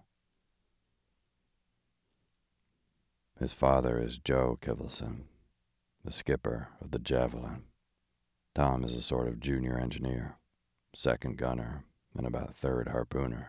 His 3.38 3.53
father 3.53 3.99
is 4.01 4.18
Joe 4.18 4.59
Kivelson, 4.61 5.24
the 6.05 6.12
skipper 6.12 6.68
of 6.80 6.90
the 6.90 6.99
Javelin. 6.99 7.64
Tom 8.55 8.84
is 8.84 8.95
a 8.95 9.03
sort 9.03 9.28
of 9.28 9.40
junior 9.40 9.78
engineer, 9.78 10.36
second 10.95 11.38
gunner, 11.38 11.84
and 12.16 12.26
about 12.26 12.55
third 12.55 12.88
harpooner. 12.88 13.49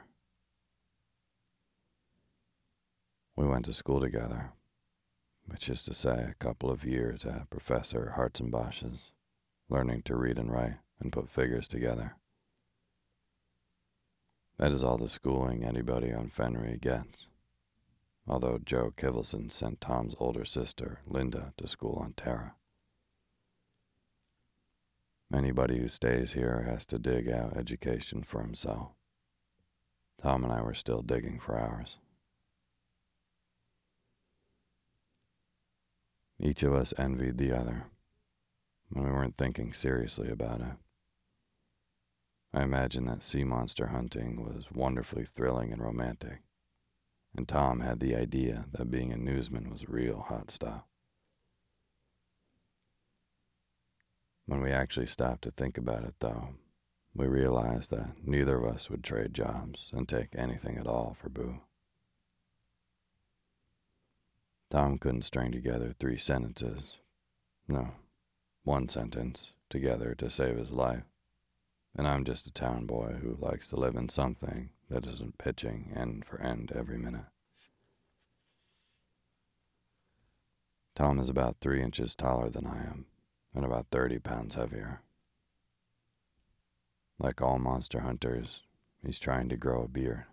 We 3.35 3.45
went 3.45 3.65
to 3.65 3.73
school 3.73 3.99
together, 3.99 4.53
which 5.45 5.69
is 5.69 5.83
to 5.83 5.93
say, 5.93 6.27
a 6.29 6.35
couple 6.43 6.71
of 6.71 6.85
years 6.85 7.25
at 7.25 7.49
Professor 7.49 8.13
Hartzenbosch's, 8.17 9.11
learning 9.69 10.03
to 10.03 10.15
read 10.15 10.37
and 10.37 10.51
write 10.51 10.77
and 10.99 11.11
put 11.11 11.29
figures 11.29 11.67
together. 11.67 12.15
That 14.57 14.71
is 14.71 14.83
all 14.83 14.97
the 14.97 15.09
schooling 15.09 15.63
anybody 15.63 16.13
on 16.13 16.29
Fenris 16.29 16.79
gets. 16.79 17.27
Although 18.27 18.59
Joe 18.63 18.93
Kivelson 18.95 19.51
sent 19.51 19.81
Tom's 19.81 20.15
older 20.17 20.45
sister, 20.45 20.99
Linda, 21.05 21.53
to 21.57 21.67
school 21.67 21.99
on 22.01 22.13
Terra. 22.13 22.53
Anybody 25.33 25.79
who 25.79 25.87
stays 25.87 26.33
here 26.33 26.65
has 26.69 26.85
to 26.85 26.99
dig 26.99 27.27
out 27.27 27.57
education 27.57 28.23
for 28.23 28.41
himself. 28.41 28.91
Tom 30.21 30.43
and 30.43 30.53
I 30.53 30.61
were 30.61 30.75
still 30.75 31.01
digging 31.01 31.39
for 31.39 31.57
ours. 31.57 31.97
Each 36.45 36.61
of 36.61 36.73
us 36.73 36.93
envied 36.97 37.37
the 37.37 37.53
other, 37.53 37.85
and 38.93 39.05
we 39.05 39.09
weren't 39.09 39.37
thinking 39.37 39.71
seriously 39.71 40.29
about 40.29 40.59
it. 40.59 40.75
I 42.53 42.63
imagine 42.63 43.05
that 43.05 43.23
sea 43.23 43.45
monster 43.45 43.87
hunting 43.87 44.43
was 44.43 44.69
wonderfully 44.69 45.23
thrilling 45.23 45.71
and 45.71 45.81
romantic, 45.81 46.41
and 47.33 47.47
Tom 47.47 47.79
had 47.79 48.01
the 48.01 48.13
idea 48.13 48.65
that 48.73 48.91
being 48.91 49.13
a 49.13 49.17
newsman 49.17 49.69
was 49.69 49.87
real 49.87 50.25
hot 50.27 50.51
stuff. 50.51 50.83
When 54.45 54.59
we 54.59 54.69
actually 54.69 55.07
stopped 55.07 55.43
to 55.43 55.51
think 55.51 55.77
about 55.77 56.03
it, 56.03 56.15
though, 56.19 56.49
we 57.15 57.25
realized 57.25 57.89
that 57.91 58.17
neither 58.21 58.57
of 58.57 58.75
us 58.75 58.89
would 58.89 59.01
trade 59.01 59.33
jobs 59.33 59.91
and 59.93 60.09
take 60.09 60.35
anything 60.35 60.77
at 60.77 60.87
all 60.87 61.15
for 61.21 61.29
Boo. 61.29 61.61
Tom 64.73 64.97
couldn't 64.97 65.21
string 65.21 65.53
together 65.53 65.93
three 65.93 66.17
sentences, 66.17 66.97
no, 67.69 67.91
one 68.65 68.89
sentence 68.89 69.51
together 69.69 70.13
to 70.15 70.29
save 70.29 70.57
his 70.57 70.71
life 70.71 71.03
and 71.95 72.07
I'm 72.07 72.23
just 72.23 72.47
a 72.47 72.51
town 72.51 72.85
boy 72.85 73.17
who 73.21 73.37
likes 73.39 73.67
to 73.69 73.75
live 73.75 73.95
in 73.95 74.09
something 74.09 74.69
that 74.89 75.07
isn't 75.07 75.37
pitching 75.37 75.93
end 75.95 76.25
for 76.25 76.41
end 76.41 76.71
every 76.75 76.97
minute. 76.97 77.25
Tom 80.95 81.19
is 81.19 81.29
about 81.29 81.57
three 81.59 81.81
inches 81.81 82.15
taller 82.15 82.49
than 82.49 82.67
I 82.67 82.83
am, 82.83 83.05
and 83.53 83.65
about 83.65 83.87
30 83.91 84.19
pounds 84.19 84.55
heavier. 84.55 85.01
Like 87.19 87.41
all 87.41 87.59
monster 87.59 88.01
hunters, 88.01 88.61
he's 89.03 89.19
trying 89.19 89.49
to 89.49 89.57
grow 89.57 89.83
a 89.83 89.87
beard, 89.87 90.25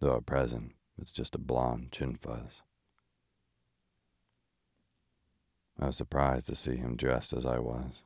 though 0.00 0.16
at 0.16 0.26
present 0.26 0.72
it's 0.98 1.10
just 1.10 1.34
a 1.34 1.38
blonde 1.38 1.92
chin 1.92 2.16
fuzz. 2.16 2.62
I 5.78 5.86
was 5.86 5.96
surprised 5.96 6.46
to 6.46 6.56
see 6.56 6.76
him 6.76 6.96
dressed 6.96 7.32
as 7.32 7.44
I 7.44 7.58
was, 7.58 8.02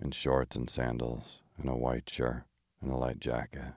in 0.00 0.10
shorts 0.10 0.56
and 0.56 0.68
sandals 0.68 1.40
and 1.56 1.68
a 1.68 1.76
white 1.76 2.08
shirt 2.08 2.44
and 2.82 2.90
a 2.90 2.96
light 2.96 3.18
jacket. 3.18 3.74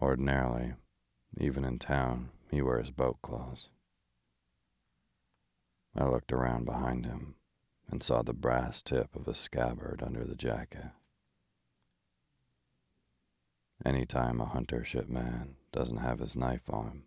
Ordinarily, 0.00 0.74
even 1.36 1.64
in 1.64 1.78
town, 1.78 2.30
he 2.50 2.62
wears 2.62 2.90
boat 2.90 3.18
clothes. 3.22 3.68
I 5.96 6.06
looked 6.06 6.32
around 6.32 6.64
behind 6.64 7.06
him 7.06 7.34
and 7.90 8.02
saw 8.02 8.22
the 8.22 8.32
brass 8.32 8.82
tip 8.82 9.16
of 9.16 9.26
a 9.26 9.34
scabbard 9.34 10.02
under 10.04 10.24
the 10.24 10.36
jacket. 10.36 10.92
Any 13.84 14.06
time 14.06 14.40
a 14.40 14.46
hunter 14.46 14.84
ship 14.84 15.08
man 15.08 15.56
doesn't 15.72 15.96
have 15.98 16.20
his 16.20 16.36
knife 16.36 16.70
on 16.70 16.86
him, 16.86 17.02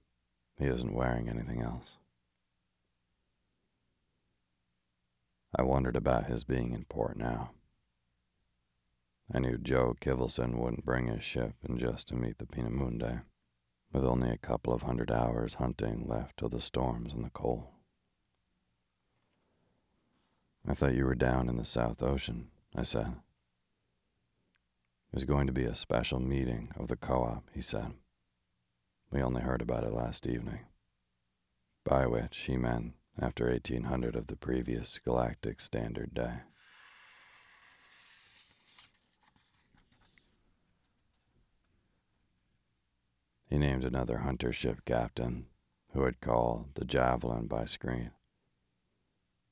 he 0.57 0.65
isn't 0.65 0.93
wearing 0.93 1.29
anything 1.29 1.61
else. 1.61 1.97
I 5.55 5.61
wondered 5.61 5.95
about 5.95 6.25
his 6.25 6.43
being 6.43 6.73
in 6.73 6.85
port 6.85 7.15
now. 7.17 7.51
I 9.31 9.39
knew 9.39 9.57
Joe 9.57 9.95
Kivelson 10.01 10.55
wouldn't 10.57 10.85
bring 10.85 11.07
his 11.07 11.23
ship 11.23 11.55
in 11.67 11.77
just 11.77 12.07
to 12.07 12.15
meet 12.15 12.39
the 12.39 12.45
Peenemünde, 12.45 13.23
with 13.91 14.03
only 14.03 14.29
a 14.29 14.37
couple 14.37 14.73
of 14.73 14.81
hundred 14.81 15.11
hours 15.11 15.55
hunting 15.55 16.07
left 16.07 16.37
till 16.37 16.49
the 16.49 16.61
storms 16.61 17.13
and 17.13 17.23
the 17.23 17.29
cold. 17.29 17.67
I 20.67 20.73
thought 20.73 20.95
you 20.95 21.05
were 21.05 21.15
down 21.15 21.49
in 21.49 21.57
the 21.57 21.65
South 21.65 22.01
Ocean, 22.01 22.49
I 22.75 22.83
said. 22.83 23.15
There's 25.11 25.25
going 25.25 25.45
to 25.45 25.53
be 25.53 25.65
a 25.65 25.75
special 25.75 26.19
meeting 26.19 26.71
of 26.75 26.87
the 26.87 26.95
co 26.95 27.23
op, 27.23 27.49
he 27.53 27.61
said. 27.61 27.93
We 29.11 29.21
only 29.21 29.41
heard 29.41 29.61
about 29.61 29.83
it 29.83 29.93
last 29.93 30.25
evening. 30.25 30.61
By 31.83 32.07
which 32.07 32.37
he 32.37 32.57
meant 32.57 32.93
after 33.21 33.47
1800 33.49 34.15
of 34.15 34.27
the 34.27 34.35
previous 34.35 34.99
Galactic 34.99 35.61
Standard 35.61 36.13
Day. 36.13 36.39
He 43.49 43.57
named 43.59 43.83
another 43.83 44.19
hunter 44.19 44.51
ship 44.51 44.83
captain 44.83 45.45
who 45.93 46.03
had 46.05 46.19
called 46.19 46.73
the 46.73 46.85
Javelin 46.85 47.45
by 47.45 47.65
screen. 47.65 48.11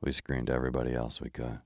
We 0.02 0.12
screened 0.12 0.50
everybody 0.50 0.96
else 0.96 1.22
we 1.22 1.30
could. 1.30 1.60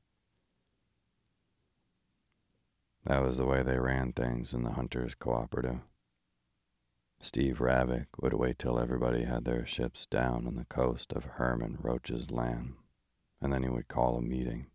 That 3.05 3.21
was 3.21 3.37
the 3.37 3.45
way 3.45 3.63
they 3.63 3.79
ran 3.79 4.11
things 4.11 4.53
in 4.53 4.63
the 4.63 4.71
Hunters 4.71 5.15
Cooperative. 5.15 5.79
Steve 7.19 7.59
Ravik 7.59 8.07
would 8.19 8.33
wait 8.33 8.59
till 8.59 8.79
everybody 8.79 9.23
had 9.23 9.45
their 9.45 9.65
ships 9.65 10.05
down 10.05 10.45
on 10.45 10.55
the 10.55 10.65
coast 10.65 11.11
of 11.13 11.23
Herman 11.23 11.77
Reuch's 11.81 12.29
land, 12.31 12.75
and 13.41 13.51
then 13.51 13.63
he 13.63 13.69
would 13.69 13.87
call 13.87 14.17
a 14.17 14.21
meeting 14.21 14.67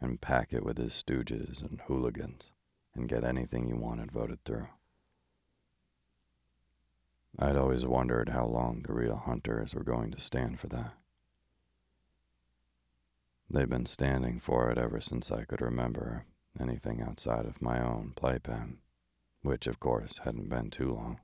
and 0.00 0.20
pack 0.20 0.52
it 0.52 0.64
with 0.64 0.76
his 0.76 0.92
stooges 0.92 1.60
and 1.60 1.80
hooligans 1.82 2.50
and 2.94 3.08
get 3.08 3.24
anything 3.24 3.66
he 3.66 3.72
wanted 3.72 4.12
voted 4.12 4.44
through. 4.44 4.68
I'd 7.38 7.56
always 7.56 7.84
wondered 7.84 8.28
how 8.28 8.46
long 8.46 8.82
the 8.82 8.92
real 8.92 9.16
hunters 9.16 9.74
were 9.74 9.82
going 9.82 10.12
to 10.12 10.20
stand 10.20 10.60
for 10.60 10.68
that. 10.68 10.94
They've 13.50 13.68
been 13.68 13.86
standing 13.86 14.40
for 14.40 14.70
it 14.70 14.78
ever 14.78 15.00
since 15.00 15.30
I 15.30 15.44
could 15.44 15.60
remember 15.60 16.26
anything 16.58 17.02
outside 17.02 17.46
of 17.46 17.60
my 17.60 17.80
own 17.82 18.12
playpen, 18.14 18.78
which 19.42 19.66
of 19.66 19.80
course 19.80 20.20
hadn't 20.24 20.48
been 20.48 20.70
too 20.70 20.92
long. 20.94 21.20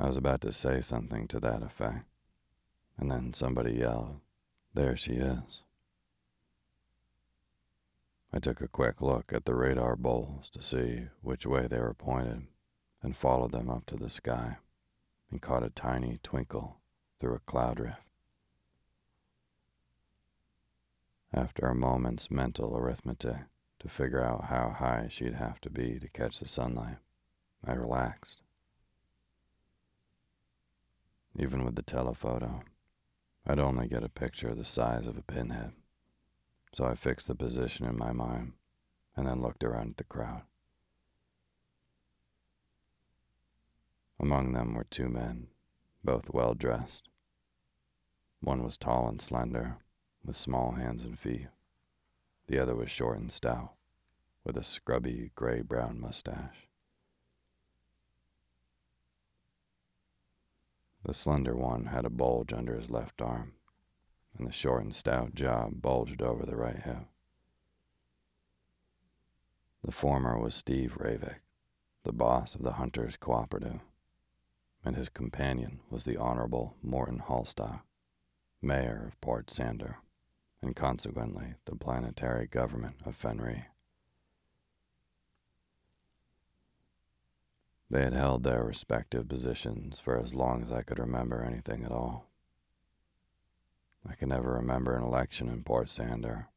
I 0.00 0.06
was 0.06 0.16
about 0.16 0.40
to 0.42 0.52
say 0.52 0.80
something 0.80 1.28
to 1.28 1.38
that 1.40 1.62
effect, 1.62 2.06
and 2.96 3.10
then 3.10 3.34
somebody 3.34 3.74
yelled, 3.74 4.20
There 4.72 4.96
she 4.96 5.12
is. 5.12 5.60
I 8.32 8.38
took 8.38 8.62
a 8.62 8.68
quick 8.68 9.02
look 9.02 9.30
at 9.30 9.44
the 9.44 9.54
radar 9.54 9.96
bowls 9.96 10.48
to 10.50 10.62
see 10.62 11.08
which 11.20 11.44
way 11.44 11.66
they 11.66 11.78
were 11.78 11.92
pointed 11.92 12.46
and 13.02 13.14
followed 13.14 13.52
them 13.52 13.68
up 13.68 13.84
to 13.86 13.96
the 13.96 14.08
sky 14.08 14.56
and 15.30 15.42
caught 15.42 15.62
a 15.64 15.68
tiny 15.68 16.18
twinkle 16.22 16.78
through 17.20 17.34
a 17.34 17.40
cloud 17.40 17.78
rift. 17.78 18.00
After 21.30 21.66
a 21.66 21.74
moment's 21.74 22.30
mental 22.30 22.74
arithmetic 22.74 23.36
to 23.80 23.88
figure 23.88 24.24
out 24.24 24.46
how 24.46 24.70
high 24.70 25.08
she'd 25.10 25.34
have 25.34 25.60
to 25.60 25.68
be 25.68 25.98
to 25.98 26.08
catch 26.08 26.38
the 26.38 26.48
sunlight, 26.48 26.96
I 27.62 27.74
relaxed. 27.74 28.40
Even 31.36 31.64
with 31.64 31.76
the 31.76 31.82
telephoto, 31.82 32.62
I'd 33.46 33.58
only 33.58 33.88
get 33.88 34.04
a 34.04 34.08
picture 34.08 34.54
the 34.54 34.64
size 34.64 35.06
of 35.06 35.16
a 35.16 35.22
pinhead 35.22 35.72
so 36.74 36.84
I 36.84 36.94
fixed 36.94 37.26
the 37.26 37.34
position 37.34 37.86
in 37.86 37.98
my 37.98 38.12
mind 38.12 38.52
and 39.16 39.26
then 39.26 39.42
looked 39.42 39.64
around 39.64 39.90
at 39.90 39.96
the 39.96 40.04
crowd. 40.04 40.42
Among 44.18 44.52
them 44.52 44.74
were 44.74 44.84
two 44.84 45.08
men, 45.08 45.48
both 46.04 46.30
well 46.32 46.54
dressed. 46.54 47.08
One 48.40 48.62
was 48.62 48.76
tall 48.76 49.08
and 49.08 49.20
slender, 49.20 49.78
with 50.24 50.36
small 50.36 50.72
hands 50.72 51.02
and 51.02 51.18
feet. 51.18 51.48
The 52.46 52.58
other 52.58 52.74
was 52.74 52.90
short 52.90 53.18
and 53.18 53.32
stout, 53.32 53.72
with 54.44 54.56
a 54.56 54.64
scrubby 54.64 55.30
gray 55.34 55.62
brown 55.62 56.00
mustache. 56.00 56.68
The 61.04 61.14
slender 61.14 61.56
one 61.56 61.86
had 61.86 62.04
a 62.04 62.10
bulge 62.10 62.52
under 62.52 62.76
his 62.76 62.90
left 62.90 63.22
arm 63.22 63.54
and 64.36 64.46
the 64.46 64.52
short 64.52 64.82
and 64.82 64.94
stout 64.94 65.34
jaw 65.34 65.68
bulged 65.70 66.22
over 66.22 66.46
the 66.46 66.56
right 66.56 66.80
hip. 66.80 67.06
The 69.82 69.92
former 69.92 70.38
was 70.38 70.54
Steve 70.54 70.96
Ravik, 70.98 71.40
the 72.04 72.12
boss 72.12 72.54
of 72.54 72.62
the 72.62 72.72
Hunters 72.72 73.16
Cooperative, 73.16 73.80
and 74.84 74.96
his 74.96 75.08
companion 75.08 75.80
was 75.90 76.04
the 76.04 76.16
Honorable 76.16 76.76
Morton 76.82 77.20
Hallstock, 77.20 77.80
mayor 78.62 79.06
of 79.08 79.20
Port 79.20 79.50
Sandor, 79.50 79.96
and 80.62 80.76
consequently 80.76 81.54
the 81.64 81.76
planetary 81.76 82.46
government 82.46 82.96
of 83.06 83.16
Fenris. 83.16 83.64
They 87.90 88.04
had 88.04 88.12
held 88.12 88.44
their 88.44 88.62
respective 88.62 89.28
positions 89.28 89.98
for 89.98 90.16
as 90.16 90.32
long 90.32 90.62
as 90.62 90.70
I 90.70 90.82
could 90.82 91.00
remember 91.00 91.42
anything 91.42 91.84
at 91.84 91.90
all. 91.90 92.26
I 94.08 94.14
can 94.14 94.28
never 94.28 94.52
remember 94.52 94.96
an 94.96 95.02
election 95.02 95.48
in 95.48 95.64
Port 95.64 95.88
Sandor 95.88 96.48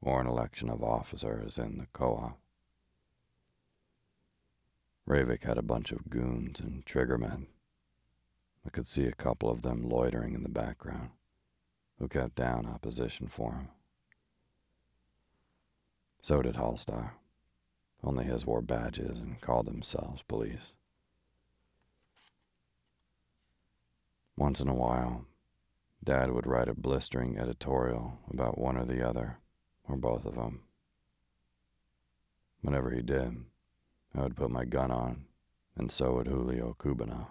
or 0.00 0.20
an 0.20 0.26
election 0.26 0.70
of 0.70 0.82
officers 0.82 1.58
in 1.58 1.76
the 1.76 1.86
co-op. 1.92 2.38
Ravik 5.06 5.42
had 5.42 5.58
a 5.58 5.62
bunch 5.62 5.92
of 5.92 6.08
goons 6.08 6.60
and 6.60 6.84
triggermen. 6.86 7.46
I 8.66 8.70
could 8.70 8.86
see 8.86 9.04
a 9.04 9.12
couple 9.12 9.50
of 9.50 9.62
them 9.62 9.88
loitering 9.88 10.34
in 10.34 10.42
the 10.42 10.48
background, 10.48 11.10
who 11.98 12.08
kept 12.08 12.36
down 12.36 12.66
opposition 12.66 13.28
for 13.28 13.52
him. 13.52 13.68
So 16.22 16.42
did 16.42 16.54
Hallstock, 16.54 17.10
only 18.02 18.24
his 18.24 18.46
wore 18.46 18.62
badges 18.62 19.18
and 19.18 19.40
called 19.40 19.66
themselves 19.66 20.22
police. 20.22 20.72
Once 24.36 24.60
in 24.60 24.68
a 24.68 24.74
while, 24.74 25.26
Dad 26.02 26.32
would 26.32 26.46
write 26.46 26.68
a 26.68 26.74
blistering 26.74 27.36
editorial 27.36 28.18
about 28.30 28.56
one 28.56 28.78
or 28.78 28.86
the 28.86 29.06
other, 29.06 29.36
or 29.86 29.96
both 29.96 30.24
of 30.24 30.34
them. 30.34 30.62
Whenever 32.62 32.90
he 32.90 33.02
did, 33.02 33.44
I 34.14 34.22
would 34.22 34.36
put 34.36 34.50
my 34.50 34.64
gun 34.64 34.90
on, 34.90 35.26
and 35.76 35.92
so 35.92 36.14
would 36.14 36.26
Julio 36.26 36.74
Cubana, 36.78 37.28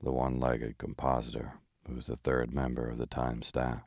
the 0.00 0.12
one 0.12 0.38
legged 0.38 0.78
compositor 0.78 1.54
who 1.86 1.94
was 1.94 2.06
the 2.06 2.16
third 2.16 2.52
member 2.52 2.88
of 2.88 2.98
the 2.98 3.06
Times 3.06 3.48
staff, 3.48 3.82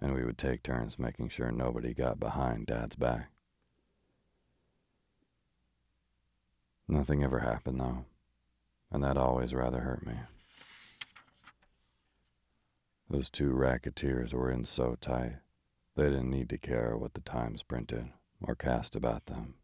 and 0.00 0.14
we 0.14 0.24
would 0.24 0.38
take 0.38 0.62
turns 0.62 0.98
making 0.98 1.28
sure 1.28 1.52
nobody 1.52 1.94
got 1.94 2.18
behind 2.18 2.66
Dad's 2.66 2.96
back. 2.96 3.30
Nothing 6.88 7.22
ever 7.22 7.40
happened, 7.40 7.80
though, 7.80 8.06
and 8.90 9.04
that 9.04 9.18
always 9.18 9.52
rather 9.52 9.80
hurt 9.80 10.06
me. 10.06 10.14
Those 13.10 13.28
two 13.28 13.52
racketeers 13.52 14.32
were 14.32 14.50
in 14.50 14.64
so 14.64 14.96
tight, 14.98 15.36
they 15.96 16.04
didn't 16.04 16.30
need 16.30 16.48
to 16.50 16.58
care 16.58 16.96
what 16.96 17.14
the 17.14 17.20
Times 17.20 17.62
printed 17.62 18.10
or 18.40 18.54
cast 18.54 18.96
about 18.96 19.26
them. 19.26 19.54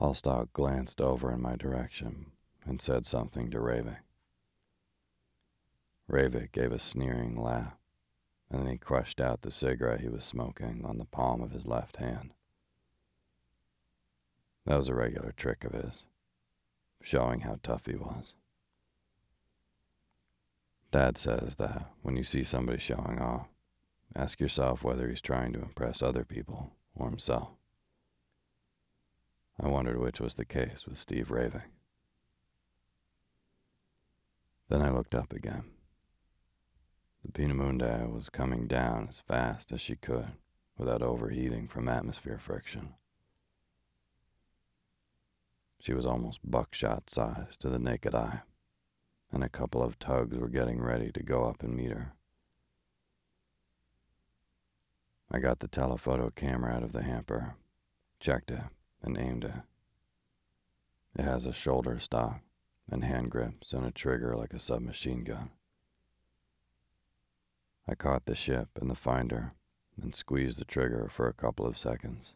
Hallstock 0.00 0.52
glanced 0.52 1.00
over 1.00 1.32
in 1.32 1.42
my 1.42 1.56
direction 1.56 2.32
and 2.64 2.80
said 2.80 3.06
something 3.06 3.50
to 3.50 3.58
Ravik. 3.58 3.98
Ravik 6.10 6.52
gave 6.52 6.72
a 6.72 6.78
sneering 6.78 7.34
laugh, 7.34 7.74
and 8.50 8.62
then 8.62 8.70
he 8.70 8.78
crushed 8.78 9.20
out 9.20 9.42
the 9.42 9.50
cigarette 9.50 10.00
he 10.00 10.08
was 10.08 10.24
smoking 10.24 10.82
on 10.84 10.98
the 10.98 11.04
palm 11.04 11.42
of 11.42 11.50
his 11.50 11.66
left 11.66 11.96
hand. 11.96 12.32
That 14.66 14.76
was 14.76 14.88
a 14.88 14.94
regular 14.94 15.32
trick 15.32 15.64
of 15.64 15.72
his, 15.72 16.02
showing 17.00 17.40
how 17.40 17.60
tough 17.62 17.86
he 17.86 17.94
was. 17.94 18.34
Dad 20.90 21.16
says 21.16 21.54
that 21.56 21.90
when 22.02 22.16
you 22.16 22.24
see 22.24 22.42
somebody 22.42 22.78
showing 22.78 23.20
off, 23.20 23.46
ask 24.14 24.40
yourself 24.40 24.82
whether 24.82 25.08
he's 25.08 25.20
trying 25.20 25.52
to 25.52 25.62
impress 25.62 26.02
other 26.02 26.24
people 26.24 26.72
or 26.96 27.08
himself. 27.08 27.50
I 29.60 29.68
wondered 29.68 29.98
which 30.00 30.20
was 30.20 30.34
the 30.34 30.44
case 30.44 30.84
with 30.86 30.98
Steve 30.98 31.28
Ravik. 31.28 31.62
Then 34.68 34.82
I 34.82 34.90
looked 34.90 35.14
up 35.14 35.32
again. 35.32 35.64
The 37.24 37.30
Peenemünde 37.30 38.12
was 38.12 38.28
coming 38.28 38.66
down 38.66 39.06
as 39.10 39.20
fast 39.20 39.70
as 39.70 39.80
she 39.80 39.94
could 39.94 40.32
without 40.76 41.02
overheating 41.02 41.68
from 41.68 41.88
atmosphere 41.88 42.38
friction. 42.38 42.94
She 45.78 45.92
was 45.92 46.06
almost 46.06 46.40
buckshot 46.48 47.10
size 47.10 47.56
to 47.58 47.68
the 47.68 47.78
naked 47.78 48.14
eye 48.14 48.42
and 49.32 49.42
a 49.42 49.48
couple 49.48 49.82
of 49.82 49.98
tugs 49.98 50.38
were 50.38 50.48
getting 50.48 50.80
ready 50.80 51.10
to 51.12 51.22
go 51.22 51.44
up 51.44 51.62
and 51.62 51.76
meet 51.76 51.90
her. 51.90 52.12
I 55.30 55.40
got 55.40 55.58
the 55.58 55.68
telephoto 55.68 56.30
camera 56.30 56.72
out 56.72 56.82
of 56.82 56.92
the 56.92 57.02
hamper, 57.02 57.56
checked 58.20 58.50
it, 58.50 58.62
and 59.02 59.18
aimed 59.18 59.44
it. 59.44 59.52
It 61.18 61.24
has 61.24 61.46
a 61.46 61.52
shoulder 61.52 61.98
stock 61.98 62.40
and 62.88 63.02
hand 63.02 63.30
grips 63.30 63.72
and 63.72 63.84
a 63.84 63.90
trigger 63.90 64.36
like 64.36 64.54
a 64.54 64.60
submachine 64.60 65.24
gun. 65.24 65.50
I 67.88 67.94
caught 67.94 68.26
the 68.26 68.34
ship 68.34 68.68
and 68.80 68.90
the 68.90 68.94
finder 68.94 69.50
and 70.00 70.14
squeezed 70.14 70.58
the 70.58 70.64
trigger 70.64 71.08
for 71.10 71.26
a 71.26 71.34
couple 71.34 71.66
of 71.66 71.78
seconds. 71.78 72.34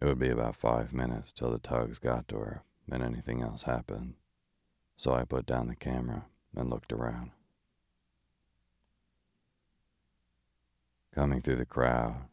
It 0.00 0.04
would 0.04 0.18
be 0.18 0.30
about 0.30 0.56
five 0.56 0.92
minutes 0.92 1.32
till 1.32 1.50
the 1.50 1.58
tugs 1.58 1.98
got 1.98 2.28
to 2.28 2.38
her 2.38 2.62
and 2.90 3.02
anything 3.02 3.42
else 3.42 3.62
happened 3.62 4.14
so 4.96 5.12
I 5.12 5.24
put 5.24 5.46
down 5.46 5.68
the 5.68 5.76
camera 5.76 6.26
and 6.54 6.70
looked 6.70 6.92
around. 6.92 7.30
Coming 11.14 11.42
through 11.42 11.56
the 11.56 11.66
crowd, 11.66 12.26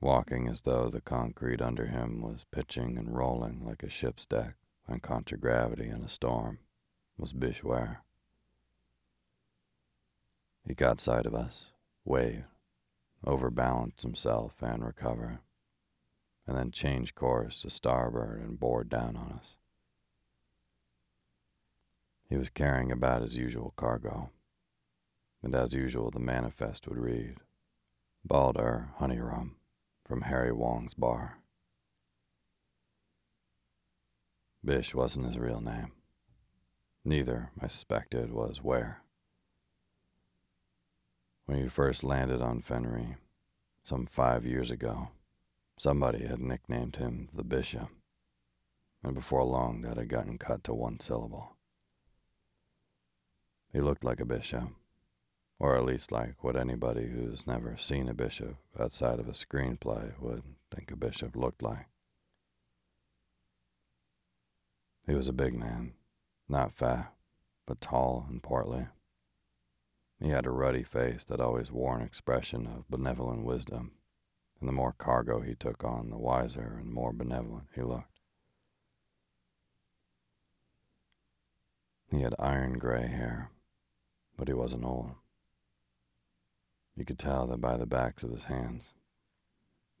walking 0.00 0.48
as 0.48 0.62
though 0.62 0.88
the 0.88 1.00
concrete 1.00 1.62
under 1.62 1.86
him 1.86 2.20
was 2.20 2.44
pitching 2.50 2.98
and 2.98 3.16
rolling 3.16 3.64
like 3.64 3.82
a 3.82 3.88
ship's 3.88 4.26
deck 4.26 4.54
on 4.88 5.00
contragravity 5.00 5.88
in 5.88 6.02
a 6.02 6.08
storm, 6.08 6.58
was 7.18 7.32
Bish 7.32 7.64
Ware. 7.64 8.02
He 10.66 10.74
caught 10.74 11.00
sight 11.00 11.26
of 11.26 11.34
us, 11.34 11.66
waved, 12.04 12.44
overbalanced 13.24 14.02
himself 14.02 14.54
and 14.60 14.84
recovered, 14.84 15.38
and 16.46 16.56
then 16.56 16.70
changed 16.70 17.14
course 17.14 17.62
to 17.62 17.70
starboard 17.70 18.40
and 18.40 18.60
bore 18.60 18.84
down 18.84 19.16
on 19.16 19.32
us. 19.32 19.56
He 22.28 22.36
was 22.36 22.48
carrying 22.48 22.90
about 22.90 23.22
his 23.22 23.36
usual 23.36 23.72
cargo, 23.76 24.30
and 25.42 25.54
as 25.54 25.74
usual, 25.74 26.10
the 26.10 26.18
manifest 26.18 26.88
would 26.88 26.98
read 26.98 27.36
Baldur 28.24 28.90
Honey 28.98 29.20
Rum 29.20 29.56
from 30.04 30.22
Harry 30.22 30.52
Wong's 30.52 30.94
bar. 30.94 31.38
Bish 34.64 34.94
wasn't 34.94 35.26
his 35.26 35.38
real 35.38 35.60
name. 35.60 35.92
Neither, 37.04 37.50
I 37.60 37.68
suspected, 37.68 38.32
was 38.32 38.62
Ware. 38.62 39.02
When 41.44 41.62
he 41.62 41.68
first 41.68 42.02
landed 42.02 42.42
on 42.42 42.60
Fenris, 42.60 43.16
some 43.84 44.06
five 44.06 44.44
years 44.44 44.72
ago, 44.72 45.10
somebody 45.78 46.26
had 46.26 46.40
nicknamed 46.40 46.96
him 46.96 47.28
the 47.32 47.44
Bishop, 47.44 47.88
and 49.02 49.14
before 49.14 49.44
long 49.44 49.82
that 49.82 49.96
had 49.96 50.08
gotten 50.08 50.38
cut 50.38 50.64
to 50.64 50.74
one 50.74 50.98
syllable. 51.00 51.56
He 53.72 53.80
looked 53.80 54.04
like 54.04 54.20
a 54.20 54.24
bishop, 54.24 54.70
or 55.58 55.76
at 55.76 55.84
least 55.84 56.10
like 56.10 56.42
what 56.42 56.56
anybody 56.56 57.08
who's 57.08 57.46
never 57.46 57.76
seen 57.76 58.08
a 58.08 58.14
bishop 58.14 58.56
outside 58.78 59.20
of 59.20 59.28
a 59.28 59.32
screenplay 59.32 60.18
would 60.18 60.42
think 60.74 60.90
a 60.90 60.96
bishop 60.96 61.36
looked 61.36 61.62
like. 61.62 61.86
He 65.06 65.14
was 65.14 65.28
a 65.28 65.32
big 65.32 65.54
man, 65.54 65.92
not 66.48 66.72
fat, 66.72 67.12
but 67.66 67.80
tall 67.80 68.26
and 68.28 68.42
portly. 68.42 68.86
He 70.20 70.30
had 70.30 70.46
a 70.46 70.50
ruddy 70.50 70.82
face 70.82 71.24
that 71.24 71.40
always 71.40 71.70
wore 71.70 71.96
an 71.96 72.02
expression 72.02 72.66
of 72.66 72.88
benevolent 72.88 73.44
wisdom, 73.44 73.92
and 74.60 74.68
the 74.68 74.72
more 74.72 74.92
cargo 74.92 75.40
he 75.40 75.54
took 75.54 75.84
on, 75.84 76.10
the 76.10 76.16
wiser 76.16 76.78
and 76.80 76.92
more 76.92 77.12
benevolent 77.12 77.68
he 77.74 77.82
looked. 77.82 78.20
He 82.10 82.22
had 82.22 82.34
iron 82.38 82.78
gray 82.78 83.06
hair, 83.08 83.50
but 84.38 84.48
he 84.48 84.54
wasn't 84.54 84.84
old. 84.84 85.12
You 86.96 87.04
could 87.04 87.18
tell 87.18 87.46
that 87.48 87.60
by 87.60 87.76
the 87.76 87.86
backs 87.86 88.22
of 88.22 88.30
his 88.30 88.44
hands. 88.44 88.84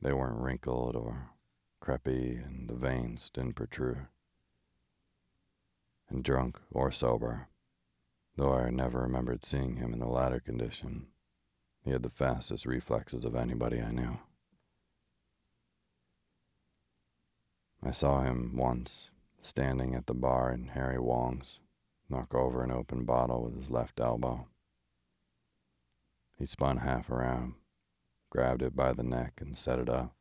They 0.00 0.12
weren't 0.12 0.40
wrinkled 0.40 0.96
or 0.96 1.30
crepey, 1.82 2.42
and 2.42 2.68
the 2.68 2.74
veins 2.74 3.30
didn't 3.34 3.54
protrude. 3.54 4.06
And 6.08 6.22
drunk 6.22 6.60
or 6.70 6.90
sober, 6.90 7.48
though 8.36 8.54
I 8.54 8.70
never 8.70 9.00
remembered 9.00 9.44
seeing 9.44 9.76
him 9.76 9.92
in 9.92 9.98
the 9.98 10.06
latter 10.06 10.40
condition, 10.40 11.08
he 11.84 11.90
had 11.90 12.02
the 12.02 12.10
fastest 12.10 12.64
reflexes 12.64 13.24
of 13.24 13.34
anybody 13.34 13.80
I 13.80 13.90
knew. 13.90 14.18
I 17.86 17.92
saw 17.92 18.22
him 18.22 18.56
once 18.56 19.10
standing 19.42 19.94
at 19.94 20.06
the 20.06 20.14
bar 20.14 20.50
in 20.50 20.68
Harry 20.68 20.98
Wong's, 20.98 21.60
knock 22.10 22.34
over 22.34 22.64
an 22.64 22.72
open 22.72 23.04
bottle 23.04 23.44
with 23.44 23.56
his 23.56 23.70
left 23.70 24.00
elbow. 24.00 24.48
He 26.36 26.46
spun 26.46 26.78
half 26.78 27.10
around, 27.10 27.54
grabbed 28.28 28.62
it 28.62 28.74
by 28.74 28.92
the 28.92 29.04
neck, 29.04 29.34
and 29.40 29.56
set 29.56 29.78
it 29.78 29.88
up, 29.88 30.16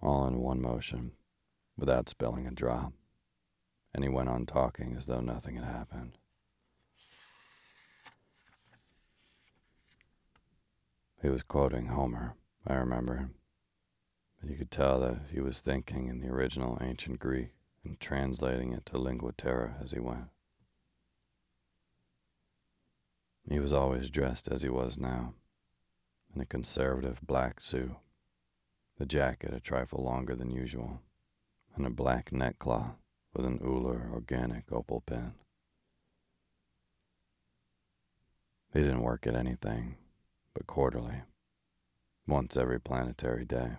all 0.00 0.28
in 0.28 0.38
one 0.38 0.62
motion, 0.62 1.10
without 1.76 2.08
spilling 2.08 2.46
a 2.46 2.52
drop. 2.52 2.92
And 3.92 4.04
he 4.04 4.08
went 4.08 4.28
on 4.28 4.46
talking 4.46 4.94
as 4.96 5.06
though 5.06 5.20
nothing 5.20 5.56
had 5.56 5.64
happened. 5.64 6.18
He 11.20 11.28
was 11.28 11.42
quoting 11.42 11.86
Homer, 11.86 12.36
I 12.64 12.74
remember. 12.74 13.30
But 14.40 14.50
you 14.50 14.56
could 14.56 14.70
tell 14.70 15.00
that 15.00 15.22
he 15.32 15.40
was 15.40 15.60
thinking 15.60 16.08
in 16.08 16.20
the 16.20 16.28
original 16.28 16.78
ancient 16.80 17.18
Greek 17.18 17.50
and 17.84 17.98
translating 17.98 18.72
it 18.72 18.84
to 18.86 18.98
lingua 18.98 19.32
terra 19.32 19.76
as 19.82 19.92
he 19.92 20.00
went. 20.00 20.28
He 23.48 23.60
was 23.60 23.72
always 23.72 24.10
dressed 24.10 24.48
as 24.48 24.62
he 24.62 24.68
was 24.68 24.98
now, 24.98 25.34
in 26.34 26.40
a 26.40 26.46
conservative 26.46 27.20
black 27.22 27.60
suit, 27.60 27.92
the 28.98 29.06
jacket 29.06 29.54
a 29.54 29.60
trifle 29.60 30.02
longer 30.02 30.34
than 30.34 30.50
usual, 30.50 31.00
and 31.76 31.86
a 31.86 31.90
black 31.90 32.32
neckcloth 32.32 32.96
with 33.32 33.46
an 33.46 33.60
Uller 33.64 34.10
organic 34.12 34.72
opal 34.72 35.02
pin. 35.02 35.34
He 38.72 38.80
didn't 38.80 39.02
work 39.02 39.26
at 39.26 39.36
anything 39.36 39.96
but 40.54 40.66
quarterly, 40.66 41.22
once 42.26 42.56
every 42.56 42.80
planetary 42.80 43.44
day. 43.44 43.76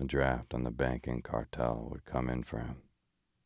A 0.00 0.04
draft 0.04 0.54
on 0.54 0.62
the 0.62 0.70
banking 0.70 1.22
cartel 1.22 1.88
would 1.90 2.04
come 2.04 2.30
in 2.30 2.44
for 2.44 2.60
him, 2.60 2.82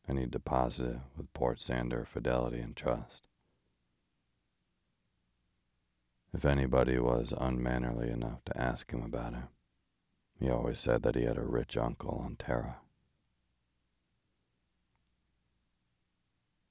and 0.07 0.19
he'd 0.19 0.31
deposit 0.31 0.85
it 0.85 0.99
with 1.17 1.33
Port 1.33 1.59
Sandor 1.59 2.05
Fidelity 2.05 2.59
and 2.59 2.75
Trust. 2.75 3.27
If 6.31 6.45
anybody 6.45 6.99
was 6.99 7.33
unmannerly 7.35 8.09
enough 8.09 8.43
to 8.45 8.57
ask 8.57 8.91
him 8.91 9.01
about 9.01 9.33
it, 9.33 9.49
he 10.39 10.49
always 10.49 10.79
said 10.79 11.03
that 11.03 11.15
he 11.15 11.23
had 11.23 11.37
a 11.37 11.43
rich 11.43 11.77
uncle 11.77 12.21
on 12.23 12.35
Terra. 12.35 12.77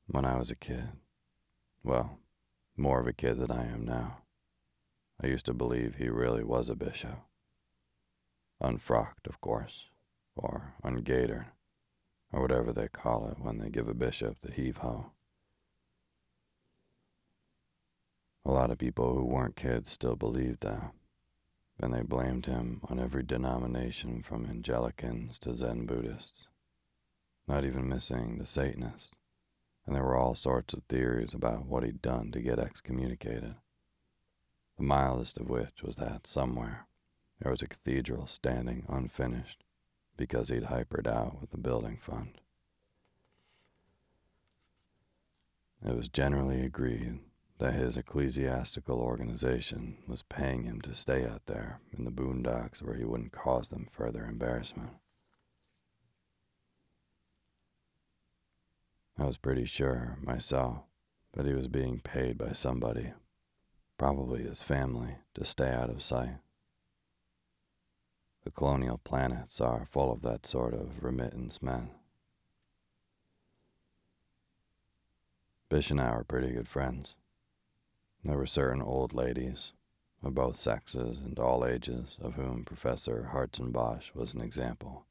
When 0.06 0.24
I 0.24 0.36
was 0.36 0.50
a 0.50 0.56
kid, 0.56 0.90
well, 1.82 2.18
more 2.76 3.00
of 3.00 3.06
a 3.06 3.12
kid 3.12 3.38
than 3.38 3.50
I 3.50 3.66
am 3.66 3.84
now, 3.84 4.18
I 5.20 5.26
used 5.28 5.46
to 5.46 5.54
believe 5.54 5.94
he 5.94 6.08
really 6.08 6.44
was 6.44 6.68
a 6.68 6.74
bishop. 6.74 7.18
Unfrocked, 8.64 9.26
of 9.26 9.40
course, 9.40 9.86
or 10.36 10.74
ungaitered, 10.84 11.46
or 12.32 12.40
whatever 12.40 12.72
they 12.72 12.86
call 12.86 13.26
it 13.26 13.40
when 13.40 13.58
they 13.58 13.68
give 13.68 13.88
a 13.88 13.94
bishop 13.94 14.36
the 14.40 14.52
heave 14.52 14.76
ho. 14.76 15.10
A 18.44 18.52
lot 18.52 18.70
of 18.70 18.78
people 18.78 19.14
who 19.14 19.24
weren't 19.24 19.56
kids 19.56 19.90
still 19.90 20.14
believed 20.14 20.60
that, 20.60 20.92
and 21.80 21.92
they 21.92 22.02
blamed 22.02 22.46
him 22.46 22.80
on 22.88 23.00
every 23.00 23.24
denomination 23.24 24.22
from 24.22 24.46
Anglicans 24.46 25.40
to 25.40 25.56
Zen 25.56 25.84
Buddhists, 25.84 26.46
not 27.48 27.64
even 27.64 27.88
missing 27.88 28.38
the 28.38 28.46
Satanists. 28.46 29.10
And 29.84 29.96
there 29.96 30.04
were 30.04 30.16
all 30.16 30.36
sorts 30.36 30.72
of 30.72 30.84
theories 30.84 31.34
about 31.34 31.66
what 31.66 31.82
he'd 31.82 32.00
done 32.00 32.30
to 32.30 32.40
get 32.40 32.60
excommunicated. 32.60 33.56
The 34.76 34.84
mildest 34.84 35.36
of 35.38 35.50
which 35.50 35.82
was 35.82 35.96
that 35.96 36.28
somewhere 36.28 36.86
there 37.42 37.50
was 37.50 37.62
a 37.62 37.66
cathedral 37.66 38.26
standing 38.28 38.84
unfinished 38.88 39.64
because 40.16 40.48
he'd 40.48 40.64
hypered 40.64 41.08
out 41.08 41.40
with 41.40 41.50
the 41.50 41.58
building 41.58 41.96
fund. 41.96 42.40
It 45.84 45.96
was 45.96 46.08
generally 46.08 46.64
agreed 46.64 47.18
that 47.58 47.74
his 47.74 47.96
ecclesiastical 47.96 49.00
organization 49.00 49.98
was 50.06 50.22
paying 50.22 50.62
him 50.62 50.80
to 50.82 50.94
stay 50.94 51.26
out 51.26 51.46
there 51.46 51.80
in 51.96 52.04
the 52.04 52.12
boondocks 52.12 52.80
where 52.80 52.94
he 52.94 53.04
wouldn't 53.04 53.32
cause 53.32 53.68
them 53.68 53.88
further 53.90 54.24
embarrassment. 54.24 54.90
I 59.18 59.24
was 59.24 59.36
pretty 59.36 59.64
sure 59.64 60.16
myself 60.22 60.78
that 61.32 61.46
he 61.46 61.54
was 61.54 61.66
being 61.66 62.00
paid 62.00 62.38
by 62.38 62.52
somebody, 62.52 63.12
probably 63.98 64.44
his 64.44 64.62
family, 64.62 65.16
to 65.34 65.44
stay 65.44 65.70
out 65.70 65.90
of 65.90 66.02
sight. 66.02 66.36
The 68.44 68.50
colonial 68.50 68.98
planets 68.98 69.60
are 69.60 69.86
full 69.90 70.10
of 70.12 70.22
that 70.22 70.46
sort 70.46 70.74
of 70.74 71.02
remittance 71.04 71.62
men. 71.62 71.90
Bish 75.68 75.90
and 75.90 76.00
I 76.00 76.14
were 76.16 76.24
pretty 76.24 76.52
good 76.52 76.68
friends. 76.68 77.14
There 78.24 78.36
were 78.36 78.46
certain 78.46 78.82
old 78.82 79.14
ladies, 79.14 79.72
of 80.22 80.34
both 80.34 80.56
sexes 80.56 81.18
and 81.18 81.38
all 81.38 81.64
ages, 81.64 82.16
of 82.20 82.34
whom 82.34 82.64
Professor 82.64 83.30
Hartzenbosch 83.32 84.14
was 84.14 84.34
an 84.34 84.40
example, 84.40 85.06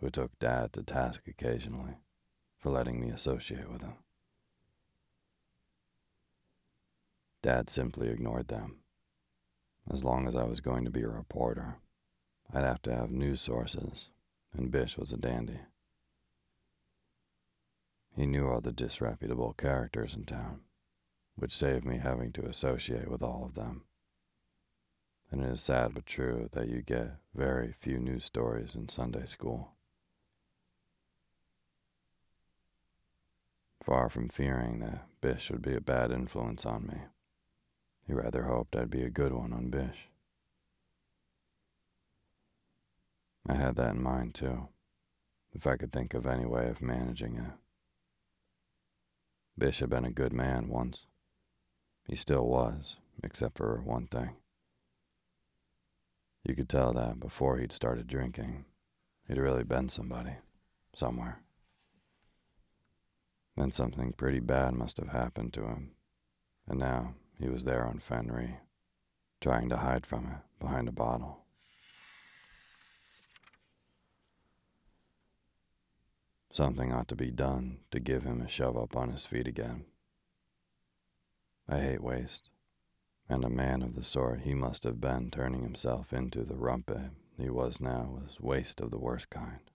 who 0.00 0.10
took 0.10 0.38
Dad 0.38 0.72
to 0.72 0.82
task 0.82 1.22
occasionally 1.28 1.96
for 2.58 2.70
letting 2.70 3.00
me 3.00 3.10
associate 3.10 3.70
with 3.70 3.82
him. 3.82 3.94
Dad 7.42 7.68
simply 7.68 8.08
ignored 8.08 8.48
them. 8.48 8.78
As 9.92 10.04
long 10.04 10.28
as 10.28 10.36
I 10.36 10.44
was 10.44 10.60
going 10.60 10.84
to 10.84 10.90
be 10.90 11.02
a 11.02 11.08
reporter, 11.08 11.76
I'd 12.52 12.64
have 12.64 12.82
to 12.82 12.94
have 12.94 13.10
news 13.10 13.40
sources, 13.40 14.08
and 14.52 14.70
Bish 14.70 14.98
was 14.98 15.12
a 15.12 15.16
dandy. 15.16 15.60
He 18.14 18.26
knew 18.26 18.48
all 18.48 18.60
the 18.60 18.72
disreputable 18.72 19.54
characters 19.54 20.14
in 20.14 20.24
town 20.24 20.60
which 21.36 21.56
saved 21.56 21.84
me 21.84 21.98
having 21.98 22.32
to 22.32 22.46
associate 22.46 23.10
with 23.10 23.22
all 23.22 23.44
of 23.44 23.54
them. 23.54 23.82
And 25.30 25.42
it 25.42 25.48
is 25.48 25.62
sad 25.62 25.94
but 25.94 26.06
true 26.06 26.48
that 26.52 26.68
you 26.68 26.82
get 26.82 27.16
very 27.34 27.74
few 27.80 27.98
news 27.98 28.24
stories 28.24 28.74
in 28.74 28.88
Sunday 28.88 29.24
school. 29.24 29.72
Far 33.82 34.08
from 34.08 34.28
fearing 34.28 34.80
that 34.80 35.06
Bish 35.20 35.50
would 35.50 35.62
be 35.62 35.74
a 35.74 35.80
bad 35.80 36.12
influence 36.12 36.66
on 36.66 36.86
me, 36.86 36.98
he 38.06 38.12
rather 38.12 38.44
hoped 38.44 38.76
I'd 38.76 38.90
be 38.90 39.02
a 39.02 39.10
good 39.10 39.32
one 39.32 39.52
on 39.52 39.70
Bish. 39.70 40.08
I 43.46 43.54
had 43.54 43.76
that 43.76 43.94
in 43.94 44.02
mind 44.02 44.34
too, 44.34 44.68
if 45.52 45.66
I 45.66 45.76
could 45.76 45.92
think 45.92 46.14
of 46.14 46.26
any 46.26 46.46
way 46.46 46.68
of 46.68 46.80
managing 46.80 47.36
it. 47.36 47.52
Bish 49.58 49.80
had 49.80 49.90
been 49.90 50.04
a 50.04 50.10
good 50.10 50.32
man 50.32 50.68
once. 50.68 51.06
He 52.06 52.16
still 52.16 52.46
was, 52.46 52.96
except 53.22 53.56
for 53.56 53.80
one 53.82 54.06
thing. 54.06 54.36
You 56.44 56.54
could 56.54 56.68
tell 56.68 56.92
that 56.94 57.20
before 57.20 57.58
he'd 57.58 57.72
started 57.72 58.06
drinking, 58.06 58.64
he'd 59.28 59.38
really 59.38 59.64
been 59.64 59.88
somebody, 59.88 60.36
somewhere. 60.94 61.42
Then 63.56 63.70
something 63.70 64.12
pretty 64.12 64.40
bad 64.40 64.74
must 64.74 64.96
have 64.96 65.08
happened 65.08 65.52
to 65.54 65.62
him, 65.62 65.90
and 66.66 66.78
now 66.78 67.14
he 67.38 67.48
was 67.48 67.64
there 67.64 67.86
on 67.86 67.98
Fenris, 67.98 68.52
trying 69.40 69.68
to 69.68 69.76
hide 69.76 70.06
from 70.06 70.26
it 70.26 70.38
behind 70.58 70.88
a 70.88 70.92
bottle. 70.92 71.41
Something 76.52 76.92
ought 76.92 77.08
to 77.08 77.16
be 77.16 77.30
done 77.30 77.78
to 77.92 77.98
give 77.98 78.24
him 78.24 78.42
a 78.42 78.48
shove 78.48 78.76
up 78.76 78.94
on 78.94 79.10
his 79.10 79.24
feet 79.24 79.48
again. 79.48 79.86
I 81.66 81.80
hate 81.80 82.02
waste. 82.02 82.50
and 83.26 83.44
a 83.44 83.48
man 83.48 83.80
of 83.80 83.94
the 83.94 84.04
sort 84.04 84.40
he 84.40 84.52
must 84.54 84.84
have 84.84 85.00
been 85.00 85.30
turning 85.30 85.62
himself 85.62 86.12
into 86.12 86.44
the 86.44 86.56
rumpet 86.56 86.98
eh, 86.98 87.08
he 87.38 87.48
was 87.48 87.80
now 87.80 88.20
was 88.20 88.38
waste 88.38 88.80
of 88.80 88.90
the 88.90 88.98
worst 88.98 89.30
kind. 89.30 89.70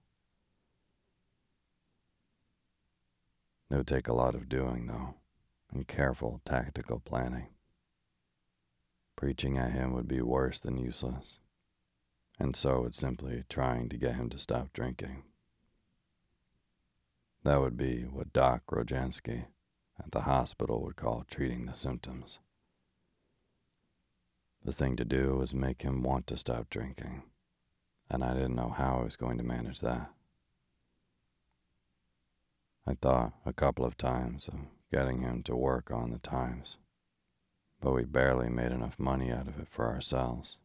It 3.71 3.77
would 3.77 3.87
take 3.87 4.07
a 4.07 4.13
lot 4.13 4.35
of 4.35 4.47
doing, 4.47 4.85
though, 4.85 5.15
and 5.73 5.87
careful 5.87 6.41
tactical 6.45 6.99
planning. 6.99 7.47
Preaching 9.15 9.57
at 9.57 9.71
him 9.71 9.93
would 9.93 10.07
be 10.07 10.21
worse 10.21 10.59
than 10.59 10.77
useless, 10.77 11.39
and 12.39 12.55
so 12.55 12.81
would 12.81 12.93
simply 12.93 13.43
trying 13.49 13.89
to 13.89 13.97
get 13.97 14.15
him 14.15 14.29
to 14.29 14.37
stop 14.37 14.71
drinking. 14.73 15.23
That 17.47 17.61
would 17.61 17.77
be 17.77 18.01
what 18.01 18.33
Doc 18.33 18.63
Rojansky 18.69 19.45
at 19.97 20.11
the 20.11 20.23
hospital 20.23 20.83
would 20.83 20.97
call 20.97 21.23
treating 21.31 21.65
the 21.65 21.75
symptoms. 21.75 22.39
The 24.65 24.73
thing 24.73 24.97
to 24.97 25.05
do 25.05 25.37
was 25.37 25.53
make 25.53 25.83
him 25.83 26.03
want 26.03 26.27
to 26.27 26.35
stop 26.35 26.69
drinking, 26.69 27.23
and 28.11 28.21
I 28.21 28.33
didn't 28.33 28.57
know 28.57 28.75
how 28.77 28.97
I 28.99 29.03
was 29.05 29.15
going 29.15 29.37
to 29.37 29.45
manage 29.45 29.79
that. 29.79 30.11
I 32.85 32.95
thought 32.95 33.31
a 33.45 33.53
couple 33.53 33.85
of 33.85 33.95
times 33.95 34.49
of 34.49 34.55
getting 34.91 35.21
him 35.21 35.41
to 35.43 35.55
work 35.55 35.89
on 35.89 36.11
the 36.11 36.19
Times, 36.19 36.75
but 37.79 37.93
we 37.93 38.03
barely 38.03 38.49
made 38.49 38.73
enough 38.73 38.99
money 38.99 39.31
out 39.31 39.47
of 39.47 39.57
it 39.57 39.69
for 39.69 39.85
ourselves. 39.87 40.57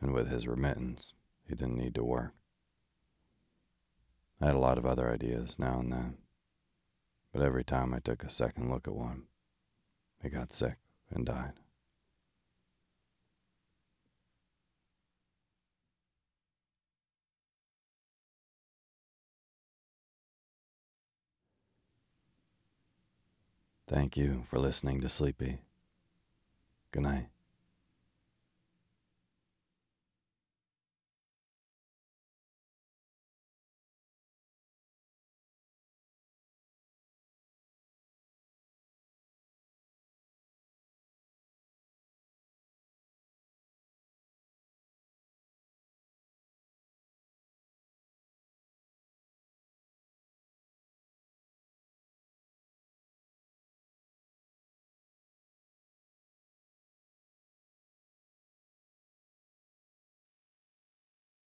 And 0.00 0.14
with 0.14 0.30
his 0.30 0.46
remittance, 0.46 1.12
he 1.48 1.56
didn't 1.56 1.76
need 1.76 1.96
to 1.96 2.04
work. 2.04 2.34
I 4.40 4.46
had 4.46 4.54
a 4.54 4.58
lot 4.58 4.78
of 4.78 4.84
other 4.84 5.10
ideas 5.10 5.58
now 5.58 5.80
and 5.80 5.92
then, 5.92 6.16
but 7.32 7.42
every 7.42 7.64
time 7.64 7.94
I 7.94 8.00
took 8.00 8.22
a 8.22 8.30
second 8.30 8.70
look 8.70 8.86
at 8.86 8.94
one, 8.94 9.24
it 10.22 10.30
got 10.30 10.52
sick 10.52 10.76
and 11.10 11.24
died. 11.24 11.54
Thank 23.88 24.16
you 24.16 24.44
for 24.50 24.58
listening 24.58 25.00
to 25.00 25.08
Sleepy. 25.08 25.60
Good 26.90 27.04
night. 27.04 27.35